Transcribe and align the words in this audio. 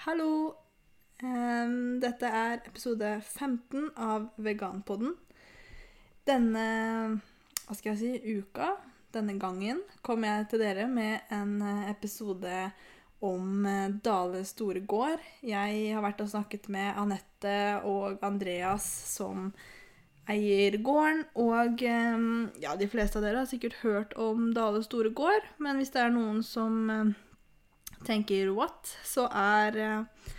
Hallo! 0.00 0.54
Um, 1.20 1.98
dette 2.00 2.24
er 2.24 2.62
episode 2.64 3.18
15 3.20 3.90
av 4.00 4.30
Veganpodden. 4.40 5.12
Denne 6.24 6.62
hva 7.66 7.76
skal 7.76 7.90
jeg 7.90 7.98
si, 8.00 8.38
uka, 8.40 8.70
denne 9.12 9.34
gangen, 9.36 9.84
kommer 10.00 10.32
jeg 10.38 10.48
til 10.54 10.64
dere 10.64 10.88
med 10.88 11.28
en 11.36 11.52
eh, 11.60 11.84
episode 11.92 12.64
om 13.20 13.68
eh, 13.68 13.92
Dale 14.00 14.40
Store 14.48 14.80
gård. 14.80 15.20
Jeg 15.44 15.92
har 15.92 16.00
vært 16.08 16.24
og 16.24 16.32
snakket 16.32 16.72
med 16.72 16.96
Anette 16.96 17.60
og 17.84 18.24
Andreas 18.24 18.88
som 19.12 19.50
eier 20.32 20.80
gården. 20.80 21.26
Og 21.44 21.84
ja, 21.84 22.72
de 22.72 22.88
fleste 22.88 23.20
av 23.20 23.28
dere 23.28 23.44
har 23.44 23.52
sikkert 23.52 23.82
hørt 23.84 24.16
om 24.16 24.48
Dale 24.56 24.80
Store 24.88 25.12
gård, 25.12 25.44
men 25.60 25.76
hvis 25.76 25.92
det 25.92 26.06
er 26.06 26.16
noen 26.16 26.40
som 26.40 26.88
tenker 28.06 28.50
what, 28.56 28.96
så 29.04 29.26
er, 29.28 29.76
eh, 29.76 30.30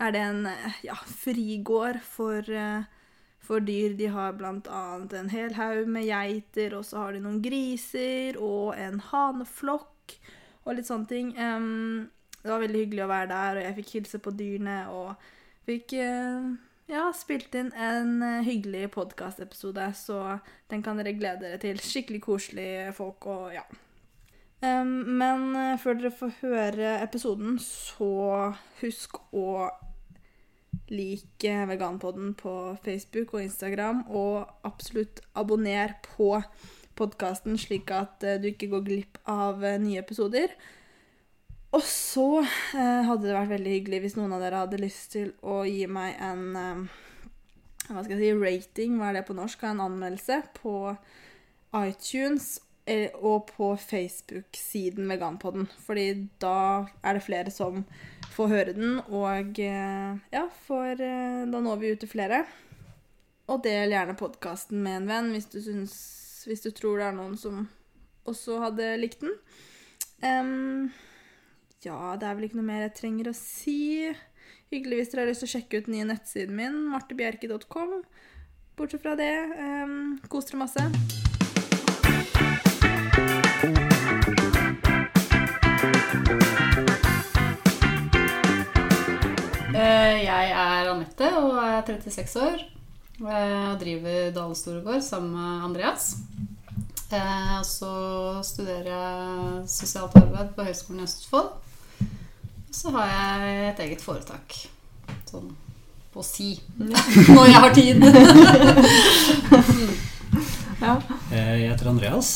er 0.00 0.12
det 0.12 0.22
en 0.22 0.46
eh, 0.50 0.82
ja, 0.86 0.96
frigård 1.06 2.00
for, 2.02 2.42
eh, 2.50 2.82
for 3.38 3.60
dyr. 3.60 3.94
De 3.98 4.10
har 4.12 4.34
annet 4.42 5.12
en 5.12 5.30
hel 5.30 5.54
haug 5.54 5.86
med 5.86 6.08
geiter, 6.08 6.76
og 6.76 6.84
så 6.84 7.04
har 7.04 7.12
de 7.12 7.22
noen 7.24 7.42
griser 7.42 8.38
og 8.40 8.74
en 8.78 9.00
haneflokk 9.00 10.18
og 10.66 10.74
litt 10.74 10.88
sånne 10.88 11.10
ting. 11.10 11.32
Um, 11.38 12.10
det 12.42 12.50
var 12.50 12.62
veldig 12.62 12.80
hyggelig 12.84 13.04
å 13.04 13.10
være 13.10 13.30
der, 13.30 13.58
og 13.58 13.66
jeg 13.66 13.76
fikk 13.80 13.92
hilse 13.96 14.18
på 14.22 14.32
dyrene 14.38 14.76
og 14.90 15.28
fikk 15.66 15.94
ja, 16.86 17.08
spilt 17.14 17.54
inn 17.58 17.72
en 17.74 18.22
hyggelig 18.46 18.92
podkastepisode, 18.94 19.88
så 19.98 20.38
den 20.70 20.82
kan 20.86 20.98
dere 20.98 21.14
glede 21.18 21.42
dere 21.42 21.58
til. 21.62 21.82
Skikkelig 21.82 22.22
koselige 22.22 22.92
folk 22.94 23.26
og 23.30 23.50
ja. 23.54 23.64
Men 24.60 25.50
eh, 25.56 25.76
før 25.80 25.98
dere 25.98 26.12
får 26.14 26.38
høre 26.40 26.94
episoden, 27.04 27.58
så 27.60 28.54
husk 28.80 29.18
å 29.36 29.68
like 30.92 31.52
Veganpodden 31.68 32.32
på 32.38 32.54
Facebook 32.84 33.34
og 33.34 33.44
Instagram, 33.44 34.04
og 34.08 34.46
absolutt 34.64 35.20
abonner 35.36 35.96
på 36.04 36.38
podkasten, 36.96 37.58
slik 37.60 37.92
at 37.92 38.24
eh, 38.24 38.40
du 38.40 38.50
ikke 38.52 38.70
går 38.72 38.86
glipp 38.86 39.20
av 39.28 39.64
eh, 39.64 39.80
nye 39.82 40.00
episoder. 40.00 40.54
Og 41.76 41.82
så 41.84 42.40
hadde 42.72 43.26
det 43.26 43.34
vært 43.34 43.50
veldig 43.50 43.72
hyggelig 43.74 43.98
hvis 44.00 44.14
noen 44.16 44.32
av 44.32 44.40
dere 44.40 44.62
hadde 44.62 44.78
lyst 44.80 45.10
til 45.12 45.32
å 45.44 45.58
gi 45.66 45.82
meg 45.90 46.14
en 46.24 46.86
hva 47.90 48.04
skal 48.06 48.14
jeg 48.14 48.22
si, 48.22 48.38
rating, 48.38 48.94
hva 48.96 49.10
er 49.10 49.18
det 49.18 49.26
på 49.28 49.36
norsk, 49.36 49.66
en 49.66 49.82
anmeldelse 49.84 50.38
på 50.56 50.94
iTunes 51.76 52.54
og 52.86 53.48
på 53.50 53.72
Facebook-siden 53.82 55.08
Veganpodden. 55.10 55.66
Fordi 55.86 56.28
da 56.42 56.86
er 57.02 57.16
det 57.16 57.24
flere 57.26 57.50
som 57.50 57.84
får 58.36 58.52
høre 58.52 58.76
den, 58.76 59.00
og 59.08 59.58
eh, 59.62 60.18
ja, 60.32 60.44
får, 60.66 61.00
eh, 61.00 61.42
da 61.50 61.62
når 61.62 61.80
vi 61.80 61.92
ut 61.94 62.04
til 62.04 62.12
flere. 62.12 62.44
Og 63.46 63.62
del 63.64 63.94
gjerne 63.94 64.18
podkasten 64.18 64.82
med 64.82 65.00
en 65.00 65.10
venn 65.10 65.32
hvis 65.34 65.48
du, 65.52 65.60
syns, 65.62 65.96
hvis 66.48 66.64
du 66.66 66.70
tror 66.74 67.00
det 67.00 67.08
er 67.08 67.16
noen 67.16 67.36
som 67.40 67.66
også 68.26 68.60
hadde 68.64 68.94
likt 69.00 69.22
den. 69.22 69.36
Um, 70.22 70.88
ja, 71.84 72.16
det 72.18 72.26
er 72.26 72.38
vel 72.38 72.48
ikke 72.48 72.58
noe 72.58 72.70
mer 72.70 72.86
jeg 72.88 72.96
trenger 72.98 73.30
å 73.30 73.36
si. 73.38 74.10
Hyggelig 74.72 74.98
hvis 74.98 75.12
dere 75.12 75.24
har 75.24 75.30
lyst 75.30 75.44
til 75.44 75.50
å 75.50 75.54
sjekke 75.54 75.78
ut 75.78 75.86
den 75.86 75.98
nye 76.00 76.08
nettsiden 76.10 76.58
min, 76.58 76.82
martebjerke.com. 76.90 78.00
Bortsett 78.76 79.06
fra 79.06 79.14
det, 79.18 79.32
um, 79.86 80.18
kos 80.28 80.50
dere 80.50 80.66
masse. 80.66 81.25
Anette 91.16 91.36
og 91.40 91.56
er 91.64 91.82
36 92.12 92.42
år. 92.44 92.64
Og 93.24 93.78
driver 93.80 94.32
Dale 94.36 94.56
Storegård 94.58 95.00
sammen 95.02 95.32
med 95.32 95.64
Andreas. 95.64 96.16
Eh, 97.10 97.58
Og 97.58 97.64
så 97.64 98.42
studerer 98.44 98.90
jeg 98.90 99.62
sosialt 99.70 100.16
arbeid 100.20 100.50
på 100.56 100.64
Høgskolen 100.66 101.00
i 101.00 101.04
Østfold. 101.06 101.48
Og 102.68 102.74
så 102.76 102.90
har 102.92 103.06
jeg 103.08 103.70
et 103.70 103.80
eget 103.86 104.02
foretak. 104.04 104.58
Sånn 105.30 105.54
på 106.12 106.22
si. 106.24 106.50
Når 106.76 107.46
jeg 107.48 107.60
har 107.64 107.72
tid. 107.74 107.96
Ja. 110.76 110.98
Eh, 111.32 111.54
Jeg 111.62 111.70
heter 111.72 111.88
Andreas 111.88 112.28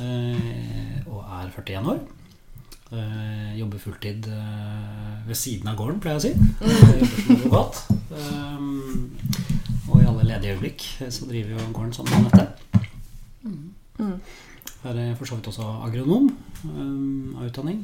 eh, 0.00 1.04
og 1.04 1.20
er 1.36 1.50
41 1.52 1.84
år. 1.92 1.98
Eh, 2.88 3.58
Jobber 3.58 3.78
fulltid 3.82 4.26
eh, 4.32 5.26
ved 5.28 5.36
siden 5.36 5.68
av 5.68 5.76
gården, 5.76 5.98
pleier 6.00 6.16
jeg 6.16 6.20
å 6.20 6.24
si. 6.24 6.32
Jeg 6.62 7.00
jobber 7.02 7.16
som 7.18 7.34
advokat. 7.36 7.74
Eh, 8.16 8.58
Og 9.88 10.02
i 10.02 10.06
alle 10.08 10.24
ledige 10.28 10.54
øyeblikk 10.56 10.84
så 11.12 11.26
driver 11.28 11.50
jo 11.56 11.66
gården 11.76 11.92
sammen 11.96 12.12
med 12.12 12.32
Anette. 12.32 12.46
Mm. 13.98 14.14
Er 14.88 15.00
eh, 15.04 15.12
for 15.18 15.28
så 15.28 15.36
vidt 15.38 15.48
også 15.52 15.66
agronom 15.88 16.30
av 16.68 17.44
utdanning. 17.48 17.82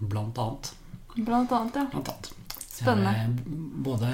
Blant 0.00 0.38
annet. 0.38 0.72
Blant 1.16 1.52
annet, 1.56 1.78
ja. 1.80 1.86
Blant 1.94 2.10
annet. 2.12 2.32
Spennende. 2.76 3.12
Er 3.14 3.28
Både 3.86 4.08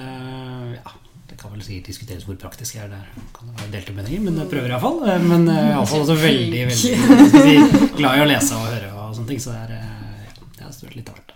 ja, 0.77 0.93
Det 1.29 1.37
kan 1.41 1.51
vel 1.53 1.63
sikkert 1.65 1.89
diskuteres 1.91 2.25
hvor 2.29 2.37
praktisk 2.39 2.77
jeg 2.77 2.85
er 2.87 2.93
der. 2.93 3.07
Kan 3.35 3.49
det 3.51 3.57
være 3.61 3.73
delte 3.77 3.95
meninger, 3.97 4.21
men 4.29 4.37
jeg 4.43 4.51
prøver 4.53 4.69
iallfall. 4.77 5.01
Men 5.27 5.49
er 5.51 5.73
iallfall 5.73 6.05
også 6.05 6.17
veldig 6.21 6.67
veldig 6.71 6.77
skal 6.77 7.43
si, 7.49 7.55
glad 7.99 8.21
i 8.21 8.25
å 8.25 8.29
lese 8.31 8.59
og 8.59 8.69
høre 8.71 8.91
og 8.93 9.02
sånne 9.17 9.33
ting. 9.33 9.41
Så 9.43 9.55
det 9.55 9.61
er, 9.65 9.73
eh, 9.79 10.33
det 10.57 10.65
har 10.65 10.73
vært 10.73 10.99
litt 10.99 11.11
av 11.13 11.17
hvert. 11.19 11.31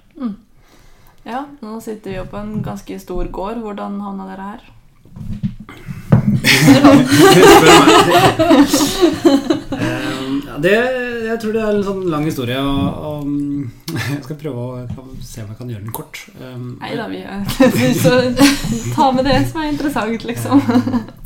Ja, 1.26 1.40
nå 1.58 1.80
sitter 1.82 2.12
vi 2.12 2.16
jo 2.20 2.24
på 2.30 2.38
en 2.38 2.62
ganske 2.62 3.00
stor 3.02 3.24
gård. 3.34 3.58
Hvordan 3.64 4.00
havna 4.04 4.28
dere 4.30 4.44
her? 4.52 4.60
Eh, 9.76 10.20
ja, 10.46 10.56
det, 10.62 10.72
jeg 11.26 11.40
tror 11.42 11.52
det 11.52 11.62
er 11.62 11.76
en 11.76 11.84
sånn 11.84 12.04
lang 12.10 12.24
historie, 12.26 12.56
og, 12.62 12.86
og 13.08 13.26
jeg 14.14 14.22
skal 14.24 14.38
prøve 14.40 14.62
å 14.62 15.04
se 15.20 15.42
om 15.42 15.50
jeg 15.52 15.58
kan 15.58 15.70
gjøre 15.72 15.84
den 15.84 15.94
kort. 15.96 16.22
Eh, 16.38 16.56
Nei 16.80 16.92
da, 16.96 17.08
vi 17.10 17.20
Så 18.02 18.14
ta 18.94 19.10
med 19.14 19.28
det 19.28 19.38
som 19.50 19.60
er 19.62 19.72
interessant, 19.72 20.26
liksom. 20.28 20.62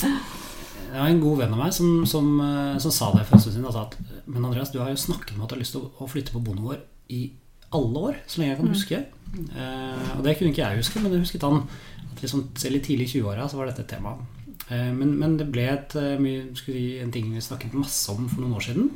Det 0.00 0.98
var 0.98 1.06
en 1.06 1.22
god 1.22 1.44
venn 1.44 1.54
av 1.54 1.62
meg 1.62 1.74
som, 1.76 2.00
som, 2.08 2.32
eh, 2.42 2.78
som 2.82 2.94
sa 2.94 3.12
det 3.14 3.26
for 3.28 3.38
en 3.38 3.44
stund 3.44 3.54
siden. 3.56 3.68
Altså 3.70 3.86
at, 3.86 4.09
men 4.30 4.46
Andreas, 4.46 4.72
du 4.72 4.80
har 4.80 4.90
jo 4.92 5.00
snakket 5.00 5.34
om 5.34 5.44
at 5.44 5.50
du 5.50 5.56
har 5.56 5.62
lyst 5.62 5.76
til 5.76 5.86
å, 5.86 6.08
flytte 6.10 6.34
på 6.34 6.42
bondegård 6.44 6.84
i 7.12 7.22
alle 7.76 8.04
år, 8.10 8.18
så 8.26 8.40
lenge 8.40 8.54
jeg 8.54 8.60
kan 8.60 8.74
huske. 8.74 9.00
Eh, 9.30 10.10
og 10.16 10.22
det 10.26 10.36
kunne 10.38 10.52
ikke 10.54 10.64
jeg 10.64 10.82
huske, 10.82 11.02
men 11.02 11.14
jeg 11.14 11.24
husket 11.24 11.46
han. 11.46 11.64
At 12.10 12.22
liksom, 12.24 12.48
i 12.50 12.82
tidlig 12.82 13.10
20-åra 13.12 13.46
så 13.50 13.58
var 13.58 13.70
dette 13.70 13.84
et 13.86 13.92
tema. 13.94 14.16
Eh, 14.70 14.90
men, 14.94 15.14
men 15.18 15.36
det 15.38 15.48
ble 15.50 15.66
et, 15.72 15.94
eh, 15.98 16.26
si, 16.58 16.80
en 17.02 17.14
ting 17.14 17.30
vi 17.34 17.42
snakket 17.42 17.76
masse 17.78 18.10
om 18.12 18.28
for 18.30 18.42
noen 18.42 18.58
år 18.58 18.66
siden. 18.68 18.90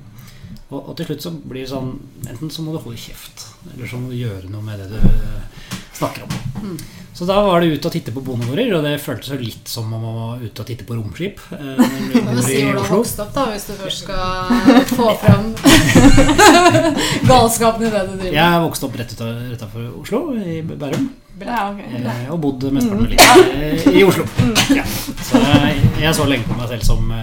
Og, 0.70 0.78
og 0.80 0.92
til 0.96 1.08
slutt 1.08 1.24
så 1.24 1.32
blir 1.34 1.64
det 1.64 1.70
sånn 1.70 1.94
Enten 2.30 2.50
så 2.52 2.62
må 2.64 2.74
du 2.74 2.80
holde 2.82 3.00
kjeft, 3.00 3.46
eller 3.72 3.88
så 3.90 3.98
må 4.00 4.10
du 4.10 4.18
gjøre 4.18 4.50
noe 4.52 4.62
med 4.64 4.82
det 4.82 4.90
du 4.92 5.00
eh, 5.00 5.72
snakker 5.98 6.26
om. 6.26 6.76
Så 7.14 7.24
da 7.24 7.36
var 7.46 7.60
det 7.62 7.66
ut 7.76 7.84
og 7.86 7.92
titte 7.94 8.10
på 8.10 8.20
bondegårder, 8.26 8.72
og 8.74 8.82
det 8.82 8.96
føltes 8.98 9.28
jo 9.30 9.36
litt 9.38 9.68
som 9.70 9.92
om 9.94 10.02
å 10.02 10.14
være 10.16 10.48
ute 10.48 10.64
og 10.64 10.66
titte 10.66 10.86
på 10.88 10.96
romskip. 10.98 11.38
eh, 11.54 11.78
si 12.42 12.56
hvor 12.64 12.74
du 12.74 12.80
har 12.80 12.90
vokst 12.90 13.20
opp, 13.22 13.30
da, 13.36 13.44
hvis 13.52 13.68
du 13.68 13.74
først 13.78 14.02
skal 14.02 14.24
få 14.90 15.12
fram 15.22 15.52
galskapen 17.30 17.86
i 17.86 17.92
det 17.92 18.02
du 18.08 18.16
driver 18.16 18.24
med. 18.24 18.38
Jeg 18.40 18.64
vokste 18.66 18.88
opp 18.88 18.98
rett 18.98 19.14
utafor 19.14 19.86
Oslo, 20.00 20.24
i 20.42 20.58
Bærum. 20.66 21.06
Ja, 21.38 21.70
okay. 21.70 22.02
eh, 22.02 22.26
Og 22.34 22.40
bodd 22.42 22.66
mesteparten 22.74 23.06
av 23.06 23.10
livet 23.14 23.54
eh, 23.62 23.94
i 23.94 24.02
Oslo. 24.06 24.26
Ja. 24.74 24.82
Så 25.22 25.38
jeg, 25.38 25.86
jeg 26.02 26.18
så 26.18 26.26
lenge 26.26 26.50
på 26.50 26.58
meg 26.58 26.66
selv 26.74 26.82
som 26.86 27.14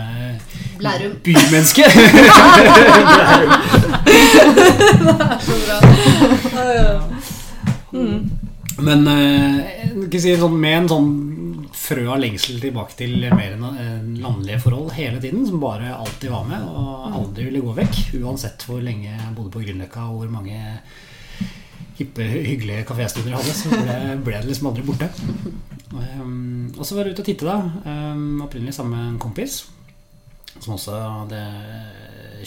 bymenneske. 1.27 1.83
Blærum. 3.11 3.51
er 5.11 5.35
Så 5.43 5.53
bra. 5.67 5.77
Men 8.81 9.07
eh, 9.07 9.80
si, 10.09 10.33
sånn, 10.39 10.57
med 10.61 10.77
en 10.77 10.89
sånn 10.91 11.11
frø 11.75 12.05
av 12.13 12.19
lengsel 12.21 12.59
tilbake 12.61 12.97
til 12.99 13.15
mer 13.31 13.55
enn 13.55 13.67
eh, 13.71 14.21
landlige 14.23 14.61
forhold 14.63 14.91
hele 14.97 15.21
tiden, 15.23 15.45
som 15.47 15.61
bare 15.63 15.93
alltid 15.95 16.33
var 16.33 16.47
med 16.49 16.67
og 16.67 17.15
aldri 17.21 17.47
ville 17.49 17.63
gå 17.63 17.77
vekk, 17.77 18.01
uansett 18.21 18.67
hvor 18.67 18.83
lenge 18.83 19.09
jeg 19.09 19.33
bodde 19.37 19.53
på 19.53 19.63
Grünerløkka 19.63 20.07
og 20.09 20.21
hvor 20.21 20.33
mange 20.33 20.59
hippe, 21.99 22.25
hyggelige 22.25 22.85
kaféstunder 22.89 23.33
jeg 23.33 23.41
hadde, 23.41 23.57
så 23.57 23.71
ble, 23.73 23.99
ble 24.25 24.39
det 24.39 24.49
liksom 24.49 24.71
aldri 24.71 24.87
borte. 24.87 25.11
Um, 25.91 26.71
og 26.77 26.85
så 26.87 26.95
var 26.95 27.07
jeg 27.07 27.15
ute 27.15 27.23
og 27.23 27.29
titte, 27.29 27.47
da. 27.47 27.57
Um, 27.85 28.41
opprinnelig 28.45 28.75
sammen 28.77 28.95
med 28.95 29.07
en 29.09 29.21
kompis. 29.21 29.61
Som 30.59 30.75
også 30.75 30.97
hadde 30.97 31.41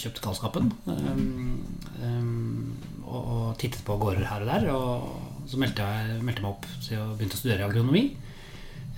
kjøpt 0.01 0.23
galskapen. 0.25 0.73
Um, 0.89 2.75
og, 3.05 3.21
og 3.21 3.47
tittet 3.61 3.85
på 3.87 3.97
gårder 4.01 4.27
her 4.31 4.45
og 4.45 4.51
der. 4.51 4.69
Og 4.75 5.34
så 5.51 5.61
meldte 5.61 5.89
jeg 5.89 6.23
meldte 6.25 6.45
meg 6.45 6.55
opp 6.55 6.69
til 6.87 7.01
å 7.01 7.11
begynne 7.15 7.37
å 7.37 7.41
studere 7.41 7.69
agronomi. 7.69 8.05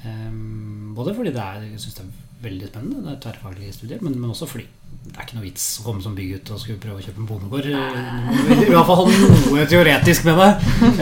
Um, 0.06 0.93
både 0.94 1.14
fordi 1.16 1.32
det 1.34 1.43
er, 1.43 1.64
jeg 1.72 1.82
synes 1.82 1.98
det 1.98 2.04
er 2.04 2.14
veldig 2.46 2.70
spennende. 2.70 3.04
Det 3.04 3.12
er 3.12 3.22
tverrfaglige 3.25 3.76
studier, 3.76 4.02
men, 4.04 4.19
men 4.20 4.32
også 4.32 4.48
fordi 4.50 4.66
det 5.06 5.14
er 5.14 5.26
ikke 5.26 5.37
noe 5.38 5.46
vits 5.46 5.64
å 5.81 5.84
komme 5.87 6.02
som 6.02 6.16
bygutt 6.16 6.50
og 6.52 6.60
skulle 6.60 6.81
prøve 6.82 6.98
å 6.98 7.04
kjøpe 7.04 7.22
en 7.22 7.28
bondegård. 7.28 7.69
I 7.70 8.70
hvert 8.72 8.88
fall 8.88 9.06
noe 9.12 9.66
teoretisk 9.70 10.26
med 10.26 10.40
det. 10.43 10.50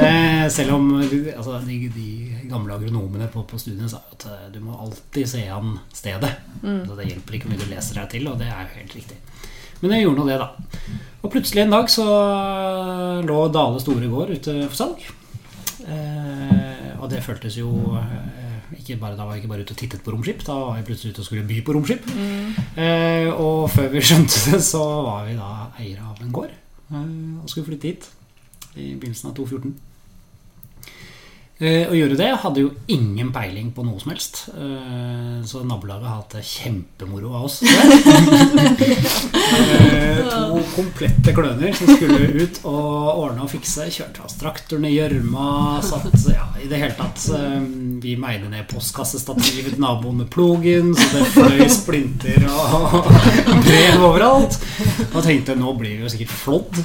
Eh, 0.05 0.45
selv 0.53 0.77
om 0.77 0.91
altså, 1.01 1.59
de, 1.65 1.79
de, 1.95 2.11
gamle 2.45 2.77
agronomene 2.77 3.27
på, 3.33 3.41
på 3.49 3.59
studiene 3.59 3.89
sa 3.89 4.03
at 4.13 4.27
eh, 4.29 4.47
du 4.53 4.61
må 4.63 4.77
alltid 4.77 5.31
se 5.31 5.47
an 5.51 5.79
stedet. 5.97 6.35
Mm. 6.61 6.85
Så 6.85 6.99
det 6.99 7.09
hjelper 7.09 7.39
ikke 7.39 7.51
mye 7.51 7.63
du 7.63 7.67
leser 7.71 8.03
deg 8.03 8.13
til, 8.13 8.29
og 8.31 8.39
det 8.41 8.51
er 8.53 8.67
jo 8.67 8.79
helt 8.83 8.97
riktig. 9.01 9.19
Men 9.81 9.97
jeg 9.97 10.05
gjorde 10.05 10.21
nå 10.21 10.29
det, 10.29 10.39
da. 10.41 10.95
Og 11.25 11.33
plutselig 11.33 11.65
en 11.65 11.75
dag 11.75 11.91
så 11.93 12.07
lå 13.25 13.39
Dale 13.53 13.81
Store 13.83 14.13
gård 14.13 14.37
ute 14.37 14.59
for 14.69 14.79
salg. 14.79 15.09
Eh, 15.85 16.93
og 17.03 17.11
det 17.13 17.23
føltes 17.25 17.59
jo 17.59 17.71
eh, 17.99 18.79
ikke 18.79 18.97
bare, 19.01 19.17
Da 19.17 19.25
var 19.25 19.35
jeg 19.35 19.43
ikke 19.43 19.53
bare 19.53 19.65
ute 19.67 19.75
og 19.77 19.81
tittet 19.81 20.05
på 20.05 20.13
romskip, 20.15 20.45
da 20.47 20.53
var 20.53 20.77
jeg 20.79 20.87
plutselig 20.89 21.15
ute 21.15 21.25
og 21.25 21.29
skulle 21.29 21.47
by 21.49 21.61
på 21.65 21.75
romskip. 21.77 22.07
Mm. 22.17 22.55
Eh, 22.81 23.31
og 23.33 23.71
før 23.71 23.89
vi 23.93 24.05
skjønte 24.09 24.53
det, 24.53 24.63
så 24.65 24.85
var 25.07 25.27
vi 25.29 25.37
da 25.39 25.51
eiere 25.79 26.07
av 26.11 26.23
en 26.25 26.33
gård 26.33 26.53
eh, 26.53 27.03
og 27.43 27.51
skulle 27.51 27.69
flytte 27.69 27.91
hit 27.91 28.09
i 28.75 28.95
begynnelsen 28.95 29.31
av 29.31 29.37
2014. 29.37 29.75
Å 31.63 31.95
gjøre 31.95 32.17
det 32.19 32.33
hadde 32.43 32.65
jo 32.65 32.71
ingen 32.91 33.29
peiling 33.31 33.69
på 33.77 33.85
noe 33.87 34.01
som 34.03 34.11
helst. 34.11 34.49
Eh, 34.59 35.39
så 35.47 35.61
nabolaget 35.63 36.09
har 36.09 36.17
hatt 36.19 36.33
det 36.35 36.43
kjempemoro 36.49 37.31
av 37.31 37.45
oss. 37.47 37.61
eh, 39.63 40.19
to 40.27 40.59
komplette 40.75 41.31
kløner 41.37 41.71
som 41.79 41.93
skulle 41.93 42.27
ut 42.43 42.59
og 42.67 43.21
ordne 43.23 43.47
og 43.47 43.53
fikse. 43.53 43.87
Kjørte 43.87 44.25
fast 44.25 44.41
traktoren 44.43 44.89
i 44.89 44.97
gjørma. 44.97 45.79
Ja, 46.35 46.49
I 46.59 46.67
det 46.67 46.81
hele 46.83 46.99
tatt 46.99 47.23
eh, 47.39 47.63
Vi 48.03 48.17
meide 48.19 48.51
ned 48.51 48.67
postkassestativet 48.73 49.79
naboen 49.79 50.25
med 50.25 50.29
plogen, 50.35 50.91
så 50.99 51.07
det 51.21 51.31
fløy 51.37 51.69
splinter 51.71 52.51
og 52.51 52.99
brev 53.69 54.03
overalt. 54.03 54.59
Og 55.13 55.23
tenkte 55.23 55.55
nå 55.55 55.71
blir 55.79 56.01
vi 56.01 56.03
jo 56.03 56.11
sikkert 56.17 56.35
flådd. 56.43 56.83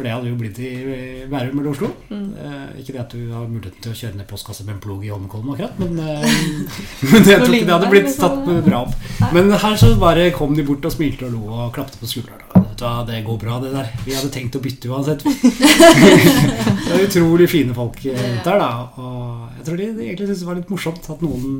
Eh, 0.00 0.02
for 0.02 0.06
det 0.06 0.12
hadde 0.14 0.30
jo 0.30 0.38
blitt 0.38 0.58
i 0.58 1.26
Bærum 1.28 1.60
eller 1.60 1.70
Oslo. 1.70 1.90
Mm. 2.08 2.32
Eh, 2.40 2.80
ikke 2.80 2.94
det 2.94 3.00
at 3.00 3.12
du 3.12 3.32
har 3.32 3.46
muligheten 3.48 3.82
til 3.82 3.92
å 3.92 3.98
kjøre 3.98 4.16
ned 4.16 4.28
postkasse 4.28 4.64
med 4.64 4.76
en 4.76 4.82
plog 4.82 5.04
i 5.04 5.10
Holmenkollen, 5.12 5.52
akkurat, 5.52 5.78
men, 5.78 5.98
eh, 5.98 6.24
men 7.10 7.28
jeg 7.28 7.42
tror 7.42 7.54
ikke 7.56 7.68
det 7.68 7.76
hadde 7.76 7.90
blitt 7.92 8.16
tatt 8.16 8.50
bra 8.64 8.82
opp. 8.86 8.94
Men 9.34 9.52
her 9.52 9.76
så 9.76 9.92
bare 10.00 10.30
kom 10.36 10.56
de 10.56 10.64
bort 10.66 10.86
og 10.88 10.94
smilte 10.94 11.28
og 11.28 11.34
lo 11.36 11.42
og 11.52 11.74
klapte 11.76 12.00
på 12.00 12.08
skuldra. 12.08 12.40
Det 12.80 13.18
går 13.26 13.36
bra, 13.36 13.58
det 13.60 13.74
der. 13.74 13.88
Vi 14.06 14.14
hadde 14.16 14.30
tenkt 14.32 14.56
å 14.56 14.62
bytte 14.64 14.88
uansett. 14.88 15.20
det 16.86 16.94
er 16.96 17.02
utrolig 17.04 17.50
fine 17.52 17.76
folk 17.76 17.98
rundt 18.06 18.46
der, 18.46 18.62
da. 18.62 18.70
Og 18.96 19.58
jeg 19.58 19.66
tror 19.66 19.82
de, 19.82 19.88
de 19.98 20.06
egentlig 20.06 20.30
syntes 20.30 20.40
det 20.40 20.48
var 20.48 20.60
litt 20.62 20.72
morsomt 20.72 21.10
at 21.12 21.20
noen 21.20 21.58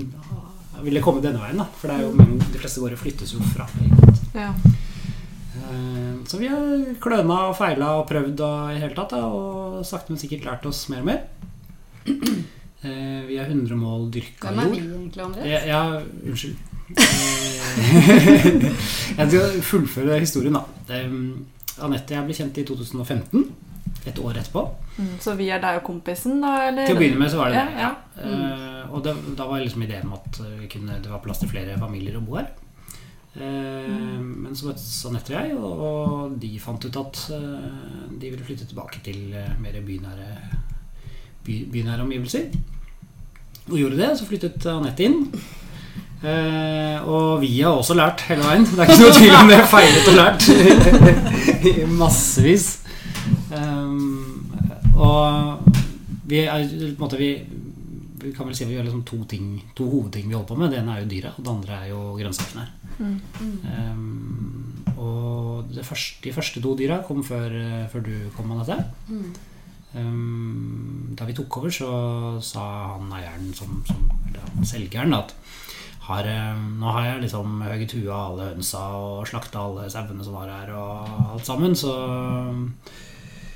ville 0.81 1.03
komme 1.05 1.21
denne 1.21 1.43
veien, 1.43 1.61
da. 1.61 1.69
For 1.77 1.93
det 1.93 1.99
er 1.99 2.07
jo, 2.07 2.41
de 2.41 2.63
fleste 2.63 2.81
våre 2.81 2.97
flyttes 2.97 3.35
jo 3.37 3.45
fra. 3.53 3.69
Ja. 4.33 4.55
Eh, 5.71 6.27
så 6.27 6.39
vi 6.41 6.49
har 6.51 6.95
kløna 7.03 7.37
og 7.51 7.57
feila 7.59 7.93
og 8.01 8.09
prøvd 8.11 8.43
og 8.47 8.73
i 8.75 8.81
hele 8.83 8.97
tatt, 8.97 9.15
da, 9.15 9.27
og 9.27 9.85
sakte, 9.87 10.13
men 10.13 10.21
sikkert 10.23 10.49
lært 10.49 10.67
oss 10.71 10.87
mer 10.93 11.05
og 11.05 11.13
mer. 11.13 11.23
Eh, 12.81 13.27
vi 13.29 13.35
har 13.37 13.45
100 13.45 13.77
mål 13.77 14.07
dyrka 14.09 14.55
jord. 14.55 14.57
Hvem 14.57 14.61
er 14.63 14.71
vi 14.73 14.79
egentlig, 14.81 15.21
André? 15.21 15.43
Ja, 15.45 15.59
ja, 15.69 15.81
unnskyld. 16.31 16.57
Eh, 16.97 18.55
jeg 19.19 19.27
skal 19.35 19.59
fullføre 19.69 20.17
historien, 20.23 20.57
da. 20.57 20.63
Anette 21.85 22.15
og 22.15 22.17
jeg 22.17 22.25
ble 22.25 22.37
kjent 22.39 22.63
i 22.63 22.65
2015. 22.71 23.45
Et 24.09 24.23
år 24.25 24.41
etterpå. 24.41 24.63
Mm, 24.97 25.13
så 25.21 25.37
vi 25.37 25.51
er 25.53 25.61
deg 25.61 25.83
og 25.83 25.85
kompisen, 25.91 26.41
da? 26.41 26.55
Eller? 26.71 26.89
Til 26.89 26.97
å 26.97 27.03
begynne 27.03 27.21
med 27.21 27.35
så 27.35 27.43
var 27.43 27.53
det 27.53 27.61
det. 27.61 27.77
Ja, 27.83 27.93
ja. 28.17 28.25
Mm. 28.25 28.97
Og 28.97 29.05
det, 29.05 29.17
da 29.37 29.51
var 29.53 29.61
liksom 29.61 29.85
ideen 29.85 30.09
om 30.09 30.17
at 30.17 30.41
det 30.41 31.13
var 31.13 31.21
plass 31.29 31.45
til 31.45 31.53
flere 31.53 31.77
familier 31.85 32.17
å 32.17 32.25
bo 32.25 32.41
her. 32.41 32.49
Mm. 33.37 34.43
Men 34.43 34.57
så 34.59 34.67
møttes 34.67 35.05
Anette 35.07 35.31
og 35.31 35.39
jeg, 35.39 35.55
og 35.55 36.35
de 36.43 36.51
fant 36.63 36.83
ut 36.83 36.99
at 36.99 37.21
eh, 37.37 38.11
de 38.11 38.33
ville 38.33 38.47
flytte 38.47 38.67
tilbake 38.67 39.03
til 39.07 39.31
eh, 39.39 39.53
mer 39.63 39.79
bynære, 39.87 40.31
by, 41.47 41.61
bynære 41.71 42.03
omgivelser. 42.07 42.51
Og 43.71 43.79
gjorde 43.79 44.01
det. 44.01 44.11
Så 44.19 44.27
flyttet 44.27 44.67
Anette 44.67 45.07
inn. 45.07 45.23
og 46.21 47.41
vi 47.41 47.61
har 47.61 47.73
også 47.73 47.95
lært 47.95 48.27
hele 48.29 48.45
veien. 48.45 48.67
Det 48.67 48.83
er 48.83 48.91
ikke 48.91 49.05
noe 49.05 49.15
tvil 49.17 49.39
om 49.39 49.53
det. 49.53 49.61
Feilet 49.71 50.11
og 50.11 50.19
lært. 50.19 50.51
Massevis. 52.03 52.69
og 54.97 55.71
vi 56.31 56.45
er 56.45 56.67
måte 56.99 57.19
vi, 57.19 57.31
vi 58.21 58.33
kan 58.35 58.47
vel 58.47 58.55
si 58.55 58.67
vi 58.69 58.77
gjør 58.77 58.87
liksom 58.87 59.07
to, 59.07 59.23
ting, 59.31 59.55
to 59.77 59.87
hovedting 59.89 60.29
vi 60.29 60.37
holder 60.37 60.51
på 60.51 60.59
med. 60.61 60.75
Det 60.75 60.83
ene 60.83 60.97
er 60.97 61.05
jo 61.05 61.11
dyra, 61.15 61.33
og 61.37 61.47
det 61.47 61.55
andre 61.55 61.79
er 61.79 61.89
jo 61.95 62.03
grønnsakene. 62.19 62.67
Mm. 63.01 63.21
Um, 63.65 64.95
og 65.01 65.71
første, 65.83 66.21
de 66.25 66.35
første 66.37 66.61
to 66.61 66.75
dyra 66.77 67.01
kom 67.07 67.23
før, 67.25 67.55
før 67.93 68.05
du 68.05 68.13
kom, 68.37 68.53
Anette. 68.53 68.77
Mm. 69.09 69.31
Um, 69.91 71.15
da 71.19 71.27
vi 71.27 71.35
tok 71.35 71.57
over, 71.59 71.73
så 71.75 71.91
sa 72.45 72.67
han 72.95 73.11
eieren, 73.17 73.51
som, 73.57 73.81
som, 73.89 74.05
eller 74.29 74.67
selgeren, 74.69 75.17
at 75.17 75.35
har, 76.11 76.27
nå 76.81 76.91
har 76.95 77.07
jeg 77.07 77.25
liksom 77.27 77.61
høyet 77.63 77.93
huet 77.95 78.11
av 78.11 78.33
alle 78.33 78.49
hønsa 78.53 78.81
og 78.99 79.29
slakta 79.31 79.63
alle 79.63 79.87
sauene 79.93 80.27
som 80.27 80.37
var 80.39 80.51
her, 80.51 80.73
og 80.75 81.35
alt 81.37 81.47
sammen, 81.47 81.77
så 81.79 81.95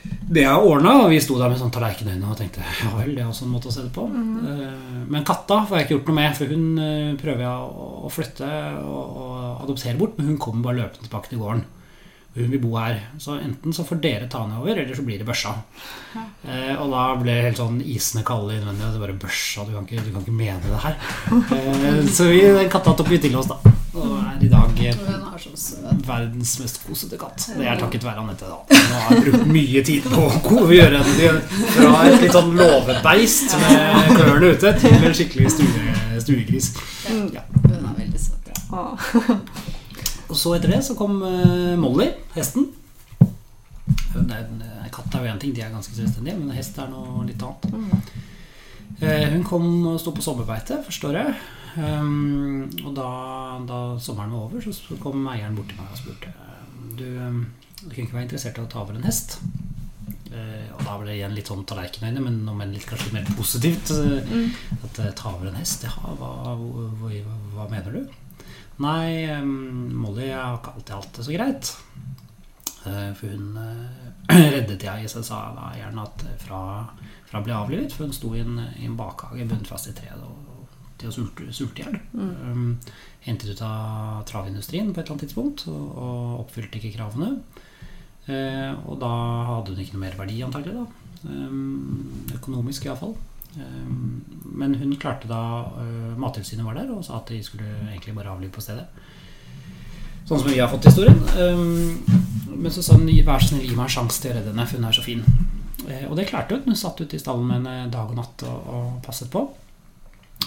det 0.04 0.44
er 0.44 0.56
ordna, 0.56 0.94
og 1.04 1.12
vi 1.12 1.20
sto 1.22 1.36
der 1.36 1.52
med 1.52 1.60
sånn 1.60 1.72
tallerkenøyne 1.74 2.30
og 2.30 2.38
tenkte 2.38 2.64
ja 2.64 2.90
vel, 2.96 3.12
det 3.16 3.22
er 3.22 3.28
også 3.28 3.44
en 3.46 3.52
måte 3.52 3.68
å 3.70 3.74
se 3.74 3.84
det 3.84 3.92
på. 3.94 4.06
Mm. 4.08 5.06
Men 5.12 5.26
katta 5.26 5.60
får 5.68 5.78
jeg 5.78 5.86
ikke 5.86 5.96
gjort 5.98 6.10
noe 6.10 6.18
med, 6.18 6.36
for 6.38 6.54
hun 6.54 6.66
eh, 6.80 7.14
prøver 7.20 7.44
jeg 7.44 7.86
å 8.08 8.12
flytte 8.12 8.50
og, 8.88 9.22
adoptere 9.64 9.98
bort, 10.00 10.18
men 10.18 10.32
hun 10.32 10.40
kommer 10.40 10.68
bare 10.68 10.80
løpende 10.82 11.08
tilbake 11.08 11.32
til 11.32 11.42
gården. 11.42 11.64
Hun 12.34 12.50
vil 12.50 12.62
bo 12.64 12.72
her. 12.74 12.98
Så 13.22 13.36
enten 13.38 13.76
så 13.76 13.84
får 13.86 14.00
dere 14.02 14.26
ta 14.30 14.40
henne 14.42 14.58
over, 14.58 14.74
eller 14.74 14.96
så 14.96 15.04
blir 15.06 15.20
det 15.20 15.28
børsa. 15.28 15.54
Ja. 16.16 16.24
Eh, 16.48 16.74
og 16.82 16.90
da 16.90 17.04
ble 17.20 17.36
det 17.36 17.46
helt 17.50 17.62
sånn 17.62 17.78
isende 17.84 18.24
kalde 18.26 18.56
innvendig. 18.58 18.90
Det 18.96 19.04
bare 19.04 19.20
børsa, 19.26 19.68
du 19.68 19.76
kan 19.76 19.86
ikke, 19.86 20.02
du 20.02 20.10
kan 20.10 20.24
ikke 20.24 20.40
mene 20.40 20.58
det 20.66 20.82
her. 20.82 20.98
Så 22.16 22.32
vi, 22.32 22.42
katta 22.72 22.96
tok 22.96 23.12
vi 23.12 23.22
til 23.22 23.38
oss, 23.38 23.52
da. 23.52 23.74
Og 23.94 24.14
er 24.18 24.40
i 24.42 24.48
dag 24.50 24.72
verdens 26.04 26.54
mest 26.58 26.80
kosete 26.82 27.18
katt. 27.18 27.44
Det 27.54 27.66
er 27.68 27.78
takket 27.78 28.02
være 28.06 28.24
Anette, 28.24 28.48
da. 28.50 28.58
Nå 28.90 29.02
har 29.04 29.14
jeg 29.14 29.24
brukt 29.28 29.46
mye 29.54 29.82
tid 29.86 30.08
på 30.10 30.24
å 30.58 30.64
gjøre 30.74 31.02
henne 31.06 31.60
fra 31.76 31.92
et 32.08 32.24
litt 32.24 32.34
sånn 32.34 32.50
låvebeist 32.58 33.54
med 33.62 34.10
klørne 34.10 34.50
ute 34.56 34.74
til 34.82 34.98
en 34.98 35.16
skikkelig 35.20 35.54
stue, 35.54 35.94
stuegris. 36.24 36.72
Ja. 37.34 37.46
Hun 37.62 37.78
er 37.78 37.96
veldig 38.02 38.24
søt. 38.26 38.50
Og 40.30 40.38
så 40.40 40.56
etter 40.56 40.74
det 40.74 40.82
så 40.82 40.98
kom 40.98 41.20
uh, 41.22 41.74
Molly, 41.78 42.10
hesten. 42.34 42.72
Er, 44.14 44.46
katt 44.90 45.14
er 45.14 45.26
jo 45.28 45.34
én 45.36 45.42
ting, 45.42 45.54
de 45.54 45.62
er 45.62 45.70
ganske 45.70 45.94
selvstendige, 45.94 46.40
men 46.40 46.54
hest 46.56 46.78
er 46.82 46.90
noe 46.90 47.22
litt 47.28 47.42
annet. 47.46 47.70
Mm. 47.70 48.22
Uh, 49.04 49.26
hun 49.36 49.44
kom 49.46 49.68
og 49.92 50.00
sto 50.02 50.10
på 50.16 50.24
sommerbeite 50.24 50.82
første 50.82 51.12
året. 51.12 51.44
Um, 51.74 52.70
og 52.84 52.92
da, 52.94 53.10
da, 53.66 53.78
sommeren 53.98 54.34
var 54.34 54.46
over, 54.46 54.62
så 54.62 54.98
kom 55.02 55.24
eieren 55.32 55.56
bort 55.58 55.72
til 55.72 55.80
meg 55.80 55.90
og 55.90 55.98
spurte 55.98 56.34
du, 56.94 57.06
um, 57.18 57.40
du 57.80 57.88
kunne 57.88 58.04
ikke 58.04 58.14
være 58.14 58.26
interessert 58.28 58.60
i 58.60 58.62
å 58.62 58.68
ta 58.70 58.82
over 58.84 58.98
en 58.98 59.06
hest. 59.06 59.40
Uh, 60.30 60.68
og 60.76 60.84
da 60.86 60.98
ble 60.98 61.08
det 61.08 61.16
igjen 61.18 61.34
litt 61.34 61.50
sånn 61.50 61.64
tallerkenøyne, 61.68 62.22
men 62.22 62.42
om 62.50 62.62
enn 62.62 62.74
litt 62.74 62.86
kanskje 62.88 63.14
mer 63.16 63.26
positivt. 63.38 63.90
Mm. 63.94 64.52
At 64.86 65.00
ta 65.18 65.32
over 65.34 65.50
en 65.50 65.58
hest, 65.58 65.86
ja, 65.86 65.94
hva, 66.20 66.54
hva, 66.54 67.10
hva 67.56 67.66
mener 67.72 67.98
du? 67.98 68.20
Nei, 68.82 69.30
Molly 69.44 70.32
har 70.32 70.58
ikke 70.58 70.72
alltid 70.74 70.96
hatt 70.96 71.18
det 71.18 71.26
så 71.26 71.34
greit. 71.34 71.74
Uh, 72.84 73.10
for 73.16 73.32
hun 73.32 73.54
eh, 73.56 74.50
reddet 74.54 74.82
jeg, 74.84 75.08
så 75.08 75.22
sa 75.24 75.46
da 75.56 75.70
gjerne 75.78 76.04
at 76.04 76.24
fra, 76.42 76.60
fra 77.30 77.40
å 77.40 77.46
bli 77.46 77.54
avlivet. 77.56 77.94
For 77.94 78.06
hun 78.06 78.16
sto 78.16 78.34
i 78.34 78.42
en, 78.42 78.58
i 78.76 78.88
en 78.88 78.98
bakhage 78.98 79.46
bundet 79.46 79.70
fast 79.70 79.88
i 79.90 79.94
treet 79.96 80.20
og, 80.20 80.43
til 81.04 81.12
å 81.12 81.52
sulte, 81.52 81.82
i 81.82 81.84
hjel. 81.84 82.00
Mm. 82.16 82.32
Um, 82.48 82.96
hentet 83.24 83.54
ut 83.54 83.62
av 83.64 84.24
travindustrien 84.28 84.90
på 84.90 85.00
et 85.00 85.04
eller 85.04 85.14
annet 85.14 85.26
tidspunkt 85.28 85.66
og, 85.72 85.84
og 85.94 86.42
oppfylte 86.44 86.80
ikke 86.80 86.96
kravene. 86.96 87.36
Uh, 88.24 88.72
og 88.88 88.98
da 89.02 89.14
hadde 89.52 89.74
hun 89.74 89.84
ikke 89.84 89.98
noe 89.98 90.06
mer 90.06 90.18
verdi, 90.18 90.40
antagelig. 90.44 90.82
da 90.82 91.04
um, 91.28 92.26
Økonomisk, 92.34 92.88
iallfall. 92.88 93.16
Um, 93.54 94.24
men 94.44 94.74
hun 94.74 94.96
klarte 94.98 95.28
da 95.30 95.40
uh, 95.76 96.14
Mattilsynet 96.18 96.66
var 96.66 96.78
der 96.78 96.90
og 96.90 97.04
sa 97.06 97.20
at 97.20 97.30
de 97.30 97.42
skulle 97.44 97.68
egentlig 97.92 98.16
bare 98.16 98.32
avlive 98.32 98.54
på 98.54 98.64
stedet. 98.64 98.86
Sånn 100.24 100.40
som 100.40 100.48
vi 100.48 100.60
har 100.60 100.70
fått 100.72 100.88
historien. 100.88 101.20
Um, 101.36 102.00
men 102.54 102.72
så 102.72 102.82
sa 102.84 102.96
hun 102.96 103.10
vær 103.26 103.42
så 103.42 103.52
snill, 103.52 103.66
gi 103.68 103.76
meg 103.76 103.88
en 103.88 103.96
sjanse 103.98 104.22
til 104.22 104.32
å 104.32 104.38
redde 104.38 104.54
henne, 104.54 104.66
for 104.68 104.80
hun 104.80 104.88
er 104.88 104.96
så 104.96 105.04
fin. 105.04 105.24
Uh, 105.84 106.06
og 106.08 106.16
det 106.18 106.28
klarte 106.30 106.56
hun. 106.56 106.64
Hun 106.70 106.80
satt 106.80 107.02
ute 107.02 107.18
i 107.18 107.22
stallen 107.22 107.46
med 107.48 107.60
henne 107.60 107.92
dag 107.92 108.10
og 108.10 108.18
natt 108.18 108.46
og, 108.48 108.72
og 108.78 108.96
passet 109.04 109.30
på. 109.32 109.46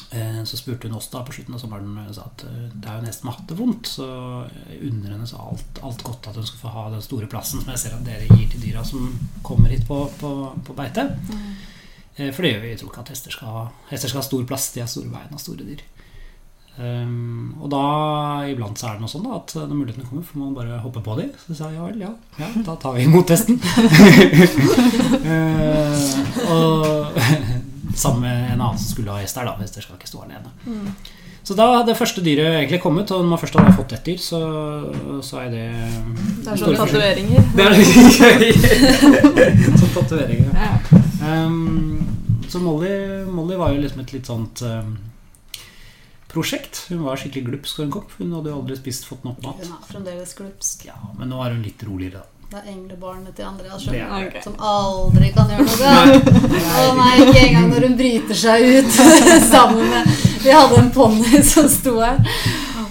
Uh, 0.08 0.40
så 0.48 0.56
spurte 0.56 0.88
hun 0.88 0.96
oss 0.96 1.10
da 1.12 1.20
på 1.28 1.34
slutten 1.36 1.58
av 1.58 1.60
sommeren 1.60 1.98
og 2.00 2.14
sa 2.16 2.30
at 2.30 2.46
det 2.48 2.88
er 2.88 3.00
jo 3.00 3.08
nesten 3.08 3.28
mattevondt. 3.28 3.90
Så 3.98 4.08
under 4.78 5.16
henne 5.16 5.28
sa 5.30 5.42
alt, 5.44 5.82
alt 5.84 6.06
godt 6.08 6.30
at 6.32 6.40
hun 6.40 6.48
skal 6.48 6.62
få 6.64 6.76
ha 6.76 6.86
den 6.94 7.04
store 7.06 7.28
plassen 7.32 7.64
som 7.64 7.74
jeg 7.74 7.84
ser 7.84 7.98
at 7.98 8.06
dere 8.08 8.30
gir 8.32 8.48
til 8.54 8.64
dyra 8.70 8.86
som 8.88 9.10
kommer 9.44 9.74
hit 9.74 9.88
på, 9.90 10.06
på, 10.22 10.34
på 10.64 10.78
beite. 10.78 11.10
Mm. 11.28 11.50
Eh, 12.18 12.32
for 12.34 12.42
det 12.42 12.56
gjør 12.56 12.64
vi. 12.64 12.72
Vi 12.74 12.80
tror 12.82 12.92
ikke 12.92 13.06
at 13.06 13.14
hester 13.14 13.36
skal 13.36 13.70
hester 13.92 14.10
skal 14.12 14.24
ha 14.24 14.26
stor 14.26 14.50
plass. 14.50 14.72
De 14.74 14.82
har 14.84 14.90
store 14.92 15.12
bein 15.14 15.38
og 15.38 15.44
store 15.44 15.68
dyr. 15.68 15.86
Um, 16.78 17.56
og 17.58 17.72
da 17.74 17.86
iblant 18.52 18.78
så 18.78 18.92
er 18.92 18.98
det 18.98 19.02
noe 19.02 19.10
sånn 19.10 19.24
da, 19.26 19.40
at 19.40 19.50
når 19.58 19.72
mulighetene 19.80 20.06
kommer, 20.06 20.26
får 20.28 20.38
man 20.44 20.54
bare 20.54 20.78
hoppe 20.84 21.02
på 21.02 21.16
dem. 21.18 21.32
Så 21.42 21.58
sa 21.58 21.72
jeg 21.72 21.80
ja 21.80 21.88
vel, 21.88 22.04
ja, 22.06 22.12
ja, 22.38 22.50
da 22.68 22.76
tar 22.78 22.94
vi 22.94 23.08
imot 23.08 23.26
testen. 23.32 23.58
uh, 25.26 25.98
og 26.54 27.18
sammen 27.98 28.22
med 28.26 28.52
en 28.54 28.62
annen 28.62 28.78
som 28.80 28.92
skulle 28.94 29.12
ha 29.14 29.22
hest 29.24 29.38
her, 29.40 29.46
da, 29.50 29.56
hvis 29.60 29.74
det 29.76 29.84
skal 29.86 29.98
ikke 30.00 30.10
stå 30.12 30.24
alene. 30.26 30.52
Så 31.48 31.56
da 31.56 31.64
hadde 31.72 31.88
det 31.94 31.96
første 31.96 32.20
dyret 32.26 32.58
egentlig 32.58 32.82
kommet, 32.84 33.12
og 33.16 33.22
når 33.24 33.30
man 33.32 33.40
først 33.40 33.56
hadde 33.56 33.76
fått 33.78 33.94
ett 33.96 34.04
dyr, 34.10 34.18
så, 34.20 34.40
så 35.24 35.38
er 35.46 35.50
det 35.54 35.66
Det 36.44 36.52
er 36.52 36.60
sånn 36.60 36.76
tatoveringer. 36.76 37.46
Det 37.56 37.64
er 37.64 37.78
Sånn 39.80 39.94
tatoveringer. 39.96 40.52
ja. 40.54 40.72
Ja. 40.92 41.04
Um, 41.46 42.04
så 42.48 42.60
Molly, 42.64 42.92
Molly 43.28 43.58
var 43.60 43.74
jo 43.76 43.82
liksom 43.84 44.04
et 44.04 44.12
litt 44.16 44.28
sånt 44.30 44.62
um, 44.64 44.94
prosjekt. 46.32 46.86
Hun 46.92 47.04
var 47.08 47.20
skikkelig 47.20 47.48
glupsk 47.50 47.80
og 47.82 47.86
en 47.88 47.94
kopp. 47.98 48.14
Hun 48.20 48.32
hadde 48.38 48.52
jo 48.54 48.60
aldri 48.62 48.78
spist 48.80 49.08
fått 49.10 49.26
nok 49.28 49.42
mat. 49.44 49.60
Hun 49.64 49.74
er 49.76 49.90
fremdeles 49.90 50.36
glupsk. 50.38 50.86
Ja, 50.88 50.96
Men 51.20 51.32
nå 51.34 51.42
er 51.44 51.56
hun 51.56 51.64
litt 51.66 51.84
roligere, 51.88 52.22
da. 52.24 52.37
Det 52.48 52.62
er 52.62 52.68
englebarnet 52.72 53.34
til 53.36 53.44
Andreas 53.44 53.82
sjøl. 53.84 53.96
er 54.00 54.38
Som 54.46 54.54
aldri 54.64 55.34
kan 55.36 55.50
gjøre 55.52 55.66
noe 55.68 55.80
galt. 55.82 56.30
Å 56.80 56.86
nei, 56.96 57.10
ikke 57.26 57.42
engang 57.44 57.68
når 57.74 57.86
hun 57.90 57.98
bryter 58.00 58.40
seg 58.40 58.64
ut 58.78 58.94
sammen 59.54 59.84
med 59.92 60.08
Vi 60.46 60.54
hadde 60.56 60.78
en 60.80 60.92
ponni 60.96 61.42
som 61.44 61.68
sto 61.72 61.98
her, 62.00 62.22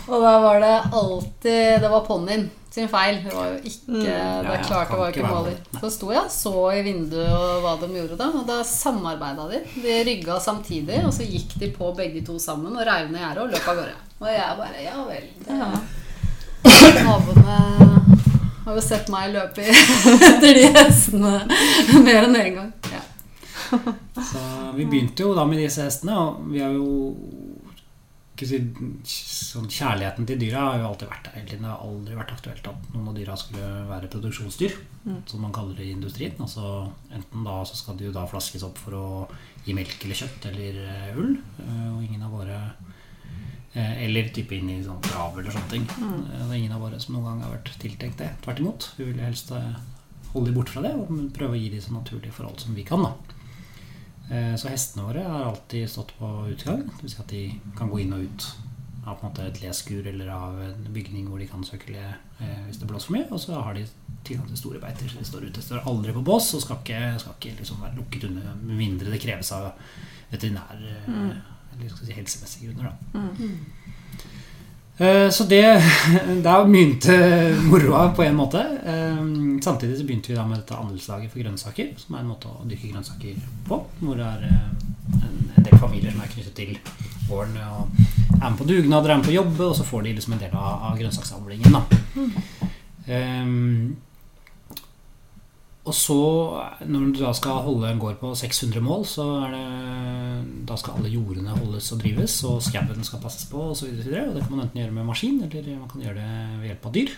og 0.06 0.20
da 0.22 0.34
var 0.44 0.60
det 0.62 0.74
alltid 0.92 1.80
Det 1.82 1.88
var 1.90 2.04
ponnien 2.06 2.44
sin 2.76 2.90
feil. 2.92 3.22
Det 3.24 3.32
var 3.32 3.46
jo 3.54 3.56
ikke 3.64 3.84
Mm. 3.86 4.02
Det 4.02 4.10
Ja, 4.12 4.52
er 4.52 4.64
klart 4.66 4.90
det 4.92 4.98
var 5.00 5.08
ikke 5.14 5.22
Molly. 5.24 5.54
Molly. 5.56 5.80
Så 5.80 5.88
sto 5.94 6.10
jeg 6.12 6.20
og 6.26 6.32
så 6.34 6.52
i 6.76 6.82
vinduet 6.84 7.30
og 7.32 7.62
hva 7.64 7.72
de 7.80 7.88
gjorde 7.96 8.16
da, 8.20 8.26
og 8.36 8.42
da 8.50 8.58
samarbeida 8.66 9.46
de. 9.54 9.60
De 9.80 9.94
rygga 10.10 10.36
samtidig, 10.42 10.98
og 11.06 11.14
så 11.16 11.24
gikk 11.24 11.54
de 11.62 11.70
på 11.72 11.88
begge 11.96 12.20
to 12.26 12.36
sammen 12.42 12.76
og 12.76 12.84
reiv 12.84 13.08
ned 13.14 13.22
gjerdet 13.24 13.46
og 13.46 13.54
løp 13.56 13.70
av 13.72 13.80
gårde. 13.80 13.96
Og 14.20 14.28
jeg 14.34 14.60
bare 14.60 14.84
Ja 14.84 14.98
vel. 15.08 15.26
Det 15.46 15.56
er 15.56 17.00
Naboene 17.06 17.58
har 18.66 18.76
jo 18.78 18.82
sett 18.84 19.08
meg 19.14 19.32
løpe 19.34 19.62
i- 19.64 19.76
etter 20.30 20.54
de 20.60 20.66
hestene 20.76 21.34
mer 22.04 22.26
enn 22.28 22.38
én 22.42 22.54
gang. 22.60 22.72
Ja. 22.92 23.02
Så 24.22 24.42
vi 24.76 24.84
begynte 24.86 25.24
jo 25.26 25.32
da 25.34 25.44
med 25.48 25.58
disse 25.62 25.86
hestene, 25.86 26.14
og 26.18 26.44
vi 26.52 26.60
har 26.62 26.74
jo 26.76 26.90
ikke 28.36 28.46
si, 28.50 28.58
sånn 29.08 29.64
Kjærligheten 29.72 30.26
til 30.28 30.36
dyra 30.42 30.66
har 30.66 30.82
jo 30.82 30.88
alltid 30.90 31.08
vært 31.08 31.28
der. 31.32 31.44
Det 31.48 31.60
har 31.64 31.80
aldri 31.80 32.18
vært 32.18 32.34
aktuelt 32.34 32.66
at 32.68 32.90
noen 32.92 33.08
av 33.08 33.16
dyra 33.16 33.36
skulle 33.40 33.70
være 33.88 34.10
produksjonsdyr, 34.12 34.76
Mm. 35.06 35.20
som 35.30 35.38
man 35.40 35.52
kaller 35.54 35.76
det 35.78 35.84
i 35.86 35.92
industrien. 35.94 36.32
Altså 36.42 36.90
Enten 37.14 37.44
da 37.46 37.60
så 37.64 37.76
skal 37.78 37.94
de 37.96 38.08
jo 38.08 38.12
da 38.12 38.24
flaskes 38.26 38.64
opp 38.66 38.76
for 38.82 38.90
å 38.98 39.28
gi 39.64 39.72
melk 39.72 40.02
eller 40.04 40.18
kjøtt 40.18 40.48
eller 40.50 40.80
eh, 40.82 41.12
ull, 41.16 41.36
eh, 41.62 41.84
og 41.94 42.00
ingen 42.02 42.24
av 42.26 42.32
våre 42.34 42.56
eller 43.76 44.28
type 44.32 44.56
inn 44.56 44.70
i 44.72 44.82
sånn 44.84 45.02
trav 45.04 45.38
eller 45.38 45.52
sånne 45.52 45.70
ting. 45.72 45.86
Mm. 46.00 46.20
Det 46.30 46.42
er 46.46 46.56
ingen 46.58 46.76
av 46.76 46.80
våre 46.86 47.00
som 47.02 47.14
noen 47.16 47.26
gang 47.28 47.42
har 47.44 47.56
vært 47.58 47.72
tiltenkt 47.82 48.18
det. 48.22 48.30
Tvert 48.44 48.62
imot. 48.62 48.90
Vi 48.96 49.08
vil 49.10 49.20
helst 49.20 49.50
eh, 49.52 49.72
holde 50.32 50.50
de 50.50 50.56
bort 50.56 50.72
fra 50.72 50.82
det 50.86 50.94
og 50.96 51.10
prøve 51.36 51.56
å 51.56 51.60
gi 51.60 51.68
de 51.74 51.80
så 51.84 51.92
naturlige 51.96 52.32
forhold 52.36 52.60
som 52.62 52.74
vi 52.76 52.84
kan. 52.88 53.02
da 53.04 53.14
Eh, 54.30 54.54
Så 54.58 54.68
hestene 54.68 55.04
våre 55.06 55.22
har 55.22 55.44
alltid 55.52 55.90
stått 55.90 56.14
på 56.18 56.28
utgang. 56.50 56.80
Vil 57.02 57.10
si 57.10 57.20
at 57.22 57.28
de 57.30 57.42
kan 57.78 57.90
gå 57.90 58.00
inn 58.02 58.12
og 58.16 58.24
ut 58.26 58.46
av 59.06 59.20
på 59.20 59.22
en 59.26 59.30
måte 59.30 59.44
et 59.46 59.60
leskur 59.62 60.06
eller 60.10 60.28
av 60.34 60.56
en 60.64 60.86
bygning 60.90 61.28
hvor 61.30 61.38
de 61.38 61.46
kan 61.46 61.62
søke 61.62 61.92
le 61.94 62.02
eh, 62.02 62.64
hvis 62.66 62.80
det 62.80 62.88
blåser 62.90 63.06
for 63.06 63.16
mye. 63.18 63.28
Og 63.30 63.40
så 63.40 63.60
har 63.60 63.74
de 63.78 63.84
tilgang 64.26 64.48
til 64.50 64.58
store 64.58 64.80
beiter. 64.82 65.08
Så 65.08 65.20
de 65.20 65.28
står 65.30 65.46
ute. 65.46 65.62
Står 65.62 65.86
aldri 65.86 66.14
på 66.16 66.24
bås 66.26 66.50
og 66.58 66.64
skal 66.64 66.80
ikke, 66.82 67.02
skal 67.22 67.36
ikke 67.38 67.60
liksom 67.60 67.84
være 67.84 68.00
lukket 68.00 68.26
under 68.30 68.56
med 68.64 68.80
mindre 68.82 69.12
det 69.14 69.22
kreves 69.22 69.52
av 69.54 69.70
veterinær 70.32 70.82
eh, 70.90 71.36
eller 71.80 71.90
skal 71.94 72.06
si 72.06 72.12
helsemessige 72.12 72.66
grunner. 72.72 72.92
da 73.12 73.20
Mm. 73.20 73.56
Eh, 74.98 75.30
Så 75.30 75.44
det 75.44 75.82
Da 76.42 76.64
begynte 76.64 77.16
moroa 77.68 78.14
på 78.16 78.22
en 78.24 78.36
måte. 78.36 78.62
Eh, 78.86 79.60
Samtidig 79.62 79.98
så 79.98 80.04
begynte 80.04 80.28
vi 80.32 80.36
da 80.38 80.46
med 80.46 80.58
dette 80.58 80.74
andelslaget 80.76 81.30
for 81.32 81.38
grønnsaker, 81.42 81.90
som 82.00 82.14
er 82.14 82.20
en 82.20 82.30
måte 82.32 82.48
å 82.48 82.64
dyrke 82.68 82.92
grønnsaker 82.92 83.36
på. 83.68 83.80
Hvor 84.00 84.16
det 84.16 84.24
er 84.24 84.46
eh, 84.48 84.70
en 85.58 85.64
del 85.64 85.78
familier 85.78 86.12
som 86.12 86.20
er 86.24 86.32
knyttet 86.32 86.54
til 86.54 86.78
gården 87.28 87.56
og 87.66 87.88
er 88.42 88.50
med 88.50 88.58
på 88.58 88.64
dugnader, 88.68 89.10
er 89.10 89.16
med 89.16 89.26
på 89.26 89.34
jobb, 89.36 89.60
og 89.60 89.76
så 89.76 89.84
får 89.84 90.02
de 90.04 90.12
liksom 90.16 90.32
en 90.36 90.38
del 90.44 90.54
av, 90.56 90.82
av 90.90 90.98
grønnsaksavlingen. 90.98 91.72
da 91.72 91.82
Eh, 93.06 93.44
og 95.86 95.94
så, 95.94 96.18
når 96.90 97.10
du 97.14 97.20
da 97.20 97.30
skal 97.36 97.62
holde 97.62 97.90
en 97.92 98.00
gård 98.02 98.18
på 98.18 98.32
600 98.34 98.82
mål, 98.82 99.04
så 99.06 99.26
er 99.46 99.52
det 99.54 100.64
Da 100.66 100.76
skal 100.80 100.98
alle 100.98 101.12
jordene 101.12 101.54
holdes 101.54 101.92
og 101.94 102.00
drives, 102.02 102.34
og 102.48 102.58
skauen 102.66 103.06
skal 103.06 103.22
passes 103.22 103.46
på, 103.50 103.60
osv. 103.70 103.70
Og, 103.70 103.76
så 103.78 103.90
videre, 103.92 104.24
og 104.28 104.34
det 104.34 104.42
kan 104.42 104.56
man 104.56 104.64
enten 104.64 104.82
gjøre 104.82 104.96
med 104.96 105.06
maskin, 105.06 105.38
eller 105.46 105.68
man 105.78 105.92
kan 105.92 106.02
gjøre 106.02 106.18
det 106.18 106.32
ved 106.58 106.68
hjelp 106.72 106.88
av 106.90 106.96
dyr. 106.96 107.14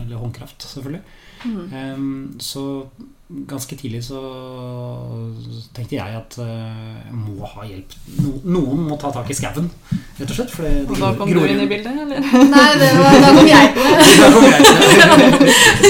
Eller 0.00 0.20
håndkraft, 0.20 0.68
selvfølgelig. 0.68 1.00
Mm. 1.44 1.72
Um, 1.72 2.36
så 2.44 2.64
ganske 3.46 3.76
tidlig 3.78 4.00
så 4.04 4.18
tenkte 5.76 5.94
jeg 5.96 6.14
at 6.18 6.34
eh, 6.42 6.46
jeg 7.06 7.14
må 7.14 7.46
ha 7.46 7.62
hjelp. 7.68 7.92
No, 8.24 8.30
noen 8.56 8.80
må 8.88 8.96
ta 8.98 9.10
tak 9.14 9.30
i 9.30 9.36
skauen, 9.38 9.68
rett 10.18 10.30
og 10.32 10.34
slett. 10.34 10.50
For 10.50 10.66
det, 10.66 10.72
Og 10.90 10.96
da 10.98 11.12
kom 11.18 11.30
du 11.30 11.38
inn 11.46 11.60
i 11.62 11.68
bildet, 11.70 11.94
eller? 11.94 12.18
Nei, 12.54 12.70
det 12.80 12.88
var, 12.98 13.12
da 13.22 13.30
kom 13.36 13.46
jeg 13.50 13.66
på 13.76 13.80
det. 13.86 14.00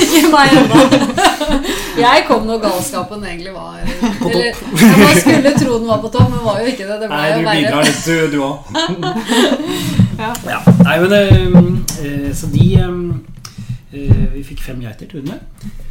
Ikke 0.03 0.23
meg 0.35 0.49
ennå. 0.61 0.81
Jeg 2.01 2.25
kom 2.29 2.45
når 2.49 2.61
galskapen 2.63 3.25
egentlig 3.27 3.51
var 3.53 3.81
Eller 3.83 4.45
ja, 4.47 4.53
Man 5.01 5.17
skulle 5.19 5.51
tro 5.59 5.75
den 5.81 5.89
var 5.91 5.99
på 6.05 6.09
topp, 6.15 6.29
men 6.33 6.45
var 6.45 6.61
jo 6.63 6.67
ikke 6.71 6.87
det. 6.89 6.97
Det 7.03 7.09
ble 7.11 7.17
Nei, 7.17 7.29
du 7.35 7.43
bidrar 7.51 7.83
litt, 7.89 8.03
du- 8.07 8.31
du 8.31 8.39
òg. 8.47 8.57
Ja. 10.21 10.31
Ja. 10.47 10.61
Nei, 10.85 10.97
men 11.03 11.13
eh, 11.17 11.27
eh, 12.05 12.33
Så 12.37 12.47
de 12.53 12.67
Vi 14.37 14.43
fikk 14.47 14.61
fem 14.63 14.81
geiter 14.85 15.09
til 15.11 15.21
hundene. 15.21 15.41
Eh, 15.65 15.90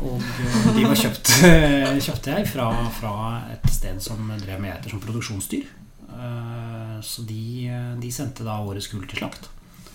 og 0.00 0.22
eh, 0.22 0.70
de 0.76 0.84
var 0.86 0.98
kjøpt, 0.98 1.32
eh, 1.46 1.98
kjøpte 2.00 2.34
jeg 2.36 2.48
fra, 2.50 2.70
fra 2.96 3.14
et 3.52 3.70
sted 3.72 4.00
som 4.02 4.32
drev 4.40 4.60
med 4.60 4.72
geiter 4.72 4.94
som 4.94 5.02
produksjonsdyr. 5.04 5.68
Eh, 6.10 6.96
så 7.02 7.24
de, 7.28 7.42
eh, 7.68 7.90
de 8.00 8.12
sendte 8.12 8.46
da 8.46 8.60
årets 8.64 8.90
kull 8.90 9.06
til 9.08 9.22
slakt. 9.22 9.50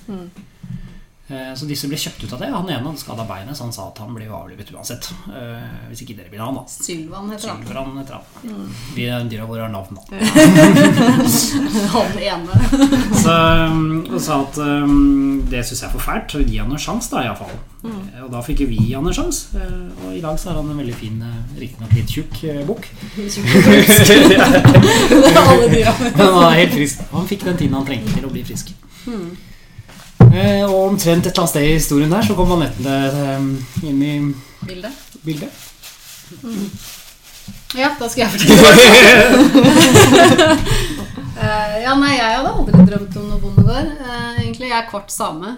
Mm. 0.07 0.29
Eh, 1.27 1.53
Så 1.57 1.65
disse 1.65 1.87
ble 1.89 1.97
kjøpt 1.97 2.21
ut 2.27 2.33
av 2.35 2.39
det. 2.43 2.51
Han 2.53 2.67
ene 2.69 2.85
hadde 2.85 2.99
skada 3.01 3.23
beinet, 3.25 3.57
så 3.57 3.63
han 3.65 3.73
sa 3.73 3.87
at 3.89 3.97
han 3.97 4.11
blir 4.13 4.29
avlivet 4.29 4.69
uansett. 4.75 5.07
Eh, 5.33 5.65
Hvis 5.89 6.03
ikke 6.05 6.13
dere 6.19 6.29
vil 6.29 6.37
ha 6.43 6.51
han, 6.51 6.59
da. 6.59 6.63
Sylvan 6.69 7.31
heter 7.33 7.49
han. 7.49 7.63
Sylvan 7.65 7.97
heter 7.97 8.13
han. 8.19 8.25
Mm. 8.45 8.69
Vi 8.93 9.07
dyra 9.31 9.45
våre 9.49 9.65
har 9.65 9.73
navn, 9.73 9.97
da. 9.97 10.03
Han 11.95 12.11
ene. 12.21 12.53
Så 13.15 13.31
han 13.31 14.19
sa 14.21 14.33
at 14.43 14.57
um, 14.61 15.41
det 15.49 15.63
syns 15.65 15.81
jeg 15.81 15.89
er 15.89 15.93
for 15.95 16.03
fælt, 16.05 16.29
så 16.35 16.39
gi 16.45 16.57
han 16.61 16.69
en 16.71 16.77
sjanse, 16.81 17.09
da, 17.11 17.17
iallfall. 17.25 17.55
Mm. 17.85 18.01
Eh, 18.13 18.21
Og 18.25 18.29
da 18.33 18.39
fikk 18.45 18.59
vi 18.69 18.77
han 18.93 19.07
en 19.09 19.13
sjanse, 19.17 19.41
eh, 19.57 19.89
og 20.05 20.13
i 20.17 20.21
dag 20.23 20.35
så 20.41 20.45
har 20.51 20.57
han 20.61 20.69
en 20.75 20.81
veldig 20.83 20.95
fin, 20.99 21.17
eh, 21.25 21.41
riktignok 21.61 21.91
litt 21.97 22.09
tjukk 22.13 22.35
eh, 22.51 22.61
bukk. 22.69 22.83
Men 26.15 26.29
han 26.29 26.43
er 26.43 26.59
helt 26.61 26.75
frisk. 26.77 26.97
Han 27.11 27.27
fikk 27.29 27.43
den 27.49 27.57
tiden 27.59 27.75
han 27.77 27.87
trengte 27.87 28.13
til 28.15 28.27
å 28.29 28.33
bli 28.33 28.43
frisk. 28.45 28.71
Hmm. 29.05 29.29
Eh, 30.35 30.63
Og 30.67 30.89
omtrent 30.91 31.25
et 31.25 31.31
eller 31.31 31.43
annet 31.45 31.53
sted 31.53 31.63
i 31.69 31.75
historien 31.77 32.11
der 32.11 32.25
så 32.27 32.35
kom 32.37 32.51
Anette 32.57 32.95
eh, 33.07 33.45
inn 33.87 34.01
i 34.03 34.13
bildet. 34.65 34.91
bildet. 35.23 35.51
Ja, 37.75 37.91
da 37.99 38.07
skal 38.09 38.25
jeg 38.25 38.31
fortelle. 38.35 38.55
Eh, 41.35 41.73
ja, 41.83 41.91
nei, 41.99 42.13
jeg 42.15 42.37
hadde 42.39 42.47
aldri 42.55 42.83
drømt 42.87 43.15
om 43.19 43.25
noe 43.27 43.41
bondegård. 43.43 43.89
Eh, 43.99 44.37
egentlig, 44.39 44.69
jeg 44.71 44.77
er 44.79 44.85
kvart 44.87 45.11
same. 45.11 45.49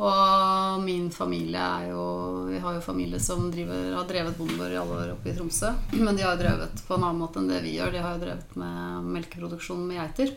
Og 0.00 0.80
min 0.82 1.10
familie 1.12 1.60
er 1.60 1.90
jo 1.90 2.04
Vi 2.48 2.58
har 2.64 2.78
jo 2.78 2.80
familie 2.82 3.20
som 3.20 3.50
driver, 3.52 3.92
har 3.98 4.06
drevet 4.08 4.38
bondegård 4.40 4.72
i 4.72 4.78
alle 4.80 4.96
år 5.02 5.10
oppe 5.12 5.28
i 5.30 5.34
Tromsø. 5.36 5.68
Men 5.92 6.16
de 6.16 6.24
har 6.24 6.32
jo 6.32 6.40
drevet 6.40 6.80
på 6.88 6.96
en 6.96 7.04
annen 7.04 7.20
måte 7.20 7.42
enn 7.42 7.50
det 7.52 7.60
vi 7.62 7.74
gjør. 7.76 7.92
De 7.92 8.00
har 8.06 8.16
jo 8.16 8.22
drevet 8.24 8.56
med 8.64 9.10
melkeproduksjon 9.18 9.84
med 9.90 10.00
geiter. 10.00 10.32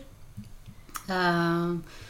Eh, 1.08 1.66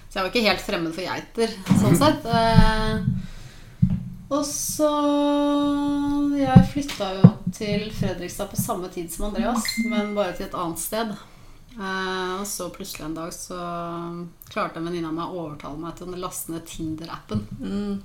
så 0.09 0.19
jeg 0.19 0.25
var 0.25 0.33
ikke 0.33 0.49
helt 0.49 0.65
fremmed 0.65 0.95
for 0.97 1.07
geiter, 1.07 1.55
sånn 1.81 1.99
sett. 1.99 2.27
Eh, 2.27 3.01
og 4.27 4.43
så 4.43 4.91
Jeg 6.35 6.67
flytta 6.73 7.09
jo 7.21 7.29
til 7.55 7.87
Fredrikstad 7.95 8.51
på 8.51 8.59
samme 8.59 8.91
tid 8.93 9.11
som 9.13 9.29
Andreas, 9.29 9.65
men 9.87 10.15
bare 10.17 10.35
til 10.37 10.49
et 10.49 10.57
annet 10.59 10.83
sted. 10.83 11.15
Eh, 11.77 12.33
og 12.41 12.47
så 12.49 12.69
plutselig 12.73 13.05
en 13.07 13.17
dag 13.17 13.33
så 13.35 13.59
klarte 14.49 14.81
en 14.81 14.89
venninne 14.89 15.11
av 15.11 15.17
meg 15.17 15.29
å 15.29 15.43
overtale 15.47 15.81
meg 15.81 15.99
til 15.99 16.09
å 16.09 16.21
laste 16.21 16.55
ned 16.55 16.65
Tinder-appen. 16.69 17.45
Mm. 17.61 18.01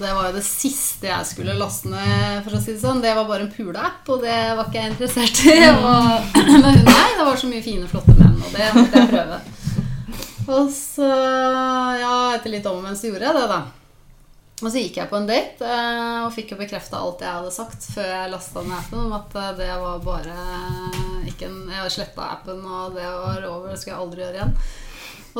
Det 0.00 0.12
var 0.16 0.30
jo 0.30 0.36
det 0.38 0.44
siste 0.46 1.10
jeg 1.10 1.28
skulle 1.28 1.58
laste 1.60 1.90
ned, 1.92 2.40
for 2.44 2.56
å 2.56 2.60
si 2.62 2.72
det 2.72 2.80
sånn. 2.80 3.02
Det 3.04 3.12
var 3.16 3.28
bare 3.28 3.46
en 3.46 3.52
puleapp, 3.52 4.02
og 4.08 4.24
det 4.24 4.38
var 4.56 4.66
ikke 4.66 4.80
jeg 4.80 4.92
interessert 4.94 5.42
i. 5.44 5.56
Og, 5.70 6.30
men 6.64 6.70
hun 6.70 6.86
nei, 6.88 7.08
det 7.18 7.26
var 7.26 7.40
så 7.40 7.50
mye 7.50 7.64
fine, 7.64 7.88
flotte 7.90 8.16
menn, 8.16 8.38
og 8.40 8.54
det 8.56 8.70
måtte 8.76 9.02
jeg 9.02 9.12
prøve. 9.12 9.40
Og 10.48 10.70
så, 10.72 11.10
ja, 12.00 12.14
etter 12.36 12.54
litt 12.54 12.66
om 12.70 12.80
mens 12.84 13.04
gjorde 13.04 13.26
jeg 13.28 13.36
det, 13.36 13.46
da. 13.50 13.60
Og 14.60 14.68
så 14.68 14.82
gikk 14.82 14.98
jeg 15.00 15.08
på 15.08 15.16
en 15.16 15.28
date 15.28 15.64
eh, 15.64 16.18
og 16.26 16.34
fikk 16.34 16.52
jo 16.52 16.58
bekrefta 16.60 16.98
alt 17.00 17.22
jeg 17.24 17.32
hadde 17.32 17.52
sagt 17.54 17.86
før 17.94 18.10
jeg 18.10 18.32
lasta 18.32 18.60
ned 18.64 18.76
appen, 18.76 19.06
om 19.06 19.14
at 19.16 19.36
eh, 19.40 19.54
det 19.56 19.70
var 19.80 20.02
bare 20.04 20.34
ikke 21.30 21.48
en 21.48 21.70
Jeg 21.72 21.94
sletta 21.94 22.26
appen, 22.34 22.60
og 22.60 22.92
det 22.96 23.06
var 23.06 23.46
over, 23.48 23.70
det 23.70 23.80
skulle 23.80 23.94
jeg 23.94 24.04
aldri 24.04 24.24
gjøre 24.24 24.40
igjen. 24.40 24.54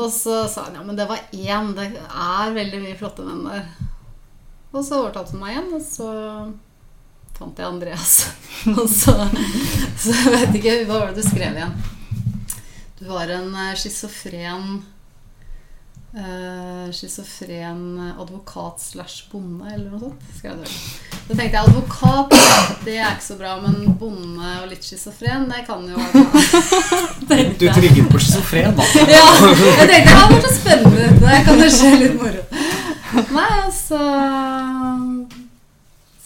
Og 0.01 0.09
så 0.15 0.35
sa 0.49 0.65
han 0.69 0.79
ja, 0.79 0.83
men 0.87 0.97
det 0.97 1.05
var 1.09 1.21
én. 1.35 1.73
Det 1.77 1.87
er 1.99 2.57
veldig 2.57 2.81
mye 2.81 2.97
flotte 2.97 3.25
menn 3.27 3.45
der. 3.45 3.65
Og 4.71 4.85
så 4.87 5.01
overtalte 5.01 5.35
hun 5.35 5.43
meg 5.43 5.57
igjen, 5.57 5.71
og 5.75 5.83
så 5.85 6.11
fant 7.37 7.59
jeg 7.59 7.67
Andreas. 7.67 8.13
og 8.77 8.85
så, 8.89 9.13
så 9.99 10.15
jeg 10.15 10.37
vet 10.37 10.61
ikke 10.61 10.77
Hva 10.87 11.01
var 11.01 11.11
det 11.11 11.21
du 11.21 11.27
skrev 11.29 11.59
igjen? 11.59 11.75
Du 13.01 13.07
var 13.07 13.27
en 13.27 13.55
eh, 13.55 13.75
schizofren 13.75 14.83
uh, 16.13 16.91
Schizofren 16.91 18.13
advokat 18.19 18.81
slash 18.81 19.23
bonde, 19.31 19.65
eller 19.73 19.89
noe 19.89 19.99
sånt. 20.03 20.27
Skrev 20.37 20.59
du. 20.61 20.75
Da 21.31 21.37
tenkte 21.39 21.47
jeg 21.47 21.63
advokat, 21.63 22.35
det 22.85 22.99
er 22.99 23.15
ikke 23.15 23.25
så 23.25 23.37
bra, 23.39 23.55
men 23.63 23.95
bonde 23.97 24.51
og 24.61 24.69
litt 24.69 24.85
schizofren, 24.85 25.47
det 25.49 25.63
kan 25.65 25.87
jo. 25.89 25.97
Du 27.61 27.65
trigget 27.73 28.05
på 28.11 28.21
schizofren, 28.21 28.77
da. 28.77 28.85
Ja, 29.17 29.25
jeg 29.49 29.89
tenkte 29.95 30.13
ja, 30.13 30.21
det 30.21 30.37
var 30.37 30.45
så 30.45 30.53
spennende. 30.59 31.09
Det 31.25 31.41
kan 31.49 31.65
jo 31.65 31.71
skje 31.79 31.91
litt 32.03 32.21
moro. 32.21 32.45
Nei, 33.33 33.49
altså 33.63 33.97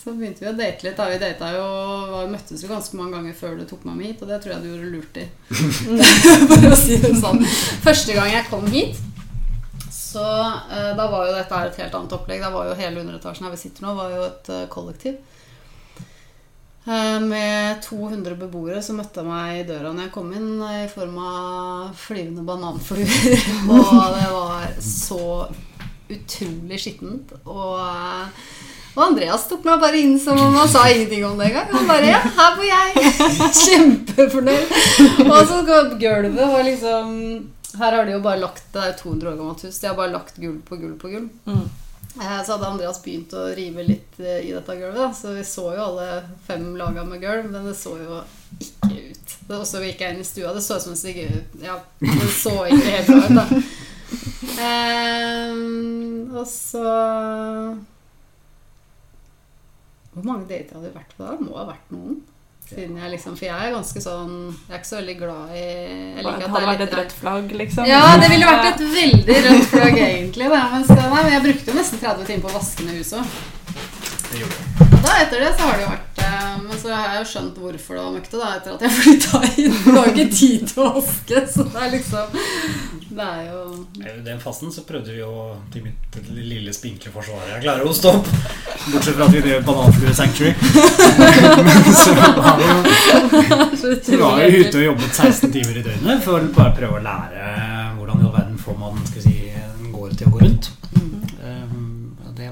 Så 0.06 0.14
begynte 0.14 0.44
vi 0.44 0.52
å 0.52 0.54
date 0.54 0.86
litt. 0.86 0.98
da 1.00 1.08
Vi 1.10 1.18
data 1.18 1.48
jo 1.56 1.66
var, 2.12 2.28
møttes 2.30 2.62
jo 2.62 2.70
ganske 2.70 2.98
mange 3.00 3.18
ganger 3.18 3.34
før 3.34 3.56
du 3.58 3.64
tok 3.66 3.88
meg 3.88 3.96
med 3.98 4.08
hit, 4.12 4.20
og 4.22 4.30
det 4.30 4.38
tror 4.44 4.52
jeg 4.54 4.62
du 4.62 4.68
gjorde 4.70 4.92
lurt 4.94 5.16
i. 5.18 5.24
For 6.52 6.68
å 6.70 6.78
si 6.78 7.00
det 7.02 7.16
sånn. 7.18 7.42
Første 7.82 8.14
gang 8.14 8.30
jeg 8.30 8.46
kom 8.52 8.68
hit, 8.70 9.00
så 9.90 10.26
eh, 10.70 10.92
da 10.94 11.08
var 11.10 11.26
jo 11.26 11.34
dette 11.34 11.58
her 11.58 11.72
et 11.72 11.80
helt 11.82 11.98
annet 11.98 12.14
opplegg. 12.20 12.44
Da 12.46 12.52
var 12.54 12.70
jo 12.70 12.78
hele 12.78 13.02
underetasjen 13.02 13.48
her 13.48 13.56
vi 13.56 13.64
sitter 13.64 13.88
nå, 13.88 13.96
var 13.98 14.14
jo 14.14 14.28
et 14.28 14.52
uh, 14.54 14.60
kollektiv. 14.70 15.18
Eh, 16.86 17.18
Med 17.26 17.82
200 17.82 18.38
beboere 18.38 18.84
som 18.86 19.02
møtte 19.02 19.26
meg 19.26 19.64
i 19.64 19.66
døra 19.66 19.90
når 19.90 20.06
jeg 20.06 20.14
kom 20.14 20.30
inn, 20.38 20.62
i 20.62 20.86
form 20.94 21.18
av 21.18 21.98
flyvende 21.98 22.46
bananfluer. 22.46 23.10
Og 23.74 24.06
det 24.20 24.30
var 24.38 24.70
så 24.86 25.26
utrolig 26.14 26.78
skittent. 26.86 27.34
Og, 27.50 27.82
eh, 27.82 28.48
og 28.96 29.02
Andreas 29.04 29.48
tok 29.50 29.66
meg 29.68 29.82
bare 29.84 30.00
inn 30.00 30.16
som 30.24 30.40
om 30.40 30.56
han 30.56 30.70
sa 30.72 30.86
ingenting 30.90 31.26
om 31.28 31.38
det 31.40 31.50
engang. 31.50 31.72
Han 31.74 31.88
bare 31.90 32.12
Ja, 32.14 32.22
her 32.38 32.56
bor 32.56 32.68
jeg. 32.68 33.16
Kjempefornøyd. 33.62 34.76
Og 35.28 35.40
så 35.50 35.62
gulvet 36.00 36.40
var 36.40 36.64
liksom 36.64 37.16
Her 37.76 37.98
har 37.98 38.06
de 38.08 38.14
jo 38.16 38.22
bare 38.24 38.40
lagt 38.40 38.70
Det 38.72 38.80
er 38.80 38.94
jo 38.94 39.00
200 39.02 39.32
år 39.34 39.40
gammelt 39.42 39.66
hus. 39.68 39.80
De 39.82 39.90
har 39.90 39.98
bare 39.98 40.14
lagt 40.14 40.38
gulv 40.40 40.62
på 40.68 40.80
gulv 40.80 40.96
på 41.02 41.12
gulv. 41.12 41.28
Mm. 41.50 41.66
Eh, 42.22 42.44
Så 42.46 42.56
hadde 42.56 42.68
Andreas 42.70 43.02
begynt 43.04 43.34
å 43.36 43.50
rive 43.58 43.84
litt 43.84 44.20
eh, 44.24 44.46
i 44.48 44.54
dette 44.56 44.76
gulvet. 44.80 45.02
Da. 45.02 45.10
Så 45.14 45.34
vi 45.36 45.44
så 45.44 45.66
jo 45.76 45.88
alle 45.90 46.22
fem 46.48 46.70
laga 46.80 47.04
med 47.04 47.20
gulv, 47.24 47.50
men 47.52 47.68
det 47.68 47.76
så 47.76 47.98
jo 48.00 48.22
ikke 48.64 48.94
ut. 49.12 49.34
Det 49.50 49.58
også 49.58 49.82
gikk 49.84 50.06
jeg 50.06 50.16
inn 50.16 50.24
i 50.24 50.28
stua. 50.30 50.54
Det 50.56 50.64
så 50.64 50.80
ut 50.80 50.86
som 50.88 50.96
stygge 50.96 51.28
Ja, 51.64 51.76
det 52.00 52.30
så 52.38 52.56
ikke 52.70 52.96
helt 52.96 53.12
bra 53.12 53.20
ut, 53.28 53.36
da. 53.42 53.46
Um, 54.56 56.32
og 56.40 56.48
så 56.48 56.86
Hvor 60.16 60.24
mange 60.30 60.48
dater 60.48 60.78
hadde 60.78 60.90
du 60.90 60.96
vært 60.96 61.12
på 61.18 61.26
da? 61.26 61.36
Det 61.36 61.46
må 61.46 61.58
ha 61.60 61.68
vært 61.68 61.92
noen. 61.92 62.16
Siden 62.66 62.96
jeg 62.98 63.12
liksom, 63.12 63.36
For 63.38 63.46
jeg 63.46 63.68
er 63.68 63.74
ganske 63.76 64.02
sånn 64.02 64.32
Jeg 64.50 64.72
er 64.72 64.80
ikke 64.80 64.90
så 64.90 64.98
veldig 64.98 65.16
glad 65.20 65.52
i 65.54 65.60
jeg 65.62 66.16
Det 66.16 66.24
liker 66.26 66.32
at 66.32 66.40
det 66.42 66.54
hadde 66.56 66.70
vært 66.72 66.84
et 66.86 66.96
rødt 66.98 67.14
flagg, 67.20 67.52
liksom. 67.62 67.90
ja, 67.92 68.00
det 68.24 68.30
ville 68.32 68.48
vært 68.50 68.70
et 68.72 68.82
veldig 68.96 69.38
rødt 69.46 69.68
flagg 69.76 70.00
egentlig. 70.08 70.50
Da. 70.56 70.64
Men, 70.72 70.88
skal, 70.88 71.04
nei, 71.12 71.22
men 71.28 71.32
jeg 71.36 71.44
brukte 71.46 71.70
jo 71.70 71.78
nesten 71.78 72.02
30 72.02 72.30
timer 72.32 72.48
på 72.48 72.50
å 72.50 72.58
vaske 72.58 72.88
ned 72.88 72.98
huset. 73.04 73.38
Og 74.90 75.00
da 75.06 75.20
etter 75.22 75.46
det 75.46 75.54
så 75.54 75.70
har 75.70 75.78
det 75.78 75.86
jo 75.86 75.92
vært 75.94 76.15
eh, 76.84 76.92
jeg 76.92 77.10
har 77.12 77.18
jo 77.22 77.28
skjønt 77.30 77.60
hvorfor 77.62 77.98
det 77.98 78.04
var 78.04 78.14
møkte 78.16 78.40
da, 78.42 78.50
etter 78.60 78.76
at 78.76 78.84
jeg 78.86 78.96
flytta 79.00 79.42
inn. 79.62 79.76
Det 79.86 79.94
var 79.96 80.10
ikke 80.12 80.26
tid 80.34 80.66
til 80.72 80.84
å 80.84 80.90
vaske, 80.98 81.44
så 81.54 81.66
det 81.70 81.84
er 81.86 81.92
liksom 81.94 82.36
Det 83.16 83.26
er 83.26 83.44
jo 83.48 83.62
I 84.02 84.16
den 84.26 84.40
fasten 84.44 84.74
så 84.76 84.84
prøvde 84.88 85.14
vi 85.14 85.22
jo 85.22 85.32
til 85.72 85.86
mitt 85.86 86.18
lille 86.36 86.74
spinkle 86.76 87.14
forsvar 87.14 87.46
Jeg 87.54 87.64
klarer 87.64 87.88
å 87.88 87.94
stoppe! 87.96 88.34
Bortsett 88.92 89.16
fra 89.16 89.30
at 89.30 89.34
vi 89.34 89.42
drev 89.46 89.64
Bananflue 89.66 90.14
Sanctuary. 90.14 90.54
Men 91.66 91.94
så 92.04 92.12
var 92.20 92.60
vi 92.60 92.68
jo 92.68 93.92
Vi 94.12 94.20
var 94.20 94.44
jo 94.44 94.62
ute 94.66 94.82
og 94.82 94.86
jobbet 94.90 95.22
16 95.24 95.56
timer 95.56 95.80
i 95.80 95.86
døgnet 95.86 96.26
for 96.26 96.44
å 96.44 96.52
bare 96.58 96.76
prøve 96.78 97.00
å 97.00 97.06
lære 97.06 97.48
hvordan 97.98 98.22
i 98.22 98.28
all 98.28 98.36
verden 98.36 98.58
får 98.62 98.78
man 98.82 99.00
skal 99.10 99.26
si, 99.26 99.36
en 99.58 99.92
gård 99.96 100.18
til 100.20 100.30
å 100.30 100.36
gå 100.36 100.44
rundt. 100.44 100.70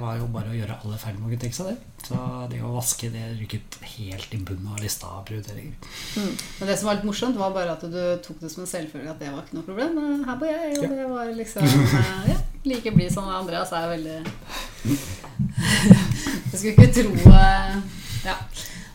Var 0.04 0.18
jo 0.20 0.26
bare 0.34 0.52
å 0.52 0.56
gjøre 0.58 0.76
alle 0.84 0.98
feil 1.00 1.16
tenke 1.40 1.56
seg 1.56 1.70
det. 1.72 1.76
Så 2.04 2.18
det 2.52 2.60
å 2.66 2.74
vaske 2.76 3.08
det 3.14 3.22
rykket 3.40 3.78
helt 3.94 4.34
i 4.36 4.40
bunnen 4.44 4.74
av 4.74 4.82
lista 4.84 5.08
av 5.08 5.22
prioriteringer. 5.30 5.76
Men 6.18 6.68
det 6.68 6.76
som 6.80 6.90
var 6.90 6.98
litt 6.98 7.08
morsomt, 7.08 7.38
var 7.40 7.54
bare 7.56 7.76
at 7.78 7.86
du 7.88 8.00
tok 8.26 8.42
det 8.42 8.52
som 8.52 8.66
en 8.66 8.70
selvfølge 8.70 9.14
at 9.14 9.22
det 9.22 9.32
var 9.32 9.46
ikke 9.46 9.58
noe 9.60 9.68
problem. 9.70 10.00
Her 10.28 10.40
bor 10.42 10.50
jeg, 10.52 10.78
og 10.78 10.84
Ja. 10.84 10.90
det 10.92 11.08
var 11.14 11.32
liksom 11.38 11.64
eh, 11.64 12.32
Ja, 12.34 12.38
like 12.68 12.92
blid 12.96 13.14
som 13.14 13.30
Andreas 13.32 13.72
er 13.72 13.88
veldig 13.94 14.18
Jeg 16.52 16.60
skulle 16.60 16.74
ikke 16.74 16.90
tro 16.96 17.12
eh, 17.32 17.78
Ja. 18.28 18.36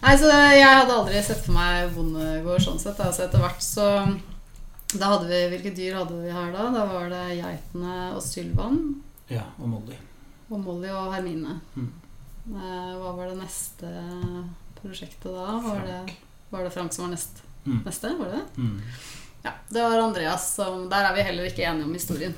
Nei, 0.03 0.15
så 0.21 0.29
jeg 0.31 0.63
hadde 0.63 0.95
aldri 0.95 1.23
sett 1.27 1.41
for 1.47 1.57
meg 1.57 1.89
bondegård 1.97 2.63
sånn 2.63 2.79
sett. 2.83 3.01
Altså 3.03 3.25
etter 3.27 3.43
hvert 3.43 3.65
så 3.65 3.87
Da 4.95 5.15
hadde 5.15 5.27
vi 5.31 5.41
Hvilke 5.55 5.73
dyr 5.77 5.99
hadde 6.03 6.21
vi 6.23 6.31
her 6.33 6.53
da? 6.55 6.69
Da 6.77 6.85
var 6.93 7.09
det 7.13 7.25
geitene 7.41 7.97
og 8.15 8.23
Sylvan. 8.25 8.79
Ja, 9.33 9.45
og 9.59 9.69
Molly. 9.73 9.97
Og 10.51 10.61
Molly 10.65 10.89
og 10.95 11.13
Hermine. 11.15 11.59
Mm. 11.77 11.89
Eh, 12.49 12.93
Hva 13.03 13.13
var 13.19 13.29
det 13.29 13.37
neste 13.43 13.91
prosjektet 14.81 15.29
da? 15.35 15.59
Var 15.65 15.83
det, 15.85 15.99
var 16.53 16.65
det 16.65 16.73
Frank 16.73 16.93
som 16.97 17.05
var 17.09 17.15
nest, 17.17 17.43
Mm. 17.67 17.83
neste? 17.85 18.15
Var 18.17 18.31
det 18.31 18.39
det? 18.39 18.63
Mm. 18.63 18.81
Ja, 19.45 19.51
det 19.69 19.83
var 19.83 19.99
Andreas 20.01 20.55
som 20.55 20.89
Der 20.89 21.05
er 21.05 21.15
vi 21.15 21.23
heller 21.27 21.45
ikke 21.51 21.67
enige 21.69 21.85
om 21.85 21.93
historien. 21.93 22.35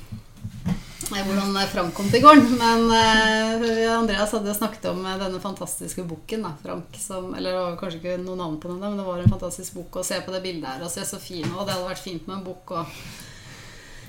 Hvordan 1.11 1.57
Frank 1.67 1.93
kom 1.93 2.07
til 2.09 2.21
gården. 2.23 2.53
Men 2.57 2.85
uh, 2.87 3.97
Andreas 3.99 4.31
hadde 4.31 4.47
jo 4.47 4.55
snakket 4.55 4.85
om 4.91 5.01
eh, 5.05 5.17
denne 5.19 5.39
fantastiske 5.43 6.03
boken. 6.07 6.43
Da, 6.45 6.51
Frank, 6.63 6.95
som, 6.99 7.33
eller 7.35 7.51
det 7.51 7.63
var 7.65 7.79
kanskje 7.81 7.99
ikke 7.99 8.17
noe 8.23 8.37
navn 8.39 8.59
på 8.63 8.69
den, 8.71 8.79
men 8.79 8.95
det 8.99 9.03
var 9.07 9.19
en 9.19 9.31
fantastisk 9.33 9.73
bok. 9.79 9.99
Og 10.01 10.07
se 10.07 10.21
på 10.23 10.31
det 10.31 10.43
bildet 10.45 10.69
her 10.69 10.85
og 10.85 10.91
se 10.93 11.03
så 11.07 11.19
fin 11.19 11.47
Og 11.51 11.65
det 11.67 11.75
hadde 11.75 11.89
vært 11.89 12.03
fint 12.05 12.27
med 12.29 12.37
en 12.39 12.45
bok. 12.47 12.71
Og, 12.71 13.01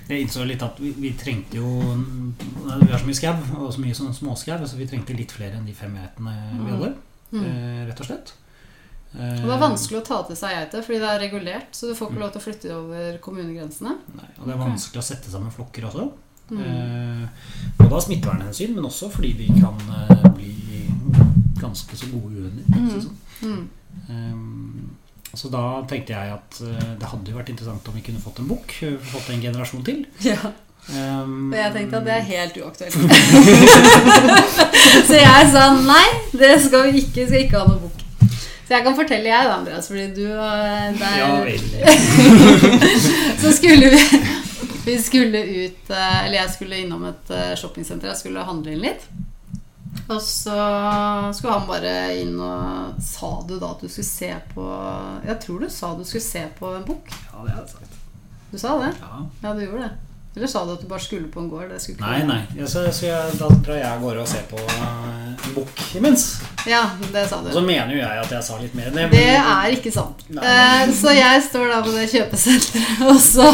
Jeg 0.09 0.25
innså 0.25 0.43
litt 0.47 0.63
at 0.65 0.79
vi, 0.83 0.91
vi 0.99 1.13
trengte 1.15 1.57
jo 1.61 1.69
Vi 1.87 2.89
har 2.91 2.99
så 2.99 3.07
mye 3.07 3.17
skau, 3.17 3.33
og 3.61 3.69
så 3.73 3.83
mye 3.83 3.97
sånn 3.97 4.15
småskau, 4.15 4.65
så 4.67 4.79
vi 4.79 4.87
trengte 4.89 5.15
litt 5.15 5.31
flere 5.31 5.59
enn 5.59 5.67
de 5.67 5.75
fem 5.77 5.93
geitene 5.95 6.33
vi 6.59 6.71
hadde. 6.71 6.89
Mm. 7.33 7.43
Eh, 7.43 7.83
rett 7.89 8.01
og 8.03 8.09
slett. 8.09 8.33
Eh, 9.13 9.39
og 9.43 9.47
det 9.47 9.53
er 9.55 9.61
vanskelig 9.61 9.99
å 10.01 10.05
ta 10.07 10.19
til 10.27 10.37
seg 10.37 10.55
geiter, 10.57 10.83
fordi 10.85 10.99
det 11.03 11.11
er 11.11 11.21
regulert. 11.21 11.77
Så 11.77 11.89
du 11.89 11.95
får 11.97 12.11
ikke 12.11 12.23
lov 12.23 12.33
til 12.33 12.41
å 12.41 12.45
flytte 12.47 12.73
over 12.75 13.19
kommunegrensene. 13.23 13.95
Nei, 14.17 14.29
og 14.39 14.47
det 14.47 14.55
er 14.55 14.63
vanskelig 14.63 15.03
å 15.03 15.05
sette 15.05 15.33
sammen 15.33 15.53
flokker 15.53 15.87
også. 15.89 16.09
Mm. 16.53 16.63
Eh, 16.65 17.53
både 17.77 17.93
av 17.93 18.03
smittevernhensyn, 18.07 18.75
men 18.75 18.89
også 18.89 19.11
fordi 19.13 19.31
vi 19.39 19.47
kan 19.55 19.79
eh, 20.01 20.27
bli 20.35 20.51
ganske 21.61 21.97
så 21.97 22.09
gode 22.11 22.41
uvenner. 22.41 22.67
det 22.67 23.05
sånn. 23.05 23.63
Mm. 24.09 24.91
Eh, 25.33 25.37
så 25.39 25.49
da 25.49 25.63
tenkte 25.89 26.13
jeg 26.13 26.33
at 26.35 26.59
eh, 26.61 26.91
det 27.01 27.09
hadde 27.09 27.31
jo 27.33 27.37
vært 27.39 27.49
interessant 27.53 27.87
om 27.89 27.95
vi 27.97 28.01
kunne 28.05 28.21
fått 28.21 28.39
en 28.43 28.47
bok. 28.51 28.75
eh, 28.85 28.97
Fått 29.13 29.29
en 29.33 29.41
generasjon 29.41 29.83
til. 29.87 30.05
Ja. 30.33 30.37
Um, 30.83 31.53
Og 31.53 31.55
jeg 31.55 31.71
tenkte 31.71 31.95
at 32.01 32.03
det 32.09 32.11
er 32.11 32.25
helt 32.27 32.57
uaktuelt. 32.59 32.95
så 35.07 35.15
jeg 35.15 35.45
sa 35.53 35.61
nei, 35.77 36.07
det 36.35 36.49
skal 36.65 36.89
vi 36.89 36.99
ikke. 37.05 37.21
Vi 37.21 37.27
skal 37.29 37.45
ikke 37.45 37.61
ha 37.61 37.69
noen 37.69 37.85
bok. 37.85 38.01
Så 38.67 38.75
jeg 38.75 38.83
kan 38.83 38.95
fortelle 38.97 39.29
jeg, 39.31 39.47
da, 39.47 39.55
Andreas, 39.61 39.87
fordi 39.87 40.09
du 40.15 40.25
og 40.33 40.99
der, 40.99 41.15
ja 41.21 41.29
vel. 41.39 41.63
Så 43.43 43.51
skulle 43.55 43.93
vi 43.93 44.01
Vi 44.85 44.97
skulle 44.99 45.39
ut 45.39 45.91
eh, 45.95 46.25
Eller 46.25 46.37
jeg 46.41 46.51
skulle 46.57 46.79
innom 46.83 47.03
et 47.07 47.31
eh, 47.31 47.53
shoppingsenter. 47.59 48.11
Jeg 48.11 48.19
skulle 48.19 48.43
handle 48.43 48.75
inn 48.75 48.83
litt. 48.83 49.07
Og 50.11 50.21
så 50.21 50.55
skulle 51.31 51.53
han 51.53 51.67
bare 51.67 51.93
inn 52.19 52.33
og 52.43 52.97
Sa 53.03 53.29
du 53.47 53.55
da 53.55 53.69
at 53.71 53.83
du 53.83 53.87
skulle 53.87 54.09
se 54.09 54.31
på 54.53 54.65
Jeg 55.23 55.37
tror 55.45 55.63
du 55.63 55.69
sa 55.71 55.93
du 55.95 56.03
skulle 56.03 56.25
se 56.25 56.47
på 56.59 56.73
en 56.75 56.87
bok. 56.87 57.13
Ja, 57.31 57.43
det 57.45 57.53
hadde 57.53 57.61
jeg 57.61 57.75
sagt. 57.77 58.01
Du 58.51 58.57
sa 58.61 58.75
det? 58.83 58.91
Ja. 59.01 59.21
Ja, 59.41 59.53
du 59.53 59.63
gjorde 59.63 59.87
det. 59.87 59.93
Eller 60.35 60.47
sa 60.47 60.63
du 60.65 60.71
at 60.73 60.81
du 60.81 60.87
bare 60.89 61.01
skulle 61.01 61.27
på 61.29 61.39
en 61.39 61.49
gård? 61.49 61.69
Nei, 61.99 62.23
nei. 62.25 62.39
Ja, 62.57 62.65
så, 62.67 62.81
så 62.93 63.05
jeg, 63.05 63.35
da 63.37 63.49
drar 63.53 63.77
jeg 63.77 63.85
av 63.85 64.01
gårde 64.01 64.23
og 64.23 64.29
ser 64.29 64.47
på 64.49 64.57
eh, 64.57 65.27
en 65.29 65.53
bok 65.53 65.83
imens. 65.99 66.23
Ja, 66.65 66.81
det 67.13 67.27
sa 67.29 67.37
du. 67.43 67.51
Og 67.51 67.57
så 67.59 67.61
mener 67.65 67.93
jo 67.93 67.99
jeg 67.99 68.21
at 68.23 68.33
jeg 68.33 68.45
sa 68.47 68.57
litt 68.57 68.73
mer 68.77 68.89
enn 68.89 68.97
det. 68.97 69.05
Det 69.13 69.27
er 69.37 69.75
ikke 69.75 69.93
sant. 69.93 70.25
Eh, 70.33 70.85
så 70.97 71.13
jeg 71.13 71.45
står 71.45 71.69
da 71.69 71.79
på 71.85 71.93
det 71.93 72.07
kjøpesenteret, 72.15 73.03
og 73.11 73.21
så, 73.21 73.45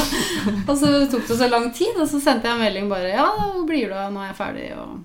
og 0.64 0.74
så 0.80 0.94
tok 1.12 1.28
det 1.28 1.40
så 1.44 1.52
lang 1.52 1.68
tid. 1.76 2.00
Og 2.00 2.08
så 2.08 2.24
sendte 2.24 2.48
jeg 2.48 2.56
en 2.56 2.64
melding 2.64 2.92
bare 2.92 3.12
Ja, 3.12 3.28
hvor 3.42 3.68
blir 3.68 3.92
du 3.92 3.98
av? 4.00 4.14
Nå 4.16 4.24
er 4.24 4.32
jeg 4.32 4.40
ferdig, 4.40 4.70
og 4.80 5.00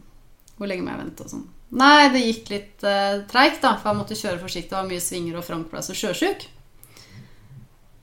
hvor 0.58 0.70
lenge 0.70 0.86
må 0.86 0.94
jeg 0.94 1.02
vente? 1.02 1.26
Og 1.26 1.34
sånn. 1.34 1.46
Nei, 1.74 2.08
det 2.14 2.22
gikk 2.22 2.50
litt 2.52 2.84
uh, 2.86 3.22
treigt, 3.30 3.62
da, 3.64 3.74
for 3.80 3.90
jeg 3.90 4.00
måtte 4.02 4.18
kjøre 4.18 4.42
forsiktig. 4.42 4.70
Det 4.70 4.78
var 4.78 4.90
mye 4.90 5.02
svinger, 5.02 5.38
og 5.40 5.46
Frank 5.46 5.72
ble 5.72 5.82
så 5.82 5.96
sjøsjuk. 5.98 6.46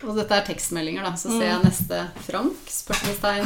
Og 0.01 0.15
dette 0.17 0.33
er 0.33 0.45
tekstmeldinger, 0.47 1.05
da. 1.05 1.11
Så 1.19 1.29
ser 1.29 1.45
jeg 1.45 1.59
neste 1.61 1.97
Frank? 2.25 2.71
Spørsmålstegn. 2.73 3.45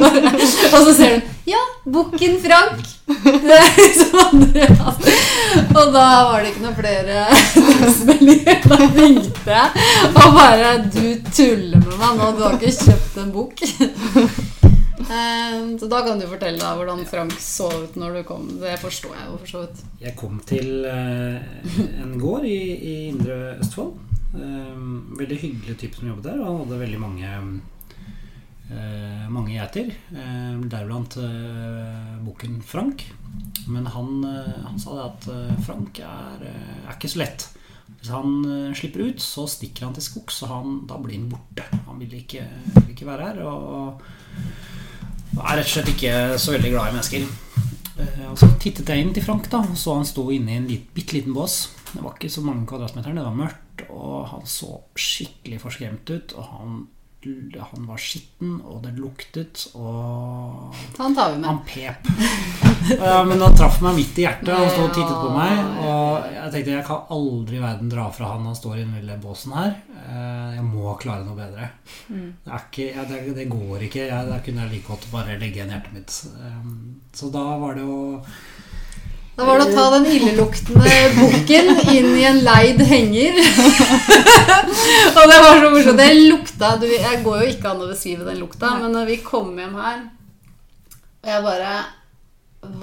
Og 0.76 0.82
så 0.84 0.92
ser 0.92 1.14
hun 1.14 1.22
Ja, 1.48 1.60
bukken 1.88 2.36
Frank! 2.42 2.84
Andreas. 4.26 5.00
Og 5.72 5.94
da 5.94 6.04
var 6.28 6.44
det 6.44 6.52
ikke 6.52 6.66
noe 6.66 6.76
flere 6.76 7.24
tekstmeldinger. 7.56 8.60
Da 8.68 8.78
ringte 8.92 9.56
jeg 9.56 9.88
og 10.10 10.36
bare 10.36 10.76
Du 10.92 11.04
tuller 11.32 11.80
med 11.80 11.96
meg 11.96 12.20
nå, 12.20 12.30
du 12.36 12.44
har 12.44 12.60
ikke 12.60 12.76
kjøpt 12.76 13.20
en 13.24 13.32
bok. 13.34 13.64
Eh, 15.10 15.78
Så 15.78 15.86
da 15.90 16.02
kan 16.06 16.20
du 16.20 16.26
fortelle 16.30 16.60
da 16.62 16.74
hvordan 16.78 17.02
Frank 17.08 17.34
så 17.42 17.66
ut 17.82 17.96
når 17.98 18.20
du 18.20 18.22
kom. 18.28 18.46
Det 18.60 18.76
forstår 18.82 19.16
jeg 19.16 19.26
jo 19.30 19.38
for 19.40 19.50
så 19.52 19.62
vidt. 19.64 19.82
Jeg 20.04 20.16
kom 20.20 20.38
til 20.46 20.84
eh, 20.86 21.42
en 22.04 22.14
gård 22.20 22.46
i, 22.46 22.60
i 22.76 22.94
Indre 23.08 23.56
Østfold. 23.58 23.96
Eh, 24.38 24.84
veldig 25.18 25.38
hyggelig 25.42 25.76
type 25.80 25.98
som 25.98 26.12
jobbet 26.12 26.28
der, 26.30 26.42
og 26.44 26.62
hadde 26.64 26.82
veldig 26.86 27.02
mange 27.02 27.34
mange 29.34 29.50
geiter. 29.50 29.88
Deriblant 30.70 31.16
bukken 32.22 32.60
Frank. 32.62 33.02
Men 33.66 33.88
han, 33.90 34.20
han 34.22 34.76
sa 34.78 34.92
det 34.94 35.06
at 35.08 35.26
Frank 35.66 35.98
er, 36.06 36.44
er 36.46 36.92
ikke 36.94 37.10
så 37.10 37.18
lett. 37.24 37.48
Hvis 37.96 38.12
han 38.14 38.36
slipper 38.78 39.08
ut, 39.08 39.18
så 39.18 39.48
stikker 39.50 39.88
han 39.88 39.96
til 39.98 40.06
skogs, 40.06 40.38
og 40.46 40.52
han, 40.54 40.78
da 40.86 41.00
blir 41.02 41.18
han 41.18 41.26
borte. 41.32 41.66
Han 41.88 41.98
vil 41.98 42.14
ikke, 42.20 42.46
vil 42.76 42.92
ikke 42.94 43.10
være 43.10 43.32
her. 43.32 43.42
Og 43.50 44.06
er 45.40 45.56
rett 45.60 45.66
og 45.68 45.72
slett 45.74 45.92
ikke 45.94 46.14
så 46.38 46.52
veldig 46.56 46.70
glad 46.74 46.88
i 46.90 46.94
mennesker. 46.96 47.26
Eh, 48.00 48.30
Og 48.30 48.38
så 48.38 48.48
tittet 48.62 48.88
jeg 48.88 49.02
inn 49.04 49.12
til 49.14 49.24
Frank, 49.26 49.48
da 49.50 49.58
og 49.64 49.76
så 49.76 49.94
han 49.98 50.06
sto 50.08 50.28
inne 50.30 50.54
i 50.54 50.56
en 50.60 50.66
lit, 50.70 50.86
bitte 50.94 51.16
liten 51.18 51.34
bås. 51.36 51.68
Det 51.92 52.02
var 52.04 52.14
ikke 52.14 52.30
så 52.30 52.42
mange 52.46 52.66
kvadratmeter, 52.70 53.14
det 53.14 53.24
var 53.26 53.34
mørkt, 53.34 53.84
og 53.90 54.28
han 54.30 54.46
så 54.46 54.80
skikkelig 54.94 55.60
forskremt 55.60 56.10
ut. 56.14 56.34
Og 56.38 56.44
han, 56.54 56.76
han 57.24 57.84
var 57.86 57.98
skitten, 58.00 58.54
og 58.64 58.80
det 58.84 58.94
luktet, 58.96 59.66
og 59.76 60.72
Han 60.98 61.14
tar 61.14 61.34
vi 61.34 61.38
med. 61.42 61.48
han 61.50 61.60
pep. 61.66 62.08
Ja, 62.90 63.20
men 63.28 63.38
han 63.44 63.52
traff 63.54 63.76
meg 63.84 63.98
midt 63.98 64.16
i 64.18 64.22
hjertet. 64.24 64.48
Han 64.56 64.70
stod 64.72 64.86
og 64.88 64.94
tittet 64.96 65.18
på 65.20 65.28
meg. 65.34 65.58
Og 65.84 66.30
jeg 66.32 66.52
tenkte 66.54 66.72
jeg 66.72 66.86
kan 66.88 67.02
aldri 67.12 67.58
i 67.58 67.60
verden 67.62 67.90
dra 67.92 68.06
fra 68.10 68.30
han 68.32 68.46
han 68.48 68.56
står 68.56 68.78
i 68.78 68.84
den 68.86 68.94
lille 68.96 69.18
båsen 69.20 69.52
her. 69.54 69.74
Eh, 70.00 70.54
Jeg 70.56 70.64
må 70.64 70.94
klare 70.98 71.26
noe 71.26 71.36
bedre. 71.36 71.68
Det, 72.08 72.48
er 72.48 72.64
ikke, 72.64 72.86
ja, 72.96 73.04
det, 73.10 73.20
det 73.36 73.46
går 73.52 73.84
ikke. 73.86 74.06
Jeg, 74.08 74.30
da 74.32 74.40
kunne 74.42 74.64
jeg 74.64 74.72
like 74.78 74.88
godt 74.88 75.06
bare 75.12 75.36
legge 75.38 75.60
igjen 75.60 75.74
hjertet 75.76 75.92
mitt. 75.98 76.16
Eh, 76.40 76.72
Så 77.20 77.28
da 77.36 77.44
var 77.60 77.76
det 77.78 77.84
å 77.84 78.00
Da 79.36 79.44
var 79.46 79.60
det 79.60 79.66
å 79.70 79.74
ta 79.76 79.84
den 79.94 80.06
illeluktende 80.10 80.96
bukken 81.16 81.68
inn 81.94 82.08
i 82.18 82.24
en 82.28 82.40
leid 82.44 82.80
henger. 82.84 83.38
og 85.16 85.22
det 85.30 85.38
var 85.40 85.62
så 85.62 85.70
morsomt. 85.72 86.00
Det 86.02 86.08
lukta 86.18 86.72
du, 86.82 86.86
Jeg 86.90 87.22
går 87.24 87.44
jo 87.44 87.48
ikke 87.54 87.70
an 87.70 87.80
å 87.86 87.88
beskrive 87.88 88.26
den 88.28 88.42
lukta, 88.42 88.74
men 88.82 88.92
når 88.96 89.08
vi 89.08 89.16
kom 89.24 89.54
hjem 89.56 89.78
her 89.80 90.02
Og 91.22 91.30
jeg 91.32 91.44
bare 91.46 91.72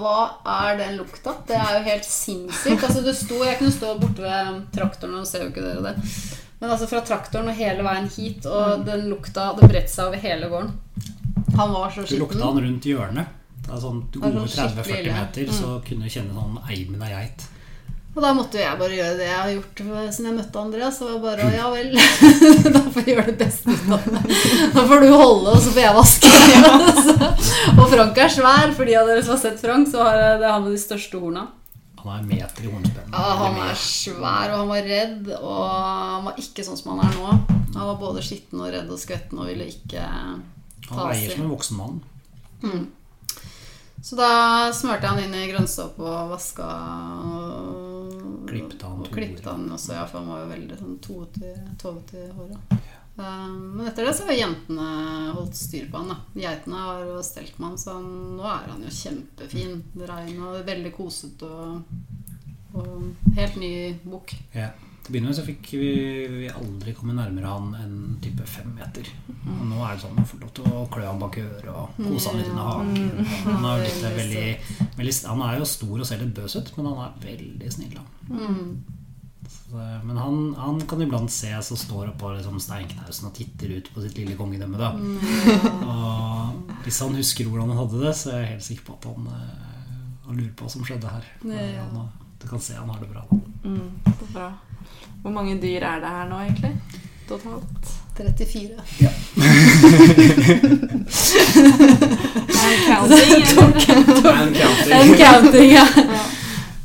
Hva 0.00 0.16
er 0.56 0.80
den 0.80 0.98
lukta? 0.98 1.36
Det 1.46 1.54
er 1.60 1.76
jo 1.78 1.84
helt 1.86 2.08
sinnssykt. 2.08 2.82
Altså, 2.88 3.04
du 3.06 3.12
sto, 3.14 3.38
jeg 3.46 3.60
kunne 3.60 3.74
stå 3.76 3.94
borte 4.02 4.24
ved 4.26 4.58
traktoren, 4.74 5.20
og 5.20 5.28
ser 5.30 5.44
jo 5.46 5.52
ikke 5.52 5.62
dere 5.62 5.84
det. 5.92 6.10
Men 6.58 6.72
altså 6.74 6.88
fra 6.90 7.04
traktoren 7.06 7.52
og 7.52 7.54
hele 7.60 7.84
veien 7.86 8.08
hit, 8.10 8.46
og 8.50 8.82
den 8.88 9.06
lukta 9.12 9.52
Det 9.60 9.68
bredte 9.70 9.92
seg 9.94 10.08
over 10.10 10.18
hele 10.24 10.48
gården. 10.50 10.72
Han 11.54 11.70
var 11.76 11.92
så 11.94 12.02
Du 12.02 12.08
skitten. 12.10 12.24
lukta 12.24 12.42
han 12.50 12.58
rundt 12.66 12.88
hjørnet. 12.90 13.34
Er 13.68 13.76
er 13.76 14.34
gode 14.34 14.48
sånn 14.48 14.74
30-40 14.74 14.82
meter, 14.88 15.12
meter, 15.12 15.54
så 15.54 15.78
kunne 15.84 16.08
du 16.08 16.12
kjenne 16.12 16.34
sånn 16.36 16.58
eimen 16.68 17.02
av 17.04 17.12
geit. 17.12 17.48
Og 18.18 18.24
da 18.24 18.32
måtte 18.34 18.58
jo 18.58 18.64
jeg 18.64 18.78
bare 18.80 18.96
gjøre 18.96 19.16
det 19.18 19.26
jeg 19.28 19.38
har 19.38 19.50
gjort 19.52 19.80
siden 20.10 20.26
jeg 20.26 20.36
møtte 20.40 20.58
Andreas. 20.62 20.96
Så 20.98 21.06
var 21.06 21.18
bare 21.22 21.50
ja 21.54 21.68
vel, 21.70 21.92
da 22.74 22.80
får 22.82 23.04
jeg 23.04 23.12
gjøre 23.12 23.26
det 23.28 23.36
beste 23.44 23.76
ut 23.76 23.92
av 23.94 24.08
det. 24.08 24.38
Da 24.74 24.84
får 24.90 25.04
du 25.04 25.08
holde, 25.12 25.52
og 25.52 25.60
så 25.62 25.74
får 25.76 25.84
jeg 25.84 25.98
vaske. 25.98 26.32
og 27.78 27.84
Frank 27.92 28.18
er 28.24 28.34
svær. 28.34 28.74
For 28.74 28.90
de 28.90 28.98
av 28.98 29.12
dere 29.12 29.22
som 29.22 29.36
har 29.36 29.44
sett 29.44 29.62
Frank, 29.62 29.92
så 29.92 30.02
har 30.02 30.18
det 30.18 30.48
er 30.48 30.50
han 30.50 30.66
med 30.66 30.74
de 30.74 30.82
største 30.82 31.22
horna. 31.22 31.46
Han 31.98 32.10
er 32.14 32.18
en 32.24 32.28
meter 32.32 32.66
i 32.66 32.72
hornspennet. 32.72 33.14
Ja, 33.14 33.38
han 33.44 33.62
er 33.68 33.80
svær, 33.84 34.52
og 34.54 34.60
han 34.64 34.68
var 34.72 34.92
redd. 34.96 35.32
Og 35.38 35.62
han 35.62 36.28
var 36.30 36.42
ikke 36.42 36.66
sånn 36.66 36.80
som 36.80 36.94
han 36.96 37.06
er 37.06 37.16
nå. 37.20 37.38
Han 37.76 37.90
var 37.92 37.98
både 38.02 38.24
skitten 38.26 38.62
og 38.64 38.72
redd 38.74 38.90
og 38.90 38.98
skvetten 38.98 39.38
og 39.38 39.50
ville 39.52 39.68
ikke 39.70 40.02
Han 40.88 41.02
veier 41.12 41.34
som 41.36 41.44
en 41.44 41.52
voksen 41.52 41.78
mann. 41.78 41.98
Så 44.02 44.16
da 44.18 44.30
smørte 44.74 45.06
jeg 45.06 45.10
han 45.10 45.24
inn 45.24 45.34
i 45.34 45.48
grønnsåpe 45.50 46.04
og 46.06 46.34
vaska 46.34 46.68
Klippet 48.48 48.84
han 48.86 49.02
og 49.02 49.10
klippet 49.12 49.48
han 49.48 49.66
også, 49.74 49.96
ja, 49.98 50.04
for 50.08 50.22
han 50.22 50.30
var 50.30 50.44
jo 50.44 50.52
veldig 50.52 50.78
sånn 50.78 51.00
tovete 51.04 52.22
i 52.22 52.30
håret. 52.32 52.78
Um, 53.18 53.74
men 53.74 53.88
etter 53.90 54.06
det 54.06 54.12
så 54.14 54.28
har 54.28 54.36
jentene 54.38 54.88
holdt 55.34 55.56
styr 55.58 55.88
på 55.90 56.00
han. 56.00 56.12
da 56.14 56.38
Geitene 56.38 56.82
har 56.84 57.00
jo 57.02 57.16
stelt 57.26 57.56
med 57.58 57.72
han, 57.72 57.78
så 57.82 57.96
han, 57.96 58.10
nå 58.38 58.46
er 58.46 58.68
han 58.70 58.84
jo 58.86 58.94
kjempefin. 58.94 59.80
Rein 60.06 60.38
og 60.46 60.60
veldig 60.68 60.92
kosete 60.94 61.48
og, 61.50 61.98
og 62.78 63.34
helt 63.36 63.58
ny 63.58 63.72
bukk. 64.06 64.36
Ja. 64.54 64.70
Til 65.08 65.14
å 65.14 65.16
begynne 65.16 65.30
med 65.32 65.36
så 65.38 65.42
fikk 65.46 65.68
vi, 65.80 65.90
vi 66.28 66.48
aldri 66.52 66.92
komme 66.92 67.14
nærmere 67.16 67.48
han 67.48 67.70
enn 67.80 67.92
type 68.20 68.44
fem 68.44 68.74
meter. 68.76 69.06
Og 69.24 69.62
nå 69.70 69.78
er 69.80 69.94
det 69.94 70.02
sånn 70.02 70.18
man 70.18 70.26
får 70.28 70.42
lov 70.42 70.50
til 70.58 70.66
å 70.68 70.82
klø 70.92 71.06
han 71.06 71.22
bak 71.22 71.38
øret 71.40 71.70
og 71.72 71.94
kose 71.96 72.28
han 72.28 72.36
litt 72.42 72.50
under 72.52 72.66
haken. 72.66 73.30
Han 73.46 73.64
er, 73.70 73.84
litt, 73.86 74.02
veldig, 74.18 74.44
veldig, 74.98 75.14
han 75.30 75.44
er 75.46 75.56
jo 75.62 75.70
stor 75.72 75.94
og 75.96 76.04
ser 76.10 76.20
litt 76.20 76.34
bøs 76.36 76.58
ut, 76.58 76.74
men 76.76 76.90
han 76.90 77.00
er 77.06 77.16
veldig 77.24 77.72
snill. 77.72 77.96
Da. 77.96 78.36
Så, 79.48 79.80
men 80.10 80.20
han, 80.20 80.38
han 80.60 80.84
kan 80.92 81.06
iblant 81.06 81.32
se 81.32 81.54
så 81.64 81.80
står 81.86 82.12
oppå 82.12 82.34
liksom 82.36 82.60
steinknausen 82.60 83.32
og 83.32 83.36
titter 83.40 83.78
ut 83.78 83.88
på 83.94 84.04
sitt 84.04 84.20
lille 84.20 84.36
kongedømme. 84.36 84.76
Da. 84.76 84.92
Og 85.88 86.78
hvis 86.84 87.00
han 87.00 87.16
husker 87.16 87.48
hvordan 87.48 87.72
han 87.72 87.80
hadde 87.80 88.04
det, 88.04 88.12
så 88.12 88.36
er 88.36 88.44
jeg 88.44 88.54
helt 88.58 88.68
sikker 88.68 88.90
på 88.92 89.00
at 89.00 89.08
han, 89.08 89.32
eh, 89.40 89.82
han 90.28 90.36
lurer 90.36 90.52
på 90.52 90.68
hva 90.68 90.76
som 90.76 90.84
skjedde 90.84 91.16
her. 91.16 91.32
Han, 91.48 92.00
du 92.44 92.50
kan 92.52 92.60
se 92.60 92.76
han 92.76 92.92
har 92.92 93.00
det 93.00 93.08
bra. 93.16 93.24
Da. 93.32 93.44
Mm, 93.64 93.86
så 94.12 94.34
bra. 94.36 94.52
Hvor 95.22 95.32
mange 95.34 95.62
dyr 95.62 95.82
er 95.82 96.00
det 96.02 96.08
her 96.08 96.28
nå, 96.30 96.36
egentlig? 96.46 96.74
Totalt? 97.28 97.84
34. 98.18 98.68
Ja. 99.00 99.10
counting. 102.86 103.58
And 103.58 104.56
counting. 104.56 104.92
En 104.92 105.16
counting, 105.16 105.72
ja. 105.72 105.86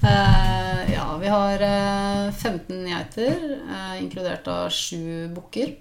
Uh, 0.03 0.91
ja, 0.93 1.17
vi 1.17 1.27
har 1.27 1.61
uh, 1.61 2.33
15 2.33 2.87
geiter, 2.87 3.59
uh, 3.69 4.03
inkludert 4.03 4.47
av 4.47 4.69
sju 4.69 5.27
bukker. 5.35 5.75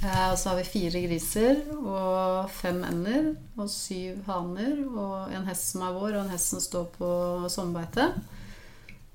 Eh, 0.00 0.30
og 0.32 0.38
så 0.40 0.48
har 0.48 0.56
vi 0.56 0.62
fire 0.64 1.00
griser 1.04 1.58
og 1.76 2.48
fem 2.56 2.78
ender 2.88 3.34
og 3.60 3.66
syv 3.68 4.22
haner 4.24 4.78
og 4.88 5.34
en 5.36 5.44
hest 5.44 5.74
som 5.74 5.82
er 5.84 5.92
vår, 5.92 6.14
og 6.14 6.22
en 6.22 6.32
hest 6.32 6.54
som 6.54 6.62
står 6.64 6.86
på 6.94 7.10
sommerbeite. 7.52 8.06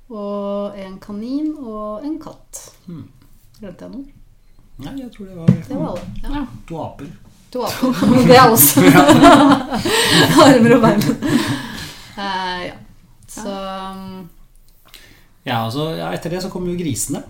Og 0.09 0.77
en 0.77 0.99
kanin 1.01 1.55
og 1.57 2.05
en 2.05 2.19
katt. 2.21 2.61
Mm. 2.85 3.07
Glemte 3.59 3.87
jeg 3.87 3.93
noe? 3.95 4.05
Nei, 4.85 4.93
jeg 4.99 5.11
tror 5.15 5.29
det 5.29 5.37
var 5.39 5.47
Det 5.47 5.77
var 5.79 5.87
alle. 5.93 6.07
Ja. 6.23 6.45
to 6.67 6.81
aper. 6.83 7.11
To 7.51 7.61
aper. 7.63 7.93
Det 8.29 8.35
er 8.35 8.49
også. 8.51 8.83
Armer 10.45 10.75
og 10.75 10.81
bein. 10.83 11.05
Uh, 12.15 12.59
ja. 12.65 12.75
Så 13.27 13.49
um, 13.49 14.29
Ja, 15.43 15.63
altså, 15.65 15.89
ja, 15.95 16.11
etter 16.13 16.29
det 16.29 16.43
så 16.43 16.49
kommer 16.49 16.71
jo 16.73 16.77
grisene. 16.79 17.23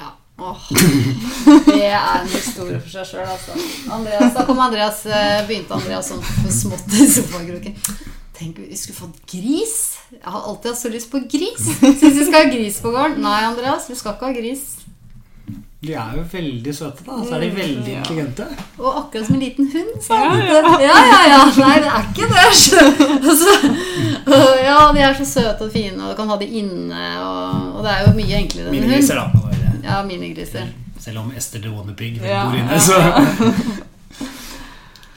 Ja. 0.00 0.10
Åh. 0.38 0.66
Det 1.66 1.84
er 1.86 2.20
en 2.22 2.28
historie 2.32 2.80
for 2.80 2.90
seg 2.92 3.06
sjøl, 3.12 3.26
altså. 3.28 3.56
Andreas, 3.92 4.32
da 4.36 4.44
kom 4.48 4.60
Andreas, 4.62 5.04
eh, 5.06 5.40
begynte 5.48 5.74
Andreas 5.76 6.10
sånn 6.12 6.22
smått 6.54 6.94
i 6.96 7.08
sofakroken. 7.10 7.76
Tenk 8.40 8.56
vi 8.58 8.76
skulle 8.76 8.96
fått 8.96 9.18
gris. 9.28 9.72
Jeg 10.14 10.24
har 10.24 10.44
alltid 10.48 10.70
hatt 10.70 10.80
så 10.80 10.88
lyst 10.88 11.10
på 11.12 11.20
gris. 11.28 11.60
Syns 11.80 12.02
vi 12.16 12.24
skal 12.24 12.38
ha 12.46 12.46
gris 12.48 12.78
på 12.80 12.92
gården. 12.94 13.20
Nei, 13.20 13.40
Andreas, 13.44 13.90
vi 13.90 13.96
skal 13.98 14.14
ikke 14.16 14.30
ha 14.30 14.36
gris. 14.38 14.62
De 15.80 15.92
er 15.96 16.16
jo 16.16 16.22
veldig 16.32 16.72
søte, 16.76 17.04
da. 17.06 17.18
Så 17.24 17.36
er 17.36 17.44
de 17.44 17.50
veldig 17.56 17.92
intelligente. 17.98 18.46
Og 18.78 18.88
akkurat 19.02 19.26
som 19.28 19.36
en 19.36 19.44
liten 19.44 19.68
hund, 19.72 19.92
sa 20.04 20.18
han. 20.24 20.40
Ja, 20.44 20.96
ja, 21.08 21.20
ja. 21.30 21.38
Nei, 21.56 21.76
det 21.84 21.92
er 21.92 22.08
ikke 22.08 22.28
det. 22.32 22.42
Altså, 23.20 23.54
ja, 24.64 24.80
de 24.96 25.04
er 25.04 25.16
så 25.20 25.28
søte 25.28 25.68
og 25.68 25.72
fine, 25.72 25.96
og 26.00 26.12
du 26.12 26.16
kan 26.20 26.28
ha 26.32 26.36
de 26.40 26.48
inne, 26.60 27.04
og, 27.24 27.78
og 27.78 27.84
det 27.86 27.94
er 27.94 28.04
jo 28.06 28.16
mye 28.18 28.42
enklere 28.42 28.68
enn 28.68 28.76
en 28.76 28.82
hund. 28.82 28.90
Minigriser, 28.90 29.20
da. 29.20 29.80
Ja, 29.84 30.02
minigriser. 30.08 30.68
Selv 31.00 31.22
om 31.22 31.32
Ester 31.36 31.60
the 31.64 31.72
Wannapig 31.72 32.20
Ja, 32.20 32.44
bor 32.44 32.56
inne, 32.60 32.76
ja. 32.76 32.80
så 32.80 33.88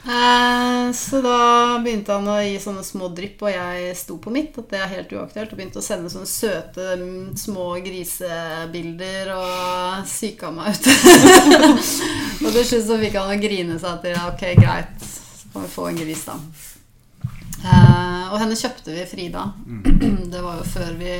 Eh, 0.04 0.92
så 0.92 1.20
da 1.24 1.78
begynte 1.80 2.12
han 2.12 2.26
å 2.28 2.36
gi 2.44 2.58
sånne 2.60 2.82
små 2.84 3.08
drypp, 3.16 3.40
og 3.46 3.54
jeg 3.54 3.94
sto 3.96 4.18
på 4.20 4.32
mitt, 4.34 4.58
at 4.60 4.68
det 4.68 4.80
er 4.82 4.90
helt 4.90 5.14
uaktuelt, 5.16 5.54
og 5.54 5.56
begynte 5.56 5.80
å 5.80 5.84
sende 5.84 6.12
sånne 6.12 6.28
søte, 6.28 6.90
mm, 7.00 7.30
små 7.40 7.70
grisebilder 7.86 9.32
og 9.32 10.04
psyka 10.04 10.52
meg 10.52 10.76
ut. 10.76 10.90
og 12.44 12.50
til 12.50 12.68
slutt 12.68 12.86
så 12.90 13.00
fikk 13.00 13.16
han 13.16 13.32
å 13.32 13.40
grine 13.40 13.80
seg 13.80 14.04
til 14.04 14.20
ok, 14.28 14.44
greit, 14.60 15.08
så 15.08 15.54
kan 15.54 15.64
vi 15.64 15.72
få 15.72 15.88
en 15.88 16.02
gris, 16.04 16.28
da. 16.28 16.36
Eh, 17.64 18.24
og 18.28 18.36
henne 18.42 18.60
kjøpte 18.60 18.92
vi 18.92 19.08
Frida. 19.08 19.46
det 20.34 20.44
var 20.44 20.60
jo 20.60 20.68
før 20.68 20.98
vi 21.00 21.16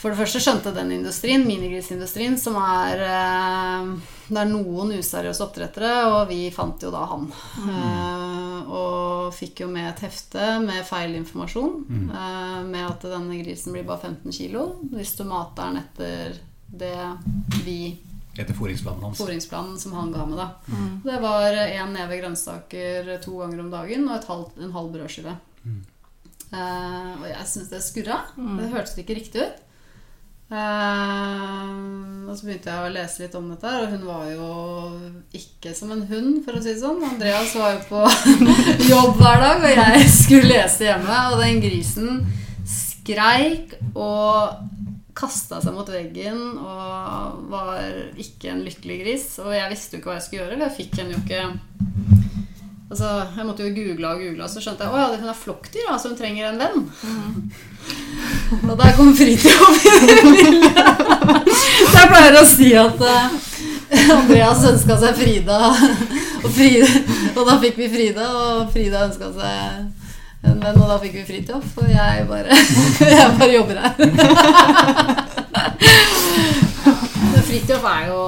for 0.00 0.10
det 0.12 0.18
første 0.18 0.40
skjønte 0.40 0.72
den 0.72 0.94
industrien, 0.96 1.42
minigrisindustrien, 1.44 2.38
som 2.40 2.56
er 2.60 3.02
eh, 3.04 3.90
Det 4.30 4.38
er 4.40 4.48
noen 4.48 4.94
useriøse 4.96 5.42
oppdrettere, 5.44 5.90
og 6.08 6.30
vi 6.30 6.46
fant 6.54 6.80
jo 6.82 6.92
da 6.94 7.02
han. 7.10 7.26
Eh, 7.66 8.70
og 8.70 9.34
fikk 9.36 9.64
jo 9.64 9.68
med 9.72 9.90
et 9.90 10.04
hefte 10.06 10.46
med 10.64 10.86
feil 10.88 11.16
informasjon. 11.18 11.82
eh, 11.90 12.60
med 12.70 12.86
at 12.86 13.04
denne 13.12 13.40
grisen 13.42 13.74
blir 13.76 13.84
bare 13.88 14.08
15 14.12 14.32
kilo 14.32 14.64
hvis 14.92 15.16
du 15.18 15.24
mater 15.28 15.68
den 15.68 15.82
etter 15.82 16.40
det 16.70 16.96
vi 17.66 17.80
Etter 18.38 18.54
foringsplanen 18.54 19.02
hans. 19.02 19.18
Foringsplanen 19.18 19.76
som 19.76 19.92
han 19.98 20.12
ga 20.14 20.24
meg. 20.24 20.38
da. 20.38 20.76
Det 21.04 21.16
var 21.20 21.56
én 21.66 21.90
neve 21.92 22.20
grønnsaker 22.22 23.10
to 23.24 23.34
ganger 23.40 23.64
om 23.64 23.72
dagen 23.72 24.06
og 24.06 24.14
et 24.16 24.28
halvt, 24.30 24.60
en 24.62 24.76
halv 24.76 24.92
brødskive. 24.94 25.34
Mm. 25.66 25.80
Eh, 26.52 27.10
og 27.18 27.26
jeg 27.28 27.48
syntes 27.50 27.72
det 27.74 27.82
skurra. 27.84 28.20
Det 28.38 28.70
hørtes 28.72 28.96
ikke 29.02 29.18
riktig 29.18 29.42
ut. 29.42 29.66
Eh, 30.50 31.66
og 32.26 32.34
så 32.34 32.46
begynte 32.46 32.72
jeg 32.72 32.82
å 32.88 32.90
lese 32.94 33.22
litt 33.22 33.36
om 33.38 33.46
dette, 33.52 33.70
og 33.70 33.92
hun 33.92 34.02
var 34.08 34.24
jo 34.32 34.48
ikke 35.38 35.74
som 35.78 35.92
en 35.94 36.02
hund, 36.10 36.40
for 36.46 36.58
å 36.58 36.62
si 36.62 36.72
det 36.72 36.82
sånn. 36.82 37.04
Andreas 37.06 37.54
var 37.58 37.76
jo 37.76 37.84
på 37.90 38.02
jobb 38.92 39.20
hver 39.20 39.44
dag, 39.44 39.62
og 39.62 39.78
jeg 39.78 40.10
skulle 40.10 40.50
lese 40.50 40.88
hjemme, 40.88 41.22
og 41.30 41.42
den 41.44 41.62
grisen 41.62 42.20
skreik 42.66 43.76
og 43.94 44.66
kasta 45.20 45.58
seg 45.60 45.74
mot 45.74 45.88
veggen 45.90 46.38
og 46.62 47.40
var 47.50 47.82
ikke 48.20 48.52
en 48.52 48.62
lykkelig 48.64 48.98
gris. 49.02 49.26
Og 49.42 49.52
jeg 49.54 49.72
visste 49.72 49.96
jo 49.96 50.00
ikke 50.00 50.12
hva 50.12 50.18
jeg 50.18 50.26
skulle 50.26 50.44
gjøre, 50.44 50.56
for 50.56 50.66
jeg 50.66 50.78
fikk 50.78 51.00
henne 51.00 51.16
jo 51.16 51.22
ikke 51.24 51.79
Altså, 52.90 53.08
Jeg 53.36 53.46
måtte 53.46 53.62
jo 53.62 53.74
google 53.74 54.08
og 54.08 54.18
google, 54.18 54.42
og 54.44 54.50
så 54.50 54.60
skjønte 54.60 54.82
jeg 54.84 55.02
at 55.04 55.20
hun 55.20 55.28
er 55.30 55.36
flokkdyr, 55.38 55.92
altså 55.92 56.08
hun 56.10 56.16
trenger 56.18 56.48
en 56.48 56.58
venn. 56.58 56.88
Og 58.66 58.78
der 58.80 58.96
kom 58.96 59.12
Fridtjof 59.14 59.84
inn 59.86 60.10
i 60.10 60.16
bildet. 60.24 60.74
Så 61.86 61.94
jeg 61.94 62.10
pleier 62.10 62.38
å 62.40 62.42
si 62.50 62.70
at 62.80 62.98
uh, 62.98 63.28
Andreas 64.16 64.64
ønska 64.72 64.96
seg 65.04 65.20
Frida, 65.20 65.60
og, 66.42 66.50
Frida, 66.50 66.90
og 67.36 67.46
da 67.46 67.54
fikk 67.62 67.78
vi 67.78 67.88
Frida, 67.94 68.26
og 68.26 68.74
Frida 68.74 69.06
ønska 69.06 69.30
seg 69.38 70.50
en 70.50 70.58
venn, 70.58 70.82
og 70.82 70.90
da 70.90 70.98
fikk 71.04 71.14
vi 71.20 71.24
Fridtjof. 71.30 71.70
Og 71.78 71.86
jeg 71.94 72.26
bare, 72.26 72.58
jeg 73.14 73.30
bare 73.38 73.54
jobber 73.54 73.76
her. 73.86 73.94
Fridtjof 77.46 77.84
er 77.94 78.02
jo 78.10 78.20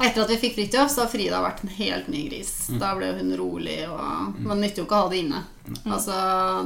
Etter 0.00 0.22
at 0.24 0.30
vi 0.32 0.36
fikk 0.40 0.54
Fridtjof, 0.56 0.90
så 0.90 1.02
har 1.04 1.10
Frida 1.12 1.42
vært 1.44 1.62
en 1.64 1.72
helt 1.76 2.06
ny 2.08 2.22
gris. 2.30 2.52
Da 2.80 2.94
ble 2.96 3.10
hun 3.18 3.34
rolig, 3.36 3.82
og 3.90 4.38
man 4.46 4.60
nytter 4.62 4.80
jo 4.82 4.86
ikke 4.88 4.96
å 4.96 5.02
ha 5.04 5.10
det 5.12 5.18
inne. 5.26 5.42
Altså, 5.84 6.14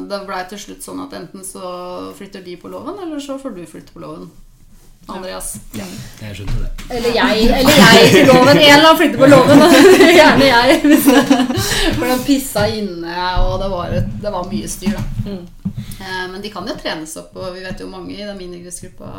Det 0.08 0.20
blei 0.28 0.42
til 0.48 0.58
slutt 0.62 0.86
sånn 0.86 1.02
at 1.02 1.16
enten 1.18 1.42
så 1.44 2.12
flytter 2.14 2.44
de 2.46 2.54
på 2.56 2.70
låven, 2.70 3.00
eller 3.02 3.18
så 3.18 3.38
får 3.42 3.56
du 3.56 3.64
flytte 3.66 3.92
på 3.96 4.00
låven. 4.04 4.30
Andreas. 5.08 5.54
Ja, 5.76 5.84
jeg 6.22 6.36
skjønte 6.38 6.54
det. 6.62 6.70
Eller 6.96 7.14
jeg, 7.16 7.48
eller 7.58 7.78
jeg 7.80 8.10
til 8.14 8.26
loven. 8.30 8.48
En 8.56 8.62
eller 8.62 8.88
annen 8.88 9.00
flytter 9.00 9.18
på 9.20 9.28
loven. 9.28 9.64
Gjerne 10.18 10.46
jeg. 10.48 10.78
For 11.98 12.06
de 12.08 12.16
pissa 12.26 12.66
inne, 12.72 13.16
og 13.44 13.58
det 13.62 13.68
var, 13.72 13.92
et, 14.00 14.08
det 14.22 14.32
var 14.32 14.48
mye 14.50 14.68
styr, 14.70 14.96
da. 14.96 15.04
Eh, 16.04 16.24
Men 16.32 16.40
de 16.44 16.50
kan 16.52 16.66
jo 16.68 16.74
trenes 16.80 17.14
opp, 17.20 17.36
og 17.36 17.54
vi 17.54 17.62
vet 17.64 17.80
jo 17.80 17.86
mange 17.88 18.14
i 18.16 18.24
den 18.24 18.36
minigrisgruppa 18.40 19.10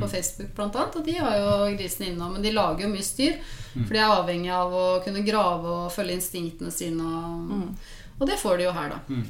på 0.00 0.08
Facebook 0.08 0.52
blant 0.56 0.76
annet, 0.76 0.96
og 1.00 1.04
de 1.08 1.16
har 1.18 1.36
jo 1.40 1.50
grisene 1.78 2.12
inne, 2.12 2.30
men 2.34 2.42
de 2.44 2.52
lager 2.56 2.86
jo 2.86 2.92
mye 2.92 3.04
styr. 3.06 3.36
For 3.74 3.92
de 3.94 4.00
er 4.02 4.10
avhengig 4.14 4.50
av 4.54 4.72
å 4.74 4.86
kunne 5.04 5.24
grave 5.26 5.74
og 5.84 5.92
følge 5.94 6.16
instinktene 6.18 6.72
sine, 6.74 7.04
og, 7.04 7.68
og 8.20 8.26
det 8.28 8.38
får 8.40 8.58
de 8.60 8.68
jo 8.68 8.72
her, 8.76 8.94
da. 8.96 9.20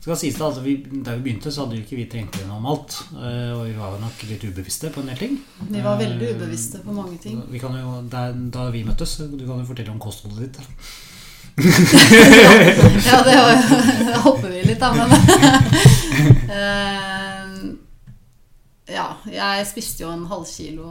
Skal 0.00 0.16
sies 0.16 0.36
det, 0.38 0.44
altså 0.46 0.62
vi, 0.62 0.76
Da 1.04 1.14
vi 1.16 1.24
begynte, 1.26 1.50
så 1.52 1.64
hadde 1.64 1.76
jo 1.78 1.82
ikke 1.84 1.96
vi 1.98 2.04
tenkt 2.12 2.36
gjennom 2.38 2.64
alt. 2.70 2.94
eh, 3.18 3.50
Og 3.56 3.64
vi 3.66 3.74
var 3.76 3.98
nok 4.00 4.22
litt 4.30 4.44
ubevisste 4.46 4.92
på 4.94 5.00
en 5.02 5.10
del 5.10 5.18
ting. 5.18 5.34
Vi 5.68 5.80
var 5.84 5.98
veldig 6.00 6.28
ubevisste 6.36 6.78
på 6.84 6.94
mange 6.94 7.18
ting. 7.22 7.40
Vi 7.50 7.58
kan 7.58 7.74
jo, 7.76 7.96
da, 8.12 8.28
da 8.32 8.68
vi 8.74 8.84
møttes, 8.86 9.16
du 9.18 9.44
kan 9.46 9.58
jo 9.58 9.66
fortelle 9.68 9.90
om 9.92 9.98
kostholdet 10.02 10.48
ditt. 10.48 10.58
Ja, 13.08 13.18
det 13.26 13.34
var 13.34 13.56
Da 14.12 14.18
hopper 14.22 14.48
vi 14.52 14.60
litt, 14.62 14.78
da, 14.78 14.92
men 14.94 15.10
eh, 16.58 17.74
Ja, 18.94 19.08
jeg 19.28 19.66
spiste 19.68 20.04
jo 20.06 20.12
en 20.14 20.22
halvkilo 20.30 20.86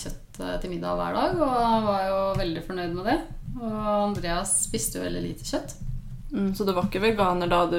kjøtt 0.00 0.40
eh, 0.40 0.56
til 0.62 0.72
middag 0.72 0.96
hver 0.98 1.12
dag, 1.18 1.36
og 1.36 1.86
var 1.86 2.02
jo 2.08 2.18
veldig 2.40 2.64
fornøyd 2.66 2.96
med 2.96 3.04
det. 3.12 3.18
Og 3.60 3.76
Andreas 4.08 4.56
spiste 4.64 4.98
jo 4.98 5.04
veldig 5.04 5.22
lite 5.28 5.44
kjøtt. 5.46 5.76
Mm, 6.32 6.54
så 6.56 6.64
du 6.64 6.72
var 6.72 6.84
ikke 6.88 7.00
veganer 7.02 7.46
da 7.50 7.66
du 7.68 7.76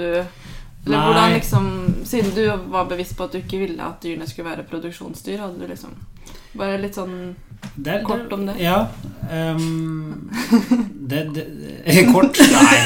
Eller 0.85 0.97
Nei. 0.97 1.03
hvordan 1.07 1.33
liksom 1.33 1.65
Siden 2.05 2.35
du 2.35 2.43
var 2.69 2.85
bevisst 2.85 3.15
på 3.17 3.23
at 3.25 3.31
du 3.33 3.37
ikke 3.39 3.57
ville 3.63 3.81
at 3.81 4.03
dyrene 4.03 4.27
skulle 4.29 4.49
være 4.51 4.63
produksjonsdyr, 4.69 5.39
hadde 5.41 5.59
du 5.59 5.65
liksom 5.71 5.95
Bare 6.57 6.77
litt 6.81 6.93
sånn 6.99 7.35
Det 7.75 7.93
er- 7.95 8.03
Kort 8.05 8.33
om 8.35 8.45
det. 8.45 8.53
Ja. 8.61 8.87
Um, 9.31 10.29
det, 11.09 11.23
det, 11.33 11.45
eh, 11.85 12.11
Kort? 12.11 12.37
Nei. 12.57 12.77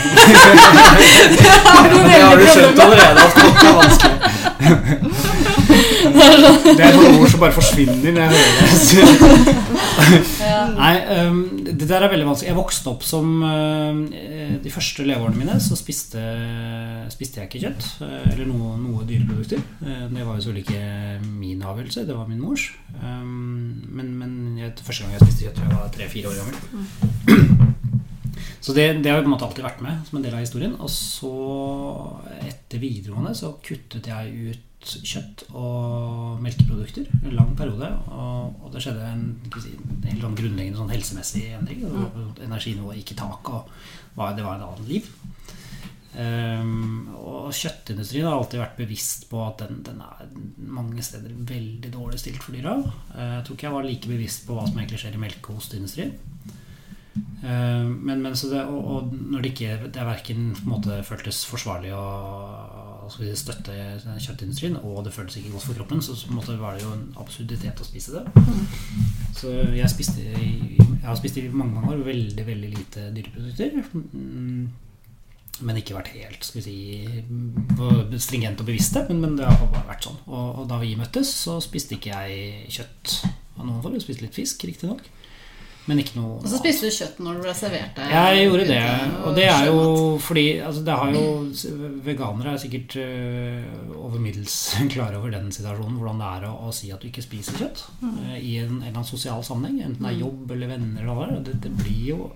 det 1.35 2.21
har 2.21 2.37
du 2.37 2.45
skjønt 2.45 2.79
allerede 2.85 3.19
at 3.25 3.33
kort 3.41 3.63
er 3.63 3.73
vanskelig. 3.81 4.17
Det 6.07 6.83
er 6.83 6.93
noen 6.95 7.17
ord 7.21 7.29
som 7.31 7.39
bare 7.41 7.53
forsvinner 7.55 8.11
når 8.15 8.21
jeg 8.21 8.29
hører 8.31 8.51
det. 8.61 10.19
Nei, 10.77 10.93
um, 11.27 11.39
det 11.65 11.87
der 11.89 12.05
er 12.05 12.11
veldig 12.11 12.27
vanskelig. 12.27 12.49
Jeg 12.49 12.57
vokste 12.57 12.91
opp 12.91 13.05
som 13.05 13.43
uh, 13.43 14.01
De 14.63 14.73
første 14.73 15.05
leveårene 15.07 15.39
mine 15.39 15.57
så 15.63 15.77
spiste, 15.79 16.21
spiste 17.13 17.41
jeg 17.41 17.49
ikke 17.49 17.63
kjøtt. 17.65 17.87
Uh, 18.01 18.25
eller 18.33 18.49
noe, 18.49 18.75
noe 18.81 19.07
dyreprodukter. 19.07 19.63
Uh, 19.81 20.05
det 20.11 20.25
var 20.25 20.37
jo 20.37 20.47
selvfølgelig 20.47 20.65
ikke 20.65 21.31
min 21.43 21.63
avgjørelse, 21.63 22.05
det 22.09 22.17
var 22.17 22.29
min 22.31 22.43
mors. 22.43 22.69
Um, 23.01 23.83
men 23.93 24.13
men 24.17 24.35
jeg, 24.59 24.75
første 24.81 25.05
gang 25.05 25.17
jeg 25.17 25.27
spiste 25.27 25.47
kjøtt, 25.47 25.63
jeg 25.63 25.75
var 25.75 25.93
tre-fire 25.93 26.31
år 26.31 26.41
gammel. 26.41 27.65
Så 28.61 28.73
det, 28.73 28.87
det 29.03 29.11
har 29.11 29.19
jo 29.19 29.23
på 29.23 29.29
en 29.29 29.33
måte 29.35 29.45
alltid 29.47 29.65
vært 29.65 29.83
med 29.85 30.07
som 30.07 30.17
en 30.19 30.23
del 30.25 30.35
av 30.35 30.41
historien. 30.43 30.73
Og 30.83 30.89
så, 30.91 31.33
etter 32.41 32.81
videregående, 32.81 33.35
så 33.37 33.53
kuttet 33.63 34.09
jeg 34.11 34.51
ut 34.51 34.66
kjøtt 34.95 35.45
og 35.51 36.41
melkeprodukter 36.43 37.07
en 37.21 37.35
lang 37.37 37.53
periode. 37.59 37.89
Og, 38.11 38.59
og 38.63 38.73
det 38.73 38.83
skjedde 38.85 39.07
en, 39.11 39.25
si, 39.61 39.73
en 39.77 40.05
helt 40.07 40.25
sånn 40.25 40.37
grunnleggende 40.39 40.81
sånn 40.81 40.93
helsemessig 40.93 41.47
endring. 41.57 41.85
Og 41.87 42.43
Energinivået 42.45 43.01
gikk 43.01 43.15
i 43.15 43.19
tak, 43.23 43.51
og 43.53 43.73
det 44.37 44.45
var 44.45 44.57
et 44.57 44.67
annet 44.67 44.87
liv. 44.89 45.09
Um, 46.17 47.11
og 47.19 47.51
kjøttindustrien 47.53 48.25
har 48.25 48.39
alltid 48.39 48.61
vært 48.63 48.79
bevisst 48.79 49.27
på 49.29 49.41
at 49.43 49.59
den, 49.61 49.83
den 49.85 49.99
er 50.01 50.31
mange 50.57 51.03
steder 51.05 51.35
veldig 51.35 51.91
dårlig 51.93 52.17
stilt 52.23 52.41
for 52.41 52.57
dyra. 52.57 52.73
Uh, 53.11 53.35
jeg 53.35 53.43
tror 53.45 53.57
ikke 53.57 53.67
jeg 53.67 53.75
var 53.75 53.85
like 53.85 54.09
bevisst 54.09 54.47
på 54.47 54.57
hva 54.57 54.65
som 54.65 54.79
egentlig 54.79 55.03
skjer 55.03 55.19
i 55.19 55.21
melke- 55.21 55.53
og 55.53 55.61
ostindustrien. 55.61 56.15
Eh, 56.15 56.66
Men, 57.41 58.21
men 58.23 58.35
så 58.35 58.49
det, 58.51 58.63
og, 58.65 58.87
og 58.91 59.13
når 59.31 59.43
det 59.45 59.51
ikke 59.53 59.75
det 59.93 60.01
er 60.01 60.07
verken 60.09 60.49
føltes 61.05 61.43
forsvarlig 61.47 61.91
å 61.95 62.05
si, 63.13 63.29
støtte 63.39 63.75
kjøttindustrien, 64.19 64.79
og 64.81 65.03
det 65.05 65.13
føltes 65.15 65.37
ikke 65.39 65.53
godt 65.53 65.67
for 65.69 65.79
kroppen, 65.79 66.01
så 66.03 66.15
så 66.17 66.33
måte 66.33 66.57
var 66.59 66.75
det 66.75 66.83
jo 66.83 66.95
en 66.95 67.05
absurditet 67.21 67.79
å 67.79 67.87
spise 67.87 68.17
det. 68.17 68.25
Så 69.37 69.53
jeg 69.77 69.89
spiste 69.93 70.25
jeg 70.27 71.05
har 71.05 71.15
spist 71.19 71.37
i 71.39 71.45
mange 71.47 71.77
mange 71.77 71.93
år 71.93 72.03
veldig 72.03 72.45
veldig 72.47 72.69
lite 72.73 73.07
dyreprodukter. 73.15 73.77
Mm, 73.93 74.67
Men 75.59 75.77
ikke 75.79 75.95
vært 75.95 76.11
helt 76.13 76.43
skal 76.45 76.59
vi 76.59 76.65
si, 76.67 78.21
stringent 78.21 78.59
og 78.61 78.67
bevisst, 78.67 78.97
men, 79.07 79.21
men 79.23 79.37
det 79.39 79.47
har 79.47 79.57
bare 79.71 79.87
vært 79.87 80.05
sånn. 80.05 80.19
Og, 80.27 80.59
og 80.61 80.67
da 80.69 80.77
vi 80.81 80.91
møttes, 80.99 81.31
så 81.45 81.55
spiste 81.63 81.95
ikke 81.95 82.11
jeg 82.13 82.67
kjøtt 82.75 83.15
av 83.57 83.63
noen 83.63 83.79
form. 83.81 83.95
Jeg 83.97 84.05
spiste 84.05 84.25
litt 84.27 84.37
fisk, 84.37 84.67
riktignok. 84.69 85.07
Men 85.87 86.01
ikke 86.01 86.17
noe 86.17 86.37
Og 86.41 86.47
så 86.51 86.59
spiste 86.59 86.89
du 86.89 86.95
kjøtt 86.95 87.19
når 87.23 87.37
du 87.37 87.43
ble 87.45 87.53
servert 87.55 87.95
det. 87.95 88.07
jeg 88.11 88.47
gjorde 88.47 88.65
det, 88.67 88.81
og 89.23 89.37
det 89.37 89.45
er 89.47 89.69
jo 89.69 89.83
fordi 90.23 90.45
altså 90.67 90.83
det 90.87 90.97
har 90.99 91.13
jo 91.15 91.23
Veganere 92.03 92.53
er 92.53 92.61
sikkert 92.61 92.97
uh, 92.99 93.93
over 93.95 94.19
middels 94.21 94.55
klare 94.93 95.19
over 95.19 95.31
den 95.33 95.47
situasjonen, 95.55 95.95
hvordan 95.99 96.19
det 96.23 96.31
er 96.33 96.47
å, 96.49 96.53
å 96.67 96.73
si 96.75 96.91
at 96.93 97.03
du 97.03 97.09
ikke 97.09 97.23
spiser 97.23 97.61
kjøtt 97.61 97.85
uh, 98.03 98.35
i 98.35 98.57
en, 98.61 98.81
en 98.81 98.81
eller 98.81 98.97
annen 98.97 99.07
sosial 99.07 99.45
sammenheng, 99.47 99.79
enten 99.85 100.03
det 100.03 100.11
er 100.11 100.25
jobb 100.25 100.51
eller 100.55 100.73
venner 100.75 101.05
eller 101.05 101.17
hva 101.17 101.29
det. 101.37 101.57
Det, 101.63 101.73
blir 101.77 102.03
jo 102.11 102.31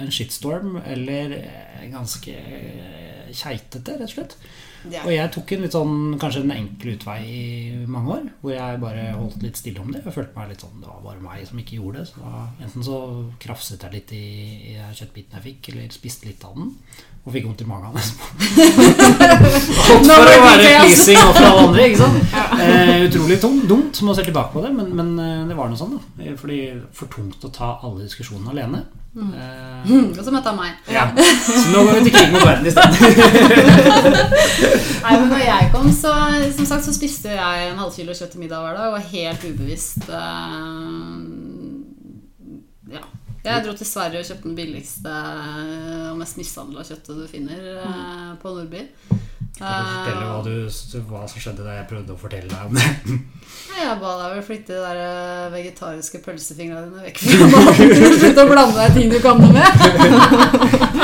en 0.00 0.12
shitstorm 0.12 0.78
eller 0.80 1.34
øh, 1.36 1.82
ganske 1.92 2.34
keitete, 3.36 3.96
rett 4.00 4.08
og 4.08 4.14
slett. 4.14 4.36
Ja. 4.88 5.02
Og 5.04 5.12
jeg 5.12 5.32
tok 5.34 5.52
en 5.52 5.64
litt 5.66 5.74
sånn, 5.76 5.96
kanskje 6.20 6.42
en 6.46 6.54
enkel 6.54 6.94
utvei 6.94 7.18
i 7.28 7.42
mange 7.90 8.14
år, 8.14 8.28
hvor 8.40 8.54
jeg 8.54 8.80
bare 8.80 9.06
holdt 9.12 9.42
litt 9.44 9.60
stille 9.60 9.82
om 9.82 9.90
det. 9.92 10.00
Jeg 10.06 10.14
følte 10.16 10.38
meg 10.38 10.52
litt 10.54 10.64
sånn, 10.64 10.80
det 10.80 10.88
var 10.88 11.02
bare 11.04 11.24
meg 11.24 11.44
som 11.48 11.60
ikke 11.60 11.80
gjorde 11.80 12.00
det. 12.00 12.08
Så 12.12 12.22
da, 12.22 12.44
enten 12.64 12.86
så 12.86 12.98
krafset 13.42 13.84
jeg 13.86 13.96
litt 13.98 14.14
i, 14.16 14.24
i 14.72 14.74
kjøttbiten 14.96 15.36
jeg 15.36 15.46
fikk, 15.50 15.72
eller 15.72 15.92
spiste 15.94 16.30
litt 16.30 16.46
av 16.48 16.56
den. 16.56 16.72
Og 17.28 17.34
fikk 17.34 17.44
vondt 17.50 17.60
i 17.60 17.66
magen. 17.68 17.92
Alt 17.92 18.04
for 20.08 20.24
å 20.24 20.36
være 20.40 20.70
pleasing 20.80 21.18
overfor 21.20 21.44
alle 21.50 21.64
andre, 21.66 21.82
ikke 21.90 22.00
sant? 22.00 22.16
Eh, 22.60 23.06
utrolig 23.06 23.38
tung, 23.40 23.54
dumt 23.68 23.96
med 24.04 24.12
å 24.12 24.14
se 24.18 24.24
tilbake 24.26 24.52
på 24.52 24.60
det, 24.64 24.70
men, 24.76 24.88
men 24.96 25.08
eh, 25.20 25.42
det 25.48 25.54
var 25.56 25.70
noe 25.70 25.78
sånn, 25.80 25.94
da. 25.96 26.00
Eh, 26.24 26.34
Fordi 26.36 26.58
for 26.96 27.08
tungt 27.12 27.40
å 27.46 27.50
ta 27.54 27.70
alle 27.86 28.04
diskusjonene 28.06 28.52
alene. 28.54 28.82
Eh, 28.84 28.96
Mm, 29.90 30.10
Og 30.18 30.20
så 30.22 30.30
møtte 30.30 30.52
han 30.52 30.58
meg. 30.60 30.76
ja. 30.92 31.06
Så 31.16 31.70
nå 31.72 31.80
går 31.86 31.96
vi 31.96 32.02
til 32.06 32.12
krig 32.14 32.30
mot 32.34 32.44
verden 32.46 32.68
isteden. 32.68 32.94
Nei, 35.00 35.14
men 35.16 35.28
når 35.32 35.40
jeg 35.46 35.70
kom, 35.72 35.88
så 35.96 36.12
som 36.54 36.68
sagt, 36.68 36.84
så 36.86 36.92
spiste 36.94 37.32
jeg 37.32 37.70
en 37.72 37.80
halvkilo 37.80 38.14
kjøtt 38.14 38.34
til 38.36 38.44
middag 38.44 38.60
hver 38.62 38.76
dag. 38.76 38.90
Og 38.92 38.98
var 38.98 39.08
helt 39.10 39.46
ubevisst 39.48 40.04
eh. 40.04 41.49
Jeg 43.40 43.64
dro 43.64 43.72
til 43.72 43.88
Sverige 43.88 44.20
og 44.20 44.28
kjøpte 44.28 44.48
den 44.48 44.56
billigste 44.58 45.16
og 46.10 46.18
mest 46.20 46.36
mishandla 46.40 46.84
kjøttet 46.84 47.22
du 47.22 47.26
finner 47.30 47.62
mm. 47.80 48.38
på 48.42 48.52
Nordby. 48.52 48.84
Kan 49.60 49.84
du 49.84 49.90
fortelle 49.92 50.24
hva, 50.24 50.40
du, 50.44 51.00
hva 51.10 51.26
som 51.28 51.42
skjedde 51.42 51.64
da 51.66 51.74
jeg 51.76 51.88
prøvde 51.90 52.14
å 52.14 52.20
fortelle 52.20 52.48
deg 52.48 52.68
om 52.68 52.76
det? 52.76 53.18
Jeg 53.80 53.96
ba 54.00 54.10
deg 54.18 54.32
vel 54.34 54.42
flytte 54.44 54.74
de 54.74 54.80
der 54.82 54.98
eh, 55.00 55.44
vegetariske 55.54 56.18
pølsefingrene 56.24 56.90
dine 56.90 57.04
vekk 57.06 57.20
fra 57.22 57.46
maten. 57.54 57.92
Slutt 58.20 58.40
å 58.42 58.46
blande 58.50 58.76
deg 58.76 58.96
ting 58.96 59.12
du 59.12 59.16
kan 59.24 59.40
noe 59.40 59.52
med. 59.54 59.70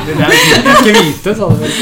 Det 0.06 0.16
er 0.16 0.34
ikke 0.72 0.94
hvite, 0.96 1.34
sa 1.38 1.48
du 1.50 1.62
vel. 1.62 1.72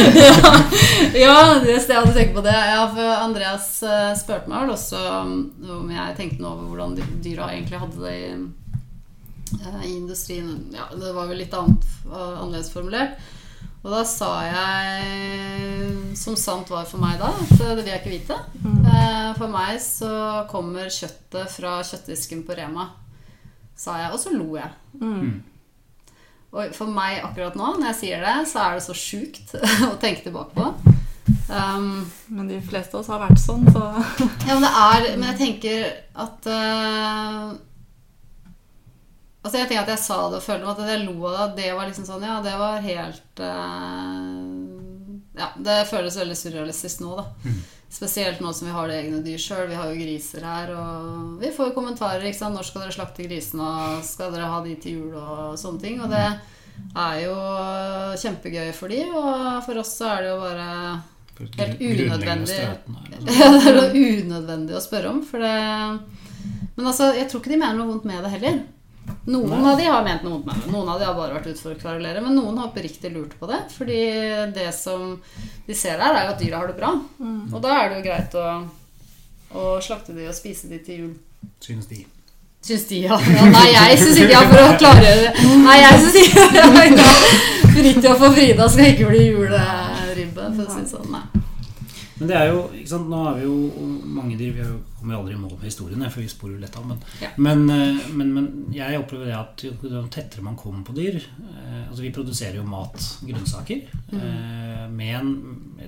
Ja, 1.24 1.34
det 1.62 1.76
jeg 1.76 1.98
hadde 1.98 2.14
tenkt 2.14 2.34
på 2.36 2.44
det. 2.46 2.54
Ja, 2.54 2.84
for 2.94 3.14
Andreas 3.16 3.68
eh, 3.86 4.12
spurte 4.18 4.50
meg 4.50 4.64
vel 4.64 4.74
også 4.76 5.02
om 5.24 5.90
jeg 5.94 6.18
tenkte 6.18 6.42
noe 6.44 6.54
over 6.56 6.70
hvordan 6.72 7.22
dyra 7.24 7.50
egentlig 7.52 7.82
hadde 7.82 8.02
det 8.06 8.14
i, 8.14 8.28
eh, 8.32 8.63
i 9.84 9.94
industrien. 9.96 10.56
Ja, 10.74 10.88
det 10.96 11.12
var 11.16 11.28
vel 11.30 11.40
litt 11.42 11.54
annet, 11.54 11.86
eh, 12.06 12.34
annerledes 12.40 12.72
formulert. 12.72 13.18
Og 13.84 13.90
da 13.92 14.00
sa 14.08 14.28
jeg, 14.48 16.16
som 16.16 16.36
sant 16.40 16.70
var 16.72 16.86
for 16.88 17.02
meg 17.02 17.18
da, 17.20 17.28
at 17.36 17.50
det 17.60 17.74
vil 17.82 17.90
jeg 17.90 18.00
ikke 18.00 18.14
vite. 18.14 18.38
Eh, 18.64 19.32
For 19.36 19.50
meg 19.50 19.80
så 19.82 20.46
kommer 20.48 20.88
kjøttet 20.88 21.50
fra 21.52 21.80
kjøttdisken 21.84 22.44
på 22.46 22.56
Rema, 22.56 22.86
sa 23.76 23.98
jeg, 23.98 24.12
og 24.14 24.22
så 24.22 24.32
lo 24.32 24.54
jeg. 24.56 24.70
Mm. 25.02 25.42
Og 26.54 26.72
for 26.76 26.86
meg 26.86 27.18
akkurat 27.26 27.56
nå, 27.58 27.74
når 27.76 27.90
jeg 27.90 27.98
sier 28.00 28.24
det, 28.24 28.34
så 28.48 28.62
er 28.62 28.78
det 28.78 28.86
så 28.86 28.94
sjukt 28.96 29.54
å 29.90 29.96
tenke 30.00 30.22
tilbake 30.28 30.54
på. 30.54 30.94
Um, 31.48 32.04
Men 32.28 32.48
de 32.48 32.60
fleste 32.64 32.94
av 32.96 33.02
oss 33.02 33.10
har 33.12 33.20
vært 33.20 33.40
sånn, 33.40 33.64
så 33.72 33.82
ja, 34.46 34.54
men 34.54 34.64
det 34.64 34.72
er 34.80 35.06
Men 35.16 35.30
jeg 35.32 35.38
tenker 35.40 35.86
at 36.24 36.48
eh, 36.52 37.54
Altså 39.44 39.61
jeg 39.61 39.68
tenker 39.68 39.85
at 39.85 39.92
jeg 39.92 40.00
sa 40.00 40.16
det 40.33 40.38
og 40.40 40.44
følte 40.46 40.64
meg 40.64 40.78
at 40.80 40.88
jeg 40.88 41.04
lo 41.04 41.28
av 41.28 41.52
det. 41.52 41.66
Det 41.66 41.76
var 41.76 41.88
liksom 41.90 42.07
sånn 42.09 42.24
Ja, 42.24 42.38
det 42.44 42.54
var 42.57 42.80
helt 42.80 43.42
uh, 43.44 44.30
Ja, 45.37 45.50
det 45.68 45.83
føles 45.90 46.16
veldig 46.16 46.37
surrealistisk 46.40 47.04
nå, 47.04 47.18
da. 47.20 47.26
Spesielt 47.94 48.40
nå 48.42 48.50
som 48.57 48.66
vi 48.66 48.74
har 48.74 48.88
det 48.88 48.96
egne 49.02 49.20
dyr 49.22 49.38
sjøl. 49.38 49.68
Vi 49.70 49.76
har 49.78 49.92
jo 49.92 50.00
griser 50.00 50.42
her, 50.48 50.72
og 50.74 51.37
vi 51.42 51.52
får 51.54 51.68
jo 51.68 51.74
kommentarer. 51.76 52.24
ikke 52.24 52.40
sant? 52.40 52.57
'Når 52.57 52.66
skal 52.66 52.83
dere 52.83 52.96
slakte 52.96 53.26
grisene?' 53.28 53.68
og 53.68 54.02
'Skal 54.02 54.33
dere 54.35 54.48
ha 54.50 54.59
de 54.64 54.74
til 54.83 54.96
jul?' 54.98 55.14
og 55.14 55.59
sånne 55.61 55.80
ting. 55.85 56.00
Og 56.02 56.11
det 56.11 56.24
er 56.96 57.20
jo 57.22 57.37
kjempegøy 58.18 58.72
for 58.74 58.88
de, 58.90 59.04
og 59.12 59.62
for 59.66 59.78
oss 59.78 59.94
så 60.00 60.11
er 60.11 60.24
det 60.24 60.30
jo 60.33 60.40
bare 60.42 61.02
Helt 61.35 61.80
unødvendig. 61.80 62.59
Ja, 63.38 63.48
det 63.59 63.83
er 63.83 63.94
unødvendig 63.94 64.74
å 64.74 64.83
spørre 64.83 65.11
om. 65.11 65.22
For 65.26 65.38
det 65.42 65.54
Men 66.76 66.87
altså, 66.87 67.12
jeg 67.14 67.28
tror 67.28 67.42
ikke 67.42 67.54
de 67.54 67.59
mener 67.62 67.78
noe 67.78 67.92
vondt 67.92 68.07
med 68.11 68.22
det 68.24 68.30
heller. 68.37 68.62
Noen 69.24 69.52
Nei. 69.52 69.70
av 69.72 69.78
de 69.80 69.84
har 69.88 70.04
ment 70.04 70.24
noe 70.26 70.40
med 70.44 70.54
det. 70.60 70.70
Noen 70.72 70.88
av 70.92 71.00
de 71.00 71.06
har 71.08 71.14
bare 71.16 71.36
vært 71.38 71.50
ute 71.52 71.60
for 71.60 71.72
å 71.72 71.80
kverulere. 71.80 72.20
Men 72.24 72.36
noen 72.36 72.58
har 72.60 72.70
oppriktig 72.70 73.12
lurt 73.12 73.36
på 73.40 73.48
det. 73.48 73.60
Fordi 73.72 74.00
det 74.56 74.70
som 74.76 75.14
de 75.66 75.76
ser 75.76 76.00
der, 76.00 76.12
er 76.12 76.26
jo 76.28 76.34
at 76.34 76.42
dyra 76.42 76.60
har 76.60 76.72
det 76.72 76.76
bra. 76.80 76.90
Og 77.52 77.60
da 77.64 77.78
er 77.78 77.92
det 77.92 78.00
jo 78.00 78.06
greit 78.08 78.36
å, 78.40 78.48
å 79.60 79.70
slakte 79.84 80.16
de 80.16 80.28
og 80.28 80.36
spise 80.36 80.68
de 80.72 80.80
til 80.84 81.00
jul. 81.02 81.14
Syns 81.64 81.88
de. 81.88 82.04
Syns 82.64 82.86
de, 82.88 83.02
ja. 83.04 83.16
ja. 83.20 83.48
Nei, 83.52 83.66
jeg 83.74 83.98
syns 84.00 84.20
ikke 84.22 84.36
jeg 84.36 84.52
for 84.52 84.62
å 84.64 84.76
klargjøre 84.80 85.24
det. 85.26 85.48
Nei, 85.64 85.78
jeg 85.82 85.98
syns 86.04 86.20
ikke 86.22 86.44
ja, 86.60 87.08
Fridtjof 87.74 88.22
og 88.28 88.36
Frida 88.38 88.68
skal 88.70 88.92
ikke 88.92 89.08
bli 89.10 89.24
juleribbe, 89.26 90.46
for 90.54 90.64
å 90.64 90.70
si 90.70 90.84
det 90.84 90.92
sånn. 90.92 91.10
Nei. 91.12 91.24
Men 92.20 92.30
det 92.30 92.36
er 92.38 92.50
jo, 92.52 92.62
ikke 92.78 92.92
sant, 92.94 93.10
nå 93.10 93.24
har 93.26 93.36
vi 93.40 93.48
jo 93.48 93.54
mange 94.14 94.36
dyr 94.38 94.52
Vi 94.54 94.62
har 94.62 94.70
jo- 94.70 94.82
kommer 95.04 95.20
aldri 95.20 95.36
i 95.36 95.40
mål 95.40 95.54
med 95.58 95.68
historiene, 95.68 96.08
for 96.10 96.24
vi 96.24 96.28
sporer 96.32 96.60
lett 96.62 96.76
av. 96.80 96.86
Men, 96.88 97.02
Ja. 97.20 97.28
men, 97.36 97.64
eh, 97.70 98.08
men, 98.16 98.32
men 98.34 98.48
jeg 98.74 98.98
opplever 98.98 99.28
det 99.28 99.36
at 99.36 99.64
jo 99.68 99.74
tettere 100.08 100.42
man 100.42 100.56
kommer 100.56 100.84
på 100.84 100.94
dyr 100.96 101.20
eh, 101.20 101.84
Altså 101.90 102.02
Vi 102.02 102.10
produserer 102.16 102.56
jo 102.58 102.64
mat, 102.64 102.96
grønnsaker. 103.22 103.84
eh, 104.14 104.88
med 104.94 105.14
en, 105.20 105.30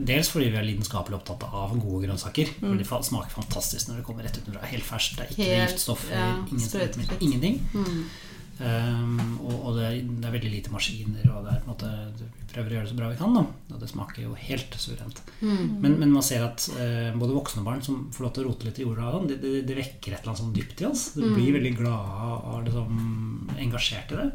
dels 0.07 0.29
fordi 0.33 0.50
vi 0.52 0.57
er 0.61 0.66
lidenskapelig 0.68 1.16
opptatt 1.18 1.42
av 1.48 1.74
gode 1.81 2.07
grønnsaker. 2.07 2.52
For 2.61 2.76
de 2.76 2.85
smaker 2.85 3.33
fantastisk 3.33 3.88
når 3.88 3.96
det 4.00 4.05
kommer 4.07 4.24
rett 4.26 4.38
utenfra. 4.38 4.64
Helt 4.70 4.87
ferskt. 4.87 5.16
Det 5.16 5.26
er 5.26 5.33
ikke 5.35 5.50
Helt, 5.50 5.72
giftstoffer, 5.72 6.14
ja, 6.14 6.31
ingen 6.46 7.20
ingenting. 7.20 7.61
Mm. 7.74 8.05
Um, 8.57 9.19
og 9.45 9.66
og 9.66 9.75
det, 9.77 9.85
er, 9.85 9.97
det 10.07 10.25
er 10.29 10.33
veldig 10.33 10.51
lite 10.55 10.73
maskiner, 10.73 11.27
og 11.29 11.45
det 11.45 11.53
er 11.53 11.59
på 11.61 11.69
en 11.69 11.73
måte 11.75 11.90
vi 12.16 12.47
prøver 12.55 12.71
å 12.71 12.77
gjøre 12.77 12.87
det 12.87 12.92
så 12.95 12.97
bra 12.97 13.11
vi 13.11 13.19
kan. 13.21 13.35
da 13.37 13.42
Og 13.75 13.83
det 13.83 13.90
smaker 13.90 14.23
jo 14.25 14.38
helt 14.47 14.79
suverent. 14.81 15.21
Mm. 15.42 15.75
Men, 15.83 15.99
men 16.01 16.14
man 16.14 16.25
ser 16.25 16.47
at 16.47 16.64
uh, 16.73 17.11
både 17.21 17.37
voksne 17.37 17.61
og 17.61 17.69
barn 17.69 17.85
som 17.85 18.07
får 18.16 18.25
lov 18.27 18.33
til 18.33 18.47
å 18.47 18.49
rote 18.49 18.69
litt 18.71 18.81
i 18.81 18.87
jorda, 18.87 19.12
det, 19.29 19.38
det, 19.45 19.55
det 19.69 19.79
vekker 19.83 20.14
et 20.16 20.23
eller 20.23 20.33
annet 20.33 20.45
sånn 20.45 20.57
dypt 20.57 20.83
i 20.83 20.88
oss. 20.88 21.07
Du 21.19 21.27
blir 21.35 21.53
veldig 21.59 21.75
glade 21.83 22.33
og 22.37 22.66
liksom 22.69 23.57
engasjert 23.61 24.16
i 24.16 24.21
det. 24.23 24.29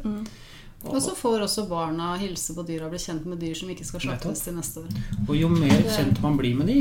Og, 0.82 0.96
Og 0.96 1.02
så 1.02 1.12
får 1.14 1.44
også 1.44 1.66
barna 1.70 2.12
hilse 2.18 2.54
på 2.56 2.64
dyra 2.66 2.88
og 2.88 2.94
bli 2.94 3.00
kjent 3.02 3.26
med 3.30 3.38
dyr 3.42 3.54
som 3.58 3.70
ikke 3.70 3.86
skal 3.86 4.02
slaktes 4.02 4.40
til 4.42 4.56
neste 4.56 4.82
år. 4.82 4.88
og 5.28 5.36
jo 5.38 5.50
mer 5.52 5.84
kjent 5.86 6.18
man 6.24 6.38
blir 6.38 6.56
med 6.58 6.70
de, 6.72 6.78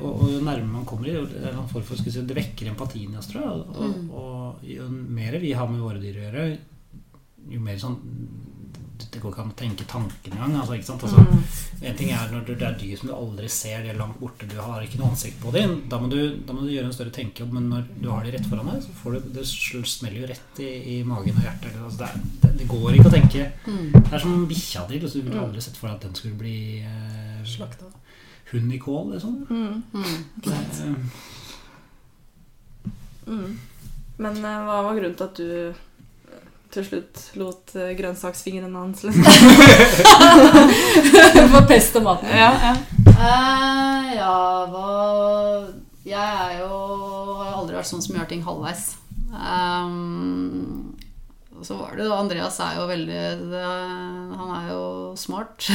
og, 0.00 0.22
og 0.24 0.30
jo 0.32 0.38
nærmere 0.40 0.72
man 0.72 0.86
kommer 0.88 1.10
i 1.10 1.16
det, 1.18 1.42
det 1.44 2.30
er 2.32 2.38
vekker 2.38 2.70
empatien 2.72 3.12
i 3.12 3.18
oss, 3.20 3.28
tror 3.28 3.44
jeg. 3.44 3.58
Og, 3.60 3.90
Mm. 3.90 4.08
og 4.16 4.39
jo 4.66 4.88
mer 4.90 5.38
vi 5.42 5.52
har 5.56 5.68
med 5.70 5.80
våre 5.84 6.00
dyr 6.02 6.18
å 6.20 6.24
gjøre, 6.28 6.46
jo 7.50 7.60
mer 7.60 7.78
sånn 7.80 7.98
det 9.10 9.18
går 9.22 9.32
ikke 9.32 9.42
an 9.42 9.50
å 9.50 9.56
tenke 9.56 9.84
tanken 9.88 10.34
engang. 10.36 10.52
Altså, 10.60 10.74
ikke 10.76 10.86
sant? 10.86 11.02
Altså, 11.02 11.22
En 11.82 11.94
ting 11.96 12.10
er 12.12 12.28
når 12.30 12.44
det 12.50 12.62
er 12.62 12.74
dyr 12.78 12.98
som 13.00 13.08
du 13.08 13.14
aldri 13.16 13.48
ser, 13.50 13.80
de 13.82 13.88
er 13.90 13.96
langt 13.98 14.18
borte, 14.20 14.44
du 14.46 14.58
har 14.60 14.82
ikke 14.84 15.00
noe 15.00 15.08
ansikt 15.14 15.38
på 15.40 15.50
dem. 15.54 15.72
Da 15.90 15.96
må 15.98 16.10
du, 16.12 16.18
da 16.46 16.52
må 16.54 16.66
du 16.66 16.68
gjøre 16.70 16.90
en 16.90 16.94
større 16.94 17.14
tenkejobb, 17.16 17.54
men 17.56 17.70
når 17.72 17.86
du 17.96 18.10
har 18.12 18.22
de 18.28 18.34
rett 18.36 18.46
foran 18.46 18.68
deg, 18.68 18.82
så 18.84 18.92
får 19.00 19.16
du, 19.16 19.30
det 19.38 19.46
smeller 19.48 20.20
jo 20.20 20.28
rett 20.30 20.60
i, 20.62 20.68
i 20.92 20.96
magen 21.08 21.40
og 21.40 21.46
hjertet. 21.48 21.78
Altså, 21.80 21.96
det, 22.02 22.10
er, 22.10 22.28
det, 22.44 22.52
det 22.60 22.68
går 22.70 22.98
ikke 23.00 23.08
å 23.10 23.14
tenke 23.16 23.46
Mm. 23.70 23.88
Det 23.96 24.12
er 24.12 24.22
som 24.22 24.46
bikkja 24.50 24.84
di. 24.90 25.00
liksom, 25.00 25.24
Du 25.24 25.30
ville 25.30 25.42
aldri 25.46 25.64
sett 25.64 25.76
for 25.80 25.88
deg 25.88 25.96
at 25.96 26.04
den 26.06 26.14
skulle 26.20 26.38
bli 26.38 26.54
eh, 26.84 27.40
Slakta. 27.48 27.88
hund 28.52 28.72
i 28.76 28.78
kål, 28.84 29.12
liksom. 29.16 29.34
mm. 29.48 29.82
Mm. 29.96 30.24
Det, 30.44 30.60
Mm. 33.30 33.58
Men 34.20 34.44
eh, 34.44 34.64
hva 34.66 34.82
var 34.84 34.98
grunnen 34.98 35.16
til 35.16 35.26
at 35.26 35.36
du 35.40 35.68
eh, 35.70 35.78
til 36.70 36.84
slutt 36.86 37.34
lot 37.34 37.72
uh, 37.74 37.90
grønnsaksfingrene 37.98 38.78
hans 38.78 39.02
liksom 39.02 39.26
For 41.50 41.66
pest 41.66 41.96
og 41.98 42.04
maten. 42.06 42.30
Ja, 42.30 42.54
ja. 42.62 42.74
Uh, 43.10 44.06
ja, 44.14 44.36
hva 44.70 44.86
Jeg 46.06 46.20
er 46.20 46.60
jo 46.60 46.70
har 47.40 47.56
aldri 47.56 47.74
vært 47.80 47.90
sånn 47.90 48.04
som 48.04 48.14
gjør 48.20 48.28
ting 48.30 48.46
halvveis. 48.46 48.84
Um, 49.34 50.94
så 51.62 51.76
var 51.76 51.96
det 51.96 52.06
jo 52.06 52.14
Andreas 52.16 52.56
er 52.64 52.78
jo 52.78 52.86
veldig 52.88 53.20
Han 54.40 54.52
er 54.56 54.70
jo 54.72 54.82
smart. 55.18 55.68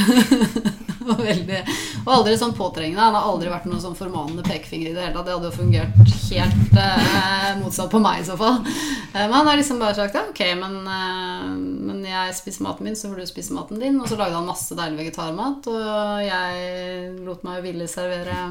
og 1.06 1.20
veldig 1.20 1.60
Og 2.04 2.10
aldri 2.12 2.36
sånn 2.38 2.54
påtrengende. 2.56 3.02
Han 3.02 3.16
har 3.16 3.28
aldri 3.30 3.50
vært 3.52 3.68
noen 3.68 3.82
sånn 3.82 3.96
formanende 3.98 4.44
pekefinger 4.46 4.90
i 4.90 4.94
det 4.96 5.04
hele 5.04 5.14
tatt. 5.14 5.26
Det 5.28 5.36
hadde 5.36 5.50
jo 5.50 5.58
fungert 5.60 6.14
helt 6.26 6.78
eh, 6.82 7.50
motsatt 7.60 7.92
på 7.92 8.00
meg 8.02 8.22
i 8.22 8.26
så 8.28 8.38
fall. 8.40 8.60
Eh, 8.66 9.22
men 9.22 9.36
han 9.36 9.50
har 9.50 9.60
liksom 9.60 9.82
bare 9.82 9.96
sagt 9.98 10.18
ja, 10.18 10.24
ok, 10.30 10.42
men, 10.60 10.78
eh, 10.96 11.50
men 11.90 12.02
jeg 12.06 12.38
spiser 12.38 12.66
maten 12.66 12.88
min, 12.88 12.98
så 12.98 13.10
får 13.10 13.22
du 13.22 13.30
spise 13.30 13.56
maten 13.56 13.82
din. 13.82 14.00
Og 14.00 14.10
så 14.10 14.18
lagde 14.18 14.38
han 14.38 14.48
masse 14.48 14.78
deilig 14.78 15.04
vegetarmat, 15.04 15.70
og 15.70 16.24
jeg 16.26 17.12
lot 17.26 17.46
meg 17.46 17.62
villig 17.66 17.90
servere 17.92 18.48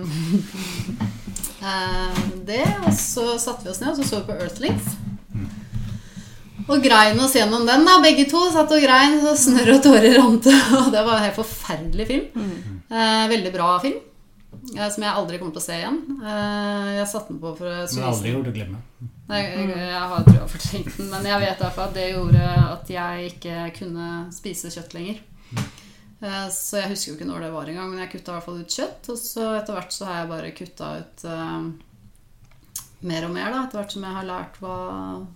eh, 1.65 2.23
det. 2.47 2.63
Og 2.85 2.93
så 2.95 3.33
satte 3.41 3.67
vi 3.67 3.73
oss 3.73 3.83
ned 3.83 3.93
og 3.95 3.99
så 4.01 4.09
så 4.09 4.23
vi 4.23 4.31
på 4.31 4.39
Earthlings. 4.39 4.95
Og 6.65 6.81
grein 6.81 7.19
oss 7.21 7.35
gjennom 7.37 7.65
den, 7.67 7.83
da. 7.85 7.99
Begge 8.01 8.25
to 8.29 8.41
satt 8.53 8.71
og 8.73 8.81
grein, 8.81 9.19
så 9.21 9.35
snørr 9.37 9.75
og 9.75 9.83
tårer 9.85 10.15
rant. 10.17 10.47
Og 10.79 10.87
det 10.93 11.03
var 11.05 11.19
en 11.19 11.25
helt 11.27 11.37
forferdelig 11.37 12.07
film. 12.09 12.25
Eh, 12.89 13.25
veldig 13.29 13.51
bra 13.53 13.67
film. 13.83 13.99
eh, 14.73 14.89
som 14.89 15.03
jeg 15.05 15.13
aldri 15.13 15.37
kommer 15.41 15.53
til 15.53 15.61
å 15.61 15.65
se 15.67 15.77
igjen. 15.77 15.99
Eh, 16.25 16.89
jeg 17.01 17.07
satte 17.11 17.33
den 17.35 17.41
på 17.43 17.51
for 17.59 17.69
å 17.69 17.77
men 17.85 18.09
aldri 18.09 18.33
gjort 18.33 18.49
å 18.49 18.55
glemme. 18.55 18.81
Nei, 19.29 19.39
jeg, 19.41 19.69
jeg 19.77 20.01
har 20.09 20.25
tror 20.25 20.35
jeg 20.35 20.41
har 20.43 20.51
fortrengt 20.55 20.97
den, 20.99 21.07
men 21.13 21.25
jeg 21.31 21.41
vet 21.45 21.61
fall 21.77 21.85
at 21.89 21.95
det 21.97 22.07
gjorde 22.11 22.49
at 22.65 22.91
jeg 22.93 23.29
ikke 23.31 23.55
kunne 23.79 24.09
spise 24.33 24.69
kjøtt 24.73 24.93
lenger. 24.97 25.21
Eh, 26.25 26.45
Så 26.53 26.79
jeg 26.81 26.91
husker 26.95 27.11
jo 27.11 27.15
ikke 27.19 27.29
når 27.29 27.45
det 27.45 27.53
var 27.53 27.69
engang, 27.69 27.89
men 27.93 28.01
jeg 28.05 28.11
kutta 28.17 28.31
i 28.33 28.37
hvert 28.39 28.47
fall 28.49 28.61
ut 28.65 28.77
kjøtt. 28.79 29.09
Og 29.13 29.21
så 29.21 29.47
etter 29.59 29.77
hvert 29.77 29.93
så 29.93 30.09
har 30.09 30.23
jeg 30.23 30.31
bare 30.33 30.53
kutta 30.57 30.91
ut 31.03 31.25
eh, 31.29 31.65
mer 33.07 33.27
og 33.27 33.33
mer, 33.35 33.51
da, 33.53 33.63
etter 33.65 33.79
hvert 33.79 33.95
som 33.95 34.05
jeg 34.07 34.17
har 34.17 34.27
lært 34.27 34.57
hva, 34.63 34.77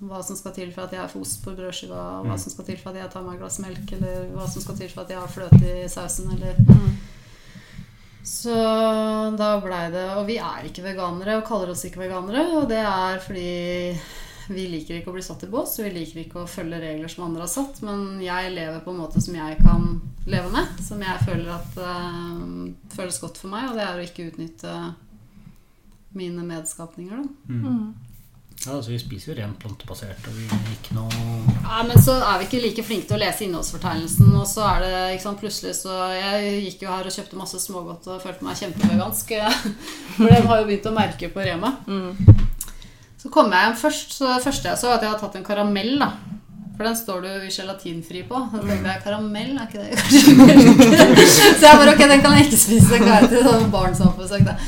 hva 0.09 0.21
som 0.25 0.37
skal 0.39 0.55
til 0.55 0.73
for 0.75 0.87
at 0.87 0.95
jeg 0.97 1.11
får 1.13 1.25
ost 1.25 1.43
på 1.45 1.53
brødskiva, 1.57 2.03
hva 2.25 2.37
som 2.41 2.53
skal 2.53 2.67
til 2.69 2.79
for 2.81 2.91
at 2.91 3.03
jeg 3.03 3.13
tar 3.13 3.25
meg 3.25 3.37
et 3.37 3.43
glass 3.43 3.59
melk, 3.63 3.95
eller 3.97 4.33
hva 4.33 4.49
som 4.49 4.65
skal 4.65 4.79
til 4.81 4.91
for 4.93 5.05
at 5.05 5.13
jeg 5.13 5.21
har 5.21 5.33
fløte 5.37 5.75
i 5.85 5.89
sausen, 5.91 6.33
eller 6.35 6.59
så 8.29 8.53
da 9.39 9.53
blei 9.63 9.85
det 9.93 10.03
Og 10.19 10.25
vi 10.27 10.35
er 10.43 10.67
ikke 10.67 10.83
veganere 10.85 11.39
og 11.39 11.45
kaller 11.47 11.71
oss 11.73 11.85
ikke 11.87 12.03
veganere. 12.03 12.43
Og 12.59 12.67
det 12.69 12.81
er 12.83 13.21
fordi 13.23 13.53
vi 14.49 14.65
liker 14.71 14.97
ikke 14.97 15.11
å 15.11 15.15
bli 15.15 15.23
satt 15.25 15.45
i 15.45 15.49
bås, 15.49 15.75
og 15.77 15.85
vi 15.85 15.93
liker 15.99 16.23
ikke 16.23 16.43
å 16.43 16.49
følge 16.49 16.81
regler 16.81 17.11
som 17.11 17.27
andre 17.27 17.45
har 17.45 17.51
satt. 17.51 17.81
Men 17.85 18.21
jeg 18.23 18.53
lever 18.55 18.81
på 18.85 18.93
en 18.93 19.01
måte 19.03 19.21
som 19.21 19.37
jeg 19.37 19.59
kan 19.61 19.91
leve 20.29 20.49
med, 20.53 20.81
som 20.85 21.01
jeg 21.05 21.25
føler 21.25 21.51
at 21.53 21.77
øh, 21.85 22.71
føles 22.95 23.21
godt 23.21 23.41
for 23.41 23.53
meg. 23.53 23.69
Og 23.69 23.77
det 23.77 23.85
er 23.85 23.99
å 23.99 24.07
ikke 24.07 24.27
utnytte 24.31 24.73
mine 26.17 26.45
medskapninger, 26.45 27.17
da. 27.17 27.53
Mm. 27.53 28.09
Ja, 28.65 28.73
altså 28.75 28.91
Vi 28.91 28.99
spiser 28.99 29.31
jo 29.31 29.37
rent 29.37 29.59
plantebasert, 29.61 30.25
og 30.27 30.35
vi 30.35 30.47
ikke 30.73 30.97
noe 30.97 31.09
Ja, 31.63 31.83
Men 31.87 32.01
så 32.03 32.17
er 32.17 32.41
vi 32.41 32.47
ikke 32.49 32.63
like 32.65 32.83
flinke 32.83 33.07
til 33.07 33.15
å 33.15 33.21
lese 33.21 33.45
innholdsfortegnelsen. 33.45 34.33
Og 34.35 34.47
så 34.49 34.65
er 34.67 34.83
det 34.83 34.95
ikke 35.13 35.25
sant, 35.27 35.43
plutselig 35.43 35.77
så 35.79 35.95
Jeg 36.17 36.57
gikk 36.65 36.83
jo 36.83 36.91
her 36.91 37.07
og 37.07 37.15
kjøpte 37.15 37.39
masse 37.39 37.61
smågodt 37.63 38.09
og 38.11 38.23
følte 38.23 38.47
meg 38.47 38.59
kjempevegansk. 38.59 39.31
For 40.17 40.27
de 40.27 40.41
har 40.51 40.61
jo 40.61 40.67
begynt 40.67 40.91
å 40.91 40.95
merke 40.97 41.31
på 41.31 41.45
Rema. 41.45 41.77
Så 43.19 43.31
kom 43.31 43.51
jeg 43.51 43.67
hjem 43.67 43.79
først, 43.79 44.13
så 44.15 44.33
det 44.33 44.43
første 44.43 44.69
jeg 44.71 44.79
så, 44.79 44.89
var 44.89 44.99
at 44.99 45.07
jeg 45.07 45.13
hadde 45.13 45.23
tatt 45.23 45.39
en 45.39 45.47
karamell. 45.47 45.95
da 45.99 46.11
For 46.75 46.87
den 46.87 46.99
står 46.99 47.23
du 47.23 47.31
gelatinfri 47.47 48.25
på. 48.27 48.43
Så 48.51 48.61
tenkte 48.65 48.91
jeg 48.91 49.05
karamell, 49.07 49.55
er 49.55 49.71
ikke 49.71 49.87
det 49.87 50.03
kanskje 50.03 50.35
melk? 50.35 50.85
Så 51.59 51.63
jeg 51.63 51.81
bare 51.81 51.95
ok, 51.95 52.05
den 52.11 52.23
kan 52.27 52.35
jeg 52.35 52.47
ikke 52.49 52.61
spise. 52.67 52.91
Den 52.91 53.07
kan 53.07 53.17
jeg 53.21 53.33
til 53.33 53.47
sånn 53.47 53.67
barn 53.71 53.95
som 53.95 54.11
har 54.11 54.47
det. 54.51 54.59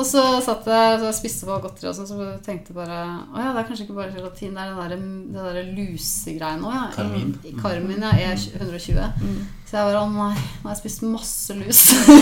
Og 0.00 0.06
så 0.08 0.22
satt 0.40 0.64
jeg 0.70 0.98
så 1.02 1.08
jeg 1.10 1.16
spiste 1.18 1.46
på 1.48 1.58
godteri 1.60 1.90
og 1.90 1.96
sånn, 1.98 2.08
så 2.08 2.28
tenkte 2.46 2.72
jeg 2.72 2.78
bare 2.80 2.98
Å 3.34 3.42
ja, 3.42 3.50
det 3.52 3.60
er 3.60 3.66
kanskje 3.68 3.84
ikke 3.86 3.96
bare 3.98 4.14
gelatin, 4.14 4.54
det 4.56 4.64
er 4.64 4.94
den 4.94 5.32
der, 5.34 5.44
det 5.44 5.56
der 5.58 5.72
lusegreiene 5.76 6.64
òg, 6.64 6.76
ja. 6.78 6.84
Karmin. 6.96 7.34
I- 7.44 7.54
Karmin, 7.60 8.06
ja. 8.06 8.12
E120. 8.32 9.10
Så 9.70 9.76
jeg 9.78 9.86
bare 9.86 10.00
Å 10.02 10.06
nei, 10.10 10.32
nå 10.34 10.66
har 10.66 10.72
jeg 10.74 10.80
spist 10.80 11.04
masse 11.06 11.54
lus. 11.54 11.80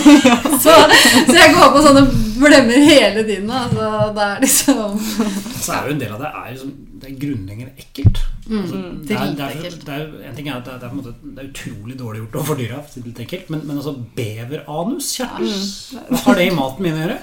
så, 0.63 0.73
så 0.85 1.33
jeg 1.33 1.55
går 1.55 1.71
på 1.73 1.79
sånne 1.81 2.03
blemmer 2.37 2.83
hele 2.85 3.23
tiden. 3.25 3.49
Altså, 3.49 3.87
Så 3.89 4.11
det 4.13 4.27
er 4.27 4.43
liksom 4.43 4.99
Så 5.55 5.71
er 5.73 5.87
jo 5.87 5.95
en 5.95 6.03
del 6.03 6.13
av 6.13 6.21
det 6.21 6.29
er 6.29 6.51
liksom, 6.51 6.75
det 6.99 7.09
er 7.09 7.15
grunnleggende 7.23 7.73
ekkelt. 7.81 8.21
Altså, 8.49 8.75
mm, 8.75 8.93
det, 9.07 9.17
er, 9.17 9.33
det, 9.39 9.47
er, 9.47 9.79
det, 9.87 9.95
er, 9.95 10.05
en 10.29 10.37
ting 10.37 10.51
er 10.51 10.59
at 10.59 10.69
det 10.69 10.75
er, 10.75 10.77
det 10.83 10.87
er, 10.91 10.93
måte, 10.99 11.15
det 11.23 11.41
er 11.41 11.49
utrolig 11.49 11.97
dårlig 11.97 12.21
gjort 12.21 12.37
overfor 12.39 12.61
dyra, 12.61 12.83
det 13.17 13.41
men, 13.49 13.65
men 13.65 13.75
altså 13.77 13.95
beveranus, 14.17 15.09
kjære, 15.17 15.51
hva 16.09 16.21
har 16.27 16.39
det 16.39 16.47
i 16.49 16.55
maten 16.57 16.85
min 16.85 16.97
å 16.97 17.03
gjøre? 17.03 17.19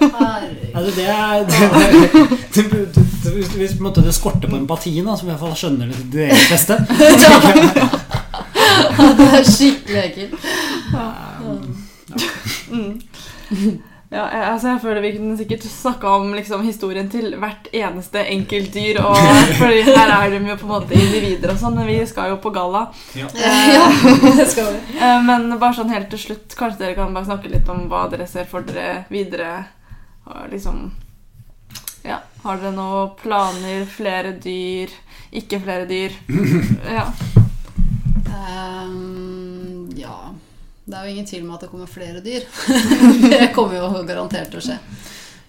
Altså, 0.73 0.93
det 0.99 1.07
er 1.15 1.43
det, 1.51 2.67
det, 2.67 2.67
det, 2.99 3.07
det, 3.23 3.35
Hvis 3.55 3.79
det 3.79 4.15
skorter 4.15 4.51
på 4.51 4.59
empatien, 4.59 5.07
da, 5.07 5.15
som 5.15 5.31
i 5.31 5.35
hvert 5.35 5.43
fall 5.45 5.59
skjønner 5.63 5.91
det 5.91 6.03
det 6.03 6.27
deres 6.27 6.51
beste 6.51 8.15
det 9.17 9.27
er 9.39 9.43
skikkelig 9.47 10.01
ekkelt. 10.07 10.33
Ja, 14.07 14.21
jeg, 14.31 14.43
altså 14.47 14.69
jeg 14.69 14.79
føler 14.81 15.01
Vi 15.03 15.09
kunne 15.17 15.37
sikkert 15.37 15.65
snakka 15.67 16.11
om 16.15 16.29
liksom, 16.35 16.61
historien 16.63 17.09
til 17.11 17.33
hvert 17.41 17.67
eneste 17.75 18.21
enkeltdyr. 18.31 19.01
Og, 19.03 19.17
fordi 19.59 19.81
her 19.89 20.13
er 20.15 20.29
de 20.31 20.39
jo 20.47 20.55
på 20.61 20.67
en 20.69 20.71
måte 20.71 20.95
individer 20.95 21.51
og 21.51 21.59
sånn, 21.59 21.75
men 21.75 21.89
vi 21.89 21.97
skal 22.07 22.31
jo 22.31 22.37
på 22.43 22.53
galla. 22.55 22.85
ja. 23.17 23.27
Ja, 23.75 23.89
det 24.37 24.45
skal 24.53 24.71
vi. 24.77 24.79
Eh, 24.95 25.17
Men 25.27 25.49
bare 25.59 25.75
sånn 25.75 25.91
helt 25.91 26.07
til 26.13 26.21
slutt, 26.23 26.55
kanskje 26.55 26.85
dere 26.85 26.95
kan 26.99 27.11
bare 27.15 27.27
snakke 27.27 27.51
litt 27.51 27.67
om 27.73 27.83
hva 27.91 28.05
dere 28.11 28.27
ser 28.31 28.47
for 28.47 28.63
dere 28.67 29.03
videre. 29.11 29.65
Og 30.31 30.47
liksom 30.55 30.87
Ja, 32.07 32.21
har 32.45 32.63
dere 32.63 32.71
noen 32.77 33.11
planer? 33.19 33.83
Flere 33.91 34.31
dyr? 34.39 34.93
Ikke 35.35 35.59
flere 35.59 35.83
dyr? 35.89 36.15
Ja. 36.97 37.09
Ehm, 38.27 39.89
ja 39.95 40.33
Det 40.85 40.95
er 40.95 41.07
jo 41.07 41.15
ingen 41.15 41.25
tvil 41.25 41.43
om 41.47 41.55
at 41.55 41.65
det 41.65 41.71
kommer 41.71 41.89
flere 41.91 42.21
dyr. 42.23 42.45
det 43.29 43.51
kommer 43.55 43.79
jo 43.79 44.05
garantert 44.07 44.53
til 44.53 44.61
å 44.61 44.67
skje. 44.69 44.77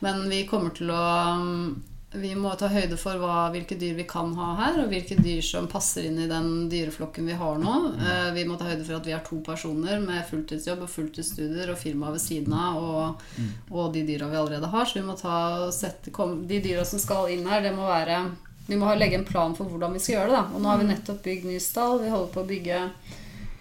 Men 0.03 0.26
vi 0.31 0.45
kommer 0.47 0.74
til 0.74 0.91
å 0.95 1.05
um, 1.39 1.76
Vi 2.14 2.31
må 2.39 2.55
ta 2.59 2.70
høyde 2.72 2.97
for 2.99 3.20
hva, 3.20 3.51
hvilke 3.53 3.76
dyr 3.79 3.95
vi 3.99 4.07
kan 4.09 4.31
ha 4.39 4.49
her, 4.62 4.79
og 4.83 4.93
hvilke 4.95 5.18
dyr 5.20 5.43
som 5.45 5.68
passer 5.70 6.07
inn 6.09 6.16
i 6.22 6.29
den 6.31 6.68
dyreflokken 6.72 7.29
vi 7.29 7.37
har 7.37 7.61
nå. 7.61 7.74
Eh, 8.01 8.31
vi 8.33 8.47
må 8.49 8.57
ta 8.57 8.64
høyde 8.70 8.87
for 8.87 8.97
at 8.97 9.07
vi 9.07 9.12
er 9.12 9.20
to 9.26 9.43
personer 9.45 10.01
med 10.01 10.24
fulltidsjobb 10.31 10.87
og 10.87 10.91
fulltidsstudier 10.95 11.68
og 11.68 11.76
firma 11.79 12.09
ved 12.14 12.24
siden 12.24 12.57
av, 12.57 12.81
og, 12.81 13.29
og 13.68 13.93
de 13.93 14.07
dyra 14.09 14.31
vi 14.33 14.41
allerede 14.41 14.72
har. 14.72 14.89
Så 14.89 15.03
vi 15.03 15.05
må 15.05 15.18
ta, 15.20 15.37
sette, 15.74 16.14
kom, 16.16 16.47
de 16.49 16.62
dyra 16.64 16.87
som 16.89 17.03
skal 17.03 17.29
inn 17.35 17.45
her, 17.51 17.61
det 17.66 17.76
må 17.76 17.85
være 17.91 18.22
vi 18.69 18.77
må 18.77 18.95
legge 18.95 19.16
en 19.16 19.25
plan 19.25 19.55
for 19.57 19.64
hvordan 19.64 19.93
vi 19.97 20.01
skal 20.03 20.14
gjøre 20.14 20.29
det. 20.29 20.37
da. 20.37 20.43
Og 20.53 20.61
nå 20.61 20.69
har 20.69 20.79
vi 20.79 20.85
nettopp 20.91 21.23
bygd 21.25 21.45
ny 21.49 21.59
stall. 21.62 22.01
Vi 22.03 22.11
holder 22.12 22.33
på 22.35 22.41
å 22.43 22.51
bygge 22.51 22.79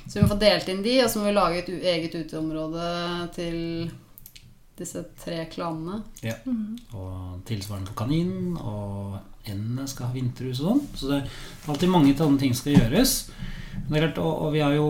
Så 0.09 0.13
vi 0.17 0.23
må 0.25 0.33
få 0.33 0.41
delt 0.41 0.65
inn 0.67 0.83
de, 0.83 1.03
og 1.05 1.09
så 1.13 1.21
må 1.21 1.29
vi 1.29 1.37
lage 1.37 1.61
et 1.61 1.69
eget 1.93 2.13
uteområde 2.19 2.83
til 3.39 3.57
disse 4.79 5.03
tre 5.23 5.43
klanene. 5.51 6.01
Ja. 6.25 6.37
Og 6.97 7.41
tilsvarende 7.47 7.91
for 7.91 7.99
kaninen, 8.03 8.57
og 8.57 9.19
endene 9.53 9.87
skal 9.89 10.09
ha 10.09 10.15
vinterhus 10.15 10.61
og 10.63 10.69
sånn. 10.69 10.83
Så 10.95 11.11
det 11.11 11.21
er 11.21 11.71
alltid 11.73 11.91
mange 11.93 12.15
sånne 12.17 12.41
ting 12.41 12.55
skal 12.57 12.77
gjøres. 12.77 13.15
Er 13.89 14.03
klart, 14.03 14.19
og, 14.21 14.33
og 14.45 14.53
vi 14.53 14.61
har 14.61 14.75
jo 14.75 14.87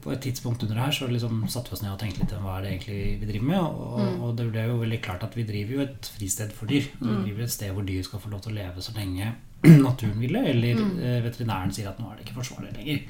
på 0.00 0.12
et 0.14 0.22
tidspunkt 0.24 0.62
under 0.64 0.80
her 0.80 0.92
så 0.94 1.08
liksom 1.10 1.44
satte 1.50 1.70
vi 1.70 1.76
oss 1.76 1.82
ned 1.84 1.92
og 1.92 2.00
tenkte 2.00 2.24
litt 2.24 2.34
om 2.36 2.44
hva 2.46 2.56
er 2.58 2.64
det 2.64 2.72
egentlig 2.74 2.98
vi 3.20 3.28
driver 3.28 3.48
med. 3.50 3.60
Og, 3.60 4.24
og 4.26 4.34
det 4.38 4.48
ble 4.50 4.66
jo 4.68 4.80
veldig 4.80 5.00
klart 5.04 5.24
at 5.26 5.36
vi 5.36 5.46
driver 5.48 5.76
jo 5.76 5.84
et 5.84 6.10
fristed 6.16 6.52
for 6.56 6.70
dyr. 6.70 6.88
Vi 7.00 7.16
driver 7.26 7.46
et 7.46 7.54
sted 7.54 7.72
hvor 7.76 7.86
dyr 7.86 8.04
skal 8.06 8.22
få 8.22 8.32
lov 8.32 8.44
til 8.44 8.54
å 8.54 8.58
leve 8.60 8.84
så 8.84 8.94
lenge 8.96 9.32
naturen 9.86 10.20
ville, 10.20 10.44
eller 10.52 10.78
mm. 10.80 10.92
veterinæren 11.26 11.74
sier 11.76 11.90
at 11.90 12.00
nå 12.00 12.08
er 12.10 12.18
det 12.18 12.28
ikke 12.28 12.38
forsvarlig 12.40 12.72
lenger. 12.78 13.02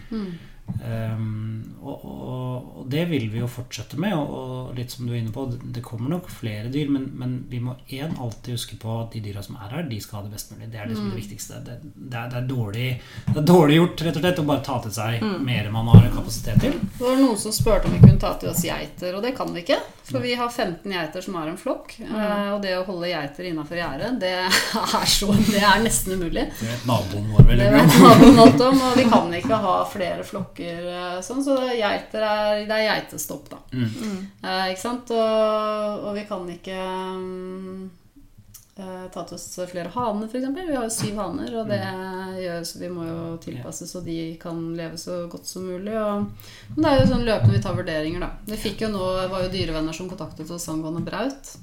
Um, 0.81 1.77
og, 1.83 2.05
og, 2.05 2.71
og 2.81 2.89
det 2.93 3.07
vil 3.09 3.29
vi 3.33 3.41
jo 3.41 3.49
fortsette 3.51 3.99
med, 4.01 4.13
og, 4.17 4.33
og 4.37 4.75
litt 4.77 4.93
som 4.93 5.07
du 5.09 5.15
er 5.15 5.21
inne 5.21 5.33
på, 5.33 5.47
det, 5.51 5.61
det 5.77 5.85
kommer 5.85 6.13
nok 6.13 6.29
flere 6.33 6.69
dyr, 6.73 6.91
men, 6.93 7.07
men 7.17 7.37
vi 7.51 7.61
må 7.65 7.77
én 7.89 8.13
alltid 8.21 8.57
huske 8.57 8.77
på 8.81 8.97
at 9.03 9.15
de 9.17 9.23
dyra 9.25 9.43
som 9.45 9.57
er 9.57 9.77
her, 9.77 9.87
de 9.89 10.01
skal 10.03 10.21
ha 10.21 10.25
det 10.27 10.35
best 10.35 10.53
mulig. 10.55 10.71
Det 10.73 10.81
er 10.81 10.91
liksom 10.91 11.11
det 11.11 11.21
viktigste. 11.23 11.61
Det, 11.67 11.79
det, 11.83 12.17
er, 12.17 12.33
det, 12.33 12.43
er 12.43 12.49
dårlig, 12.51 12.89
det 13.31 13.39
er 13.43 13.49
dårlig 13.49 13.79
gjort 13.81 14.05
rett 14.07 14.21
og 14.21 14.27
slett 14.27 14.43
å 14.43 14.47
bare 14.51 14.65
ta 14.67 14.81
til 14.85 14.95
seg 14.97 15.25
mer 15.51 15.67
enn 15.69 15.75
man 15.75 15.89
har 15.95 16.11
kapasitet 16.15 16.61
til. 16.67 16.77
Det 16.99 17.07
var 17.07 17.21
noen 17.21 17.41
som 17.41 17.55
spurte 17.55 17.89
om 17.89 17.97
vi 17.97 18.03
kunne 18.05 18.21
ta 18.21 18.35
til 18.41 18.53
oss 18.53 18.65
geiter, 18.67 19.17
og 19.17 19.25
det 19.25 19.35
kan 19.39 19.53
vi 19.55 19.65
ikke. 19.65 19.81
For 20.11 20.19
vi 20.25 20.35
har 20.35 20.51
15 20.51 20.91
geiter 20.91 21.23
som 21.23 21.37
er 21.39 21.53
en 21.53 21.59
flokk. 21.61 21.95
mm. 22.03 22.17
Og 22.55 22.59
det 22.65 22.75
å 22.77 22.85
holde 22.89 23.13
geiter 23.13 23.47
innafor 23.51 23.79
gjerdet, 23.79 24.17
det 24.21 24.35
Det 25.51 25.61
er 25.63 25.83
nesten 25.85 26.19
umulig. 26.19 26.49
Det 26.59 26.67
vet 26.67 26.87
naboen 26.89 27.31
vår 27.31 27.53
Det 27.61 27.69
vet 27.77 27.97
naboen 28.01 28.65
om, 28.67 28.83
og 28.89 28.97
vi 28.99 29.07
kan 29.11 29.35
ikke 29.39 29.61
ha 29.65 29.77
flere 29.91 30.27
flokker 30.27 30.60
eh, 30.69 31.21
sånn, 31.25 31.41
så 31.45 31.57
det 31.59 31.71
er 31.73 31.81
geiter 31.81 32.27
er, 32.27 32.67
det 32.69 32.77
er 32.77 32.89
geitestopp, 32.89 33.49
da. 33.53 33.63
Mm. 33.73 34.27
Eh, 34.43 34.67
ikke 34.73 34.83
sant? 34.83 35.15
Og, 35.15 36.05
og 36.05 36.15
vi 36.19 36.27
kan 36.29 36.45
ikke 36.53 36.77
um, 37.17 37.89
eh, 38.77 39.07
ta 39.15 39.25
til 39.25 39.39
oss 39.39 39.49
flere 39.71 39.93
haner, 39.95 40.29
f.eks. 40.29 40.47
Vi 40.57 40.67
har 40.69 40.87
jo 40.87 40.93
syv 40.95 41.21
haner, 41.23 41.57
og 41.63 41.73
det 41.73 41.81
gjør 42.45 42.69
så 42.69 42.83
vi 42.83 42.93
må 42.93 43.09
jo 43.09 43.25
tilpasse 43.45 43.89
så 43.91 44.05
de 44.05 44.21
kan 44.43 44.63
leve 44.77 45.01
så 45.01 45.23
godt 45.33 45.49
som 45.49 45.67
mulig. 45.71 45.97
Og, 45.97 46.31
men 46.77 46.85
det 46.85 46.93
er 46.93 47.03
jo 47.03 47.11
sånn 47.15 47.29
løpende 47.29 47.57
vi 47.57 47.65
tar 47.67 47.79
vurderinger, 47.81 48.27
da. 48.27 48.33
Vi 48.53 48.63
fikk 48.69 48.87
jo 48.87 48.95
nå, 48.95 49.05
var 49.33 49.47
jo 49.47 49.53
dyrevenner 49.55 49.97
som 49.97 50.11
kontaktet 50.11 50.51
oss 50.53 50.71
angående 50.73 51.05
braut. 51.07 51.55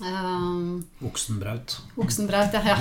Um, 0.00 0.84
Oksenbraut. 1.06 1.76
Oksenbraut, 1.96 2.52
ja. 2.52 2.60
ja. 2.66 2.78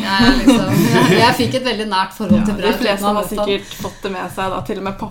Jeg, 0.00 0.38
liksom, 0.38 0.70
jeg, 0.94 1.18
jeg 1.18 1.34
fikk 1.42 1.58
et 1.60 1.66
veldig 1.66 1.88
nært 1.90 2.14
forhold 2.16 2.46
til 2.46 2.56
braut. 2.56 2.78
De 2.78 2.84
fleste 2.86 3.12
har 3.18 3.28
sikkert 3.28 3.76
fått 3.82 4.00
det 4.06 4.12
med 4.14 4.32
seg. 4.34 4.54
Da. 4.54 4.62
Til 4.68 4.80
og 4.80 4.86
med 4.88 5.04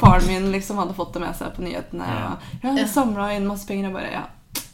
faren 0.00 0.26
min 0.26 0.50
liksom 0.54 0.80
hadde 0.82 0.96
fått 0.98 1.14
det 1.14 1.22
med 1.22 1.38
seg 1.38 1.54
på 1.56 1.64
nyhetene. 1.66 2.10
Ja. 2.10 2.18
Ja, 2.18 2.34
ja 2.62 2.68
Ja. 2.68 2.76
jeg 2.82 2.90
samla 2.90 3.30
inn 3.36 3.46
masse 3.46 3.68
penger. 3.68 3.90
Jeg 3.90 3.94
bare 3.94 4.10
Ja, 4.10 4.26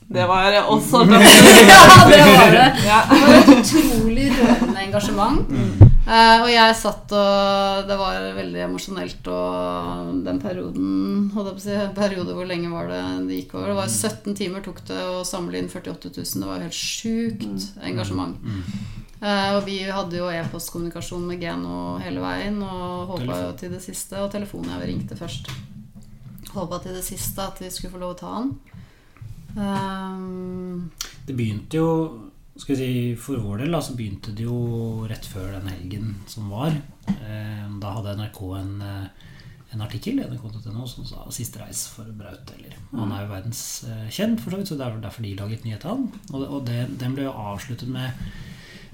det 0.09 0.27
var 0.31 0.59
også 0.71 1.03
Ja, 1.11 1.19
det 2.09 2.21
var 2.23 2.51
det. 2.55 2.67
Ja. 2.87 3.01
Det 3.11 3.21
var 3.23 3.35
et 3.35 3.53
utrolig 3.59 4.31
rørende 4.39 4.81
engasjement. 4.87 5.86
Eh, 6.07 6.41
og 6.45 6.49
jeg 6.53 6.75
satt 6.79 7.11
og 7.19 7.89
Det 7.89 7.95
var 7.99 8.29
veldig 8.37 8.61
emosjonelt 8.69 9.27
og 9.33 10.21
den 10.23 10.39
perioden 10.39 11.33
holdt 11.35 11.65
si, 11.65 11.75
periode 11.97 12.37
hvor 12.37 12.47
lenge 12.47 12.71
var 12.71 12.87
det 12.93 13.01
det 13.27 13.41
gikk 13.41 13.57
over? 13.57 13.73
Det 13.73 13.79
var 13.81 13.91
17 13.91 14.37
timer 14.39 14.63
tok 14.63 14.85
det 14.87 15.01
å 15.03 15.25
samle 15.27 15.59
inn 15.59 15.71
48 15.73 16.13
000. 16.15 16.29
Det 16.39 16.47
var 16.47 16.61
jo 16.61 16.69
helt 16.69 16.79
sjukt 16.79 17.67
engasjement. 17.83 18.39
Uh, 19.17 19.57
og 19.57 19.65
vi 19.67 19.81
hadde 19.89 20.19
jo 20.21 20.29
e-postkommunikasjon 20.31 21.25
med 21.27 21.43
Geno 21.43 21.97
hele 22.05 22.23
veien 22.23 22.61
og 22.63 23.15
håpa 23.15 23.41
jo 23.43 23.51
til 23.59 23.75
det 23.75 23.83
siste. 23.83 24.21
Og 24.23 24.31
telefonen 24.31 24.77
jeg 24.77 24.93
ringte 24.93 25.19
først. 25.19 25.51
Håpa 26.55 26.79
til 26.85 26.95
det 26.95 27.03
siste 27.05 27.43
at 27.43 27.59
vi 27.65 27.73
skulle 27.73 27.97
få 27.97 28.05
lov 28.05 28.15
å 28.15 28.21
ta 28.21 28.35
han. 28.37 28.55
Um, 29.57 30.91
Det 31.27 31.35
begynte 31.35 31.81
jo 31.81 31.91
skal 32.63 32.77
si, 32.79 32.91
For 33.21 33.37
vår 33.43 33.59
del 33.65 33.75
da, 33.77 33.81
så 33.85 33.95
begynte 33.99 34.33
det 34.37 34.47
jo 34.47 35.07
rett 35.11 35.27
før 35.29 35.53
den 35.59 35.69
helgen 35.73 36.15
som 36.31 36.49
var. 36.51 36.73
Eh, 37.09 37.65
Da 37.81 37.93
hadde 37.99 38.17
NRK 38.17 38.41
en, 38.61 38.83
eh, 38.83 39.09
en 39.75 39.83
artikkel 39.85 40.17
nrk.no 40.23 40.87
som 40.87 41.05
sa 41.05 41.27
'Siste 41.31 41.59
reis 41.61 41.87
for 41.89 42.05
Braut'. 42.05 42.53
Eller. 42.57 42.77
Han 42.95 43.13
er 43.13 43.27
jo 43.27 43.33
verdenskjent, 43.35 44.41
for 44.41 44.51
så 44.51 44.57
vidt, 44.57 44.69
så 44.69 44.77
det 44.79 44.87
er 44.87 45.01
derfor 45.01 45.23
de 45.23 45.35
laget 45.37 45.65
nyhet 45.65 45.85
av 45.85 45.97
han. 45.97 46.13
Og, 46.33 46.49
og 46.51 46.65
det, 46.67 46.99
den 46.99 47.15
ble 47.15 47.25
jo 47.25 47.33
avsluttet 47.33 47.89
med 47.89 48.11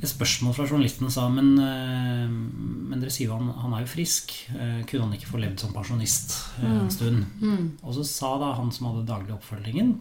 et 0.03 0.09
spørsmål 0.09 0.55
fra 0.57 0.67
journalisten 0.67 1.09
sa 1.11 1.29
men, 1.29 1.53
eh, 1.63 2.27
men 2.29 2.99
dere 3.01 3.11
sier 3.11 3.29
jo 3.29 3.37
han, 3.39 3.53
han 3.63 3.75
er 3.75 3.81
jo 3.85 3.93
frisk. 3.95 4.33
Eh, 4.59 4.83
Kunne 4.85 5.05
han 5.05 5.13
ikke 5.13 5.29
få 5.31 5.39
levd 5.39 5.61
som 5.61 5.73
pensjonist 5.73 6.35
eh, 6.59 6.81
en 6.81 6.91
stund? 6.91 7.25
mm. 7.41 7.71
Og 7.85 7.95
så 7.95 8.05
sa 8.05 8.39
da 8.39 8.55
han 8.55 8.73
som 8.73 8.87
hadde 8.89 9.07
daglig 9.07 9.31
oppfølgingen, 9.37 10.01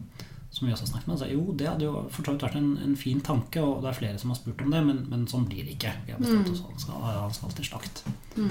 som 0.52 0.68
vi 0.68 0.74
også 0.74 0.84
har 0.84 0.92
snakket 0.92 1.08
med, 1.08 1.20
sa 1.22 1.28
jo, 1.32 1.44
det 1.56 1.68
hadde 1.70 1.86
jo 1.88 1.92
for 2.12 2.28
så 2.28 2.34
vidt 2.36 2.44
vært 2.44 2.58
en, 2.60 2.72
en 2.84 2.96
fin 3.00 3.22
tanke, 3.24 3.62
og 3.64 3.82
det 3.86 3.90
er 3.94 4.00
flere 4.02 4.18
som 4.20 4.34
har 4.34 4.40
spurt 4.42 4.62
om 4.66 4.74
det, 4.74 4.82
men, 4.84 4.98
men 5.10 5.22
sånn 5.32 5.46
blir 5.48 5.64
det 5.64 5.78
ikke. 5.78 5.94
Vi 6.06 6.12
har 6.12 6.20
bestemt 6.20 6.50
Mm. 6.50 6.54
oss 6.54 6.62
for 6.62 6.68
at 6.68 6.76
han 6.76 6.82
skal, 6.84 7.06
han 7.22 7.38
skal 7.38 7.54
til 7.56 7.70
slakt. 7.70 8.02
Mm. 8.36 8.50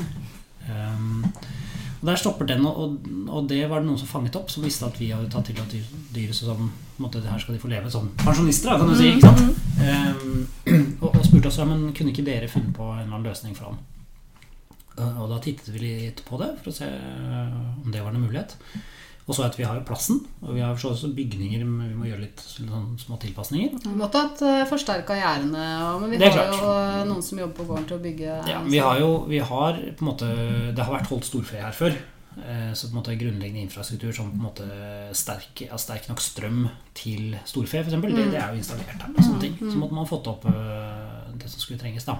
Um, 0.70 1.24
og 2.01 2.07
Der 2.09 2.16
stopper 2.16 2.46
den, 2.48 2.64
og, 2.64 2.78
og, 2.80 3.11
og 3.28 3.48
det 3.51 3.59
var 3.68 3.80
det 3.82 3.88
noen 3.90 3.98
som 4.01 4.09
fanget 4.09 4.36
opp, 4.40 4.48
som 4.53 4.64
visste 4.64 4.86
at 4.88 4.96
vi 5.01 5.11
hadde 5.12 5.28
tatt 5.32 5.44
til 5.51 5.61
at 5.61 5.68
dyr- 5.72 5.92
dyret 6.14 6.36
så 6.36 6.48
sånn, 6.48 6.70
måte, 7.01 7.20
her 7.24 7.40
skal 7.42 7.57
de 7.57 7.61
få 7.61 7.68
leve 7.72 7.90
som 7.92 8.09
pensjonister, 8.24 8.70
da, 8.72 8.78
kan 8.80 8.88
du 8.88 8.96
si. 8.96 9.11
ikke 9.12 9.28
sant? 9.28 9.61
Um, 9.80 10.46
og, 11.03 11.11
og 11.16 11.24
spurte 11.26 11.48
oss 11.53 11.59
ja, 11.61 11.68
men 11.68 11.90
kunne 11.96 12.12
ikke 12.14 12.24
dere 12.24 12.48
funnet 12.48 12.72
på 12.76 12.86
en 12.94 13.03
eller 13.03 13.12
annen 13.18 13.28
løsning 13.28 13.57
for 13.57 13.72
ham. 13.72 13.80
Og 15.01 15.28
da 15.30 15.38
tittet 15.40 15.68
vi 15.72 15.80
litt 15.80 16.18
på 16.26 16.36
det 16.40 16.51
for 16.61 16.72
å 16.72 16.76
se 16.76 16.88
om 16.90 17.92
det 17.92 18.03
var 18.05 18.12
en 18.12 18.20
mulighet. 18.24 18.57
Og 19.29 19.35
så 19.37 19.45
at 19.47 19.57
vi 19.59 19.62
har 19.62 19.77
jo 19.79 19.85
plassen, 19.87 20.16
og 20.43 20.55
vi 20.57 20.61
har 20.64 20.75
så 20.81 20.91
også 20.91 21.12
bygninger 21.14 21.64
men 21.64 21.89
vi 21.93 21.95
må 21.95 22.07
gjøre 22.09 22.21
litt 22.25 22.41
sånn 22.43 22.97
små 22.99 23.18
tilpasninger. 23.23 23.77
Vi 23.85 23.95
måtte 24.01 24.18
hatt 24.25 24.41
uh, 24.43 24.64
forsterka 24.66 25.14
gjerdene, 25.14 25.66
og- 25.87 26.01
men 26.03 26.11
vi 26.11 26.18
har 26.25 26.33
klart. 26.33 26.57
jo 26.59 26.71
eh, 26.73 27.05
noen 27.07 27.23
som 27.23 27.39
jobber 27.39 27.55
på 27.61 27.66
gården 27.68 27.87
til 27.87 27.99
å 27.99 28.03
bygge 28.03 28.49
Ja, 28.49 28.62
vi 28.66 28.79
har 28.79 28.99
jo 28.99 29.11
vi 29.29 29.39
har 29.39 29.73
på 29.79 30.03
en 30.03 30.09
måte 30.11 30.31
Det 30.75 30.83
har 30.85 30.97
vært 30.99 31.07
holdt 31.12 31.25
storfe 31.29 31.61
her 31.62 31.71
før. 31.73 31.95
Eh, 32.41 32.73
Så 32.75 32.89
på 32.89 32.97
en 32.97 33.03
måte 33.03 33.18
grunnleggende 33.18 33.62
infrastruktur 33.68 34.12
som 34.14 34.31
på 34.31 34.37
en 34.39 34.47
måte 34.49 35.14
sterk, 35.14 35.62
ja, 35.68 35.77
sterk 35.77 36.09
nok 36.09 36.18
strøm 36.21 36.68
til 36.95 37.37
storfe, 37.45 37.79
f.eks., 37.85 37.91
det, 38.01 38.31
det 38.33 38.41
er 38.41 38.51
jo 38.55 38.59
installert 38.59 38.87
her. 38.89 39.09
Og 39.16 39.23
sånne 39.25 39.41
ting. 39.41 39.57
Så 39.61 39.77
måtte 39.79 39.95
man 39.95 40.07
fått 40.07 40.27
opp 40.27 40.45
eh, 40.47 41.33
det 41.39 41.49
som 41.51 41.61
skulle 41.61 41.79
trenges. 41.79 42.05
da 42.05 42.18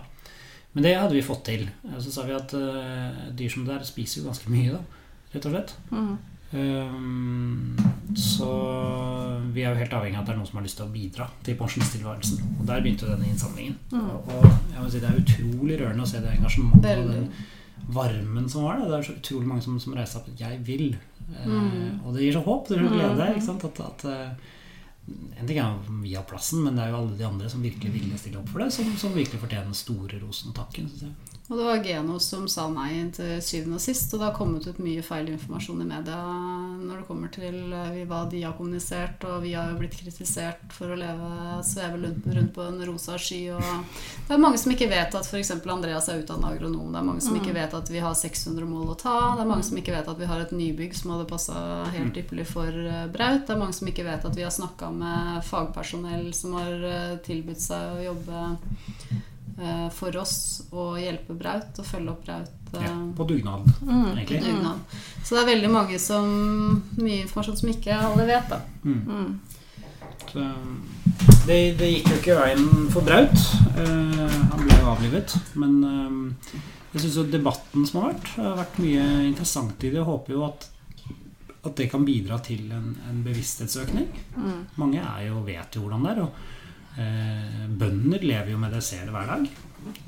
Men 0.75 0.85
det 0.85 0.97
hadde 0.99 1.15
vi 1.15 1.23
fått 1.23 1.45
til. 1.45 1.69
Eh, 1.89 1.99
Så 1.99 2.13
sa 2.13 2.23
vi 2.23 2.33
at 2.35 2.53
uh, 2.55 3.31
dyr 3.35 3.49
som 3.51 3.65
det 3.65 3.79
der 3.79 3.85
spiser 3.85 4.21
jo 4.23 4.29
ganske 4.29 4.47
mye, 4.51 4.73
da, 4.73 4.81
rett 5.35 5.47
og 5.47 5.53
slett. 5.53 5.75
Mm. 5.91 6.19
Um, 6.53 7.77
så 8.17 8.49
vi 9.55 9.63
er 9.63 9.71
jo 9.71 9.79
helt 9.79 9.93
avhengig 9.95 10.17
av 10.19 10.23
at 10.25 10.27
det 10.27 10.35
er 10.35 10.39
noen 10.41 10.49
som 10.49 10.59
har 10.59 10.67
lyst 10.67 10.79
til 10.81 10.89
å 10.89 10.93
bidra 10.95 11.29
til 11.47 11.57
pensjonisttilværelsen. 11.61 12.43
Og 12.59 12.67
der 12.67 12.83
begynte 12.83 13.07
jo 13.07 13.13
denne 13.15 13.31
innsamlingen. 13.31 13.77
Og, 13.95 14.29
og 14.35 14.47
jeg 14.49 14.83
må 14.83 14.91
si 14.91 15.03
det 15.03 15.11
er 15.11 15.21
utrolig 15.23 15.79
rørende 15.81 16.07
å 16.07 16.11
se 16.11 16.23
det 16.25 16.33
engasjementet 16.37 17.03
og 17.05 17.13
den 17.15 17.29
varmen 17.95 18.49
som 18.51 18.67
var 18.67 18.81
der. 18.81 18.91
Det 18.91 18.99
er 18.99 19.09
så 19.09 19.17
utrolig 19.19 19.51
mange 19.51 19.65
som, 19.67 19.79
som 19.83 19.95
reiser 19.97 20.21
opp 20.21 20.29
'jeg 20.37 20.61
vil'. 20.67 20.97
Eh, 20.97 21.47
Mm. 21.47 22.01
og 22.05 22.15
det 22.15 22.23
gir 22.25 22.33
så 22.33 22.43
håp. 22.45 22.69
Det 22.69 22.79
gir 22.79 22.89
så 22.89 22.95
glede. 22.95 23.35
Ikke 23.35 23.47
sant? 23.47 23.65
At, 23.65 23.81
at, 23.81 24.05
eh, 24.05 24.31
en 25.41 25.47
ting 25.47 25.59
er 25.59 25.65
om 25.65 26.03
vi 26.03 26.15
har 26.15 26.25
plassen, 26.25 26.63
men 26.65 26.75
det 26.77 26.83
er 26.85 26.91
jo 26.91 26.97
alle 26.97 27.17
de 27.19 27.25
andre 27.27 27.49
som 27.49 27.63
virkelig 27.63 27.93
ville 27.93 28.19
stille 28.19 28.39
opp 28.39 28.49
for 28.49 28.59
det, 28.59 28.73
som, 28.73 28.85
som 28.97 29.15
virkelig 29.15 29.41
fortjener 29.41 29.65
den 29.71 29.75
store 29.75 30.19
rosen 30.21 30.51
og 30.51 30.55
takken. 30.55 30.89
Synes 30.89 31.03
jeg. 31.03 31.30
Og 31.51 31.59
det 31.59 31.65
var 31.67 31.81
Geno 31.83 32.17
som 32.23 32.45
sa 32.47 32.69
nei 32.71 33.01
til 33.11 33.41
syvende 33.43 33.81
og 33.81 33.83
sist, 33.83 34.13
og 34.15 34.21
det 34.21 34.27
har 34.29 34.37
kommet 34.37 34.69
ut 34.71 34.77
mye 34.79 35.03
feil 35.03 35.33
informasjon 35.33 35.81
i 35.83 35.87
media 35.89 36.19
når 36.79 37.01
det 37.01 37.07
kommer 37.09 37.33
til 37.35 37.73
eh, 37.75 37.97
hva 38.07 38.21
de 38.31 38.45
har 38.45 38.55
kommunisert, 38.55 39.25
og 39.27 39.43
vi 39.43 39.57
har 39.59 39.73
jo 39.73 39.81
blitt 39.81 39.97
kritisert 39.99 40.63
for 40.71 40.95
å 40.95 40.99
leve 41.01 41.59
sveve 41.67 41.99
rundt 41.99 42.53
på 42.55 42.63
en 42.63 42.79
rosa 42.87 43.19
sky. 43.19 43.41
Og 43.57 43.67
det 44.29 44.37
er 44.37 44.43
mange 44.45 44.61
som 44.63 44.71
ikke 44.71 44.89
vet 44.93 45.17
at 45.19 45.27
f.eks. 45.27 45.51
Andreas 45.59 46.07
er 46.13 46.23
utdanna 46.23 46.53
agronom. 46.55 46.93
Det 46.93 47.01
er 47.01 47.09
mange 47.09 47.25
som 47.27 47.41
ikke 47.41 47.57
vet 47.57 47.75
at 47.81 47.91
vi 47.91 48.05
har 48.05 48.15
600 48.15 48.71
mål 48.71 48.93
å 48.95 48.99
ta. 49.03 49.17
Det 49.35 49.43
er 49.43 49.51
mange 49.51 49.67
som 49.67 49.81
ikke 49.83 49.97
vet 49.97 50.13
at 50.13 50.23
vi 50.23 50.29
har 50.31 50.45
et 50.45 50.55
nybygg 50.55 50.95
som 51.01 51.17
hadde 51.17 51.27
passa 51.33 51.57
helt 51.97 52.23
ypperlig 52.23 52.47
for 52.53 52.71
eh, 52.71 53.09
Braut. 53.11 53.43
Det 53.49 53.57
er 53.57 53.63
mange 53.65 53.75
som 53.75 53.91
ikke 53.91 54.07
vet 54.07 54.29
at 54.31 54.39
vi 54.39 54.47
har 54.47 54.55
snakka 54.55 54.93
med 54.95 55.43
fagpersonell 55.51 56.31
som 56.37 56.55
har 56.61 56.89
eh, 56.95 57.19
tilbudt 57.27 57.67
seg 57.67 57.99
å 57.99 58.07
jobbe 58.13 58.47
for 59.93 60.17
oss 60.17 60.63
å 60.73 60.95
hjelpe 61.01 61.35
Braut 61.39 61.79
og 61.79 61.85
følge 61.87 62.11
opp 62.11 62.25
Braut. 62.25 62.51
eh, 62.75 62.83
Ja, 62.87 62.95
på 63.17 63.27
dugnad, 63.29 63.67
Mm. 63.83 64.17
egentlig. 64.19 64.41
dugnad. 64.45 64.79
Så 65.25 65.35
det 65.37 65.43
er 65.43 65.55
veldig 65.57 65.71
mange 65.71 65.99
som 65.99 66.83
Mye 66.97 67.23
informasjon 67.27 67.57
som 67.59 67.69
ikke 67.69 67.93
alle 67.99 68.27
vet, 68.27 68.49
da. 68.49 68.61
Mm. 68.85 69.05
Mm. 69.07 69.41
Så, 70.31 70.45
det, 71.47 71.77
det 71.79 71.89
gikk 71.91 72.09
jo 72.13 72.19
ikke 72.21 72.37
veien 72.41 72.91
for 72.93 73.03
Braut. 73.03 73.35
Eh, 73.77 74.37
han 74.51 74.61
ble 74.67 74.77
jo 74.79 74.91
avlivet. 74.95 75.35
Men 75.59 75.85
eh, 75.85 76.59
jeg 76.95 77.03
syns 77.03 77.17
jo 77.17 77.25
debatten 77.25 77.87
som 77.87 78.03
har 78.03 78.13
vært, 78.15 78.29
har 78.37 78.57
vært 78.65 78.79
mye 78.79 79.09
interessant 79.27 79.75
i 79.85 79.91
det. 79.91 79.99
Jeg 79.99 80.05
håper 80.07 80.33
jo 80.37 80.45
at, 80.47 80.69
at 81.65 81.75
det 81.77 81.91
kan 81.91 82.05
bidra 82.07 82.39
til 82.43 82.71
en, 82.73 82.97
en 83.11 83.23
bevissthetsøkning. 83.27 84.09
Mm. 84.37 84.65
Mange 84.79 85.03
er 85.03 85.27
jo, 85.29 85.43
vet 85.45 85.75
jo 85.75 85.83
hvordan 85.83 86.03
det 86.07 86.15
er. 86.15 86.23
Og 86.23 86.31
eh, 86.31 86.39
bønder 87.81 88.23
lever 88.25 88.51
jo 88.55 88.59
med 88.59 88.73
det, 88.75 88.81
det 88.91 89.13
hver 89.15 89.27
dag. 89.31 89.47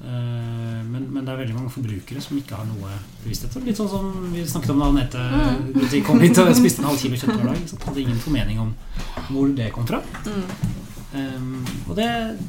Eh, 0.05 0.81
men, 0.85 1.07
men 1.13 1.25
det 1.25 1.33
er 1.33 1.41
veldig 1.41 1.57
mange 1.57 1.73
forbrukere 1.73 2.21
som 2.25 2.37
ikke 2.37 2.59
har 2.59 2.67
noe 2.69 2.91
bevissthet. 3.23 3.57
Litt 3.65 3.79
sånn 3.81 3.91
som 3.93 4.11
vi 4.35 4.45
snakket 4.49 4.75
om 4.75 4.83
da 4.83 4.91
Anette 4.93 6.03
kom 6.07 6.21
hit 6.21 6.39
og 6.43 6.53
spiste 6.59 6.83
en 6.85 6.91
halv 6.91 7.01
kilo 7.01 7.17
kjøtt 7.21 7.39
hver 7.39 7.51
dag. 7.53 7.65
Så 7.71 7.81
hadde 7.87 8.05
ingen 8.05 8.21
formening 8.23 8.61
om 8.63 8.75
hvor 9.31 9.53
det 9.57 9.71
kom 9.75 9.89
fra. 9.89 10.03
Mm. 10.27 10.45
Um, 11.13 11.57
og 11.93 11.97
det, 11.99 12.07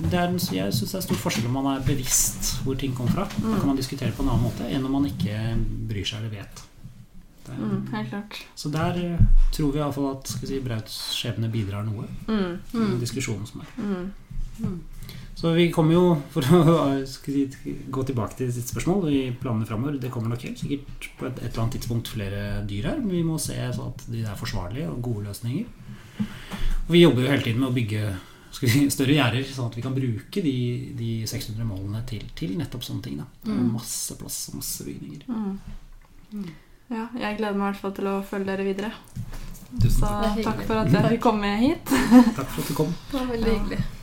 det 0.07 0.15
er, 0.15 0.35
jeg 0.55 0.71
syns 0.71 0.93
det 0.93 0.99
er 1.01 1.03
stor 1.03 1.17
forskjell 1.19 1.49
om 1.49 1.57
man 1.59 1.65
er 1.73 1.81
bevisst 1.87 2.53
hvor 2.63 2.77
ting 2.79 2.93
kommer 2.95 3.17
fra. 3.17 3.25
Da 3.43 3.57
kan 3.59 3.67
man 3.73 3.79
diskutere 3.79 4.15
på 4.15 4.23
en 4.23 4.31
annen 4.31 4.45
måte 4.47 4.69
enn 4.71 4.85
om 4.87 4.95
man 4.99 5.07
ikke 5.09 5.35
bryr 5.89 6.07
seg 6.07 6.21
eller 6.23 6.37
vet. 6.41 6.63
Det, 6.63 6.69
Mm. 7.59 7.81
Helt 7.91 8.07
klart. 8.09 8.37
Så 8.55 8.69
der 8.71 8.95
eh, 9.03 9.23
tror 9.51 9.73
vi 9.73 9.79
iallfall 9.81 10.05
at 10.13 10.29
si, 10.31 10.61
Brauts 10.63 10.93
skjebne 11.17 11.49
bidrar 11.51 11.83
noe 11.83 12.05
Mm. 12.29 12.53
den 12.71 12.93
diskusjonen 13.01 13.43
som 13.45 13.59
er. 13.65 13.73
Mm. 13.83 14.05
Så 15.43 15.51
vi 15.57 15.65
kommer 15.75 15.95
jo, 15.97 16.03
for 16.31 16.45
å 16.55 16.73
skal 17.09 17.35
si, 17.35 17.71
gå 17.91 18.03
tilbake 18.07 18.37
til 18.39 18.51
sitt 18.53 18.69
spørsmål 18.69 19.09
i 19.11 19.21
planene 19.35 19.67
framover 19.67 19.97
Det 19.99 20.11
kommer 20.13 20.31
nok 20.31 20.45
helt 20.45 20.61
sikkert 20.61 21.07
på 21.19 21.27
et, 21.27 21.41
et 21.41 21.49
eller 21.49 21.63
annet 21.65 21.79
tidspunkt 21.79 22.11
flere 22.13 22.43
dyr 22.69 22.91
her, 22.91 23.01
men 23.01 23.11
vi 23.17 23.23
må 23.27 23.39
se 23.41 23.57
så 23.75 23.89
at 23.89 24.05
de 24.07 24.21
er 24.23 24.39
forsvarlige 24.39 24.91
og 24.91 25.01
gode 25.03 25.25
løsninger. 25.27 25.65
Og 26.85 26.93
vi 26.93 27.01
jobber 27.01 27.25
jo 27.25 27.33
hele 27.33 27.43
tiden 27.43 27.59
med 27.63 27.71
å 27.71 27.75
bygge 27.75 28.05
skal 28.53 28.69
vi 28.69 28.73
si, 28.73 28.83
større 28.93 29.15
gjerder, 29.17 29.45
sånn 29.49 29.71
at 29.71 29.77
vi 29.79 29.83
kan 29.83 29.95
bruke 29.95 30.43
de, 30.45 30.57
de 30.95 31.09
600 31.29 31.65
målene 31.65 32.03
til, 32.09 32.21
til 32.37 32.53
nettopp 32.59 32.85
sånne 32.85 33.05
ting. 33.07 33.17
Da. 33.23 33.25
Mm. 33.49 33.71
Masse 33.73 34.17
plass 34.19 34.37
og 34.51 34.59
masse 34.59 34.85
bygninger. 34.85 35.25
Mm. 35.27 36.53
Ja, 36.93 37.07
jeg 37.17 37.39
gleder 37.39 37.57
meg 37.57 37.65
i 37.65 37.71
hvert 37.71 37.81
fall 37.81 37.95
til 37.97 38.11
å 38.11 38.19
følge 38.29 38.51
dere 38.51 38.67
videre. 38.67 38.93
Tusen 39.73 40.05
takk. 40.05 40.37
Det 40.37 40.45
er 40.45 40.47
takk 40.51 40.63
for 40.69 40.83
at 40.83 40.93
jeg 40.93 41.15
fikk 41.15 41.25
komme 41.25 41.55
hit. 41.63 41.93
Takk 42.37 42.45
for 42.45 42.61
at 42.61 42.69
du 42.69 42.77
kom. 42.77 42.95
Det 43.09 43.17
var 43.17 43.29
veldig 43.33 43.57
hyggelig. 43.57 44.02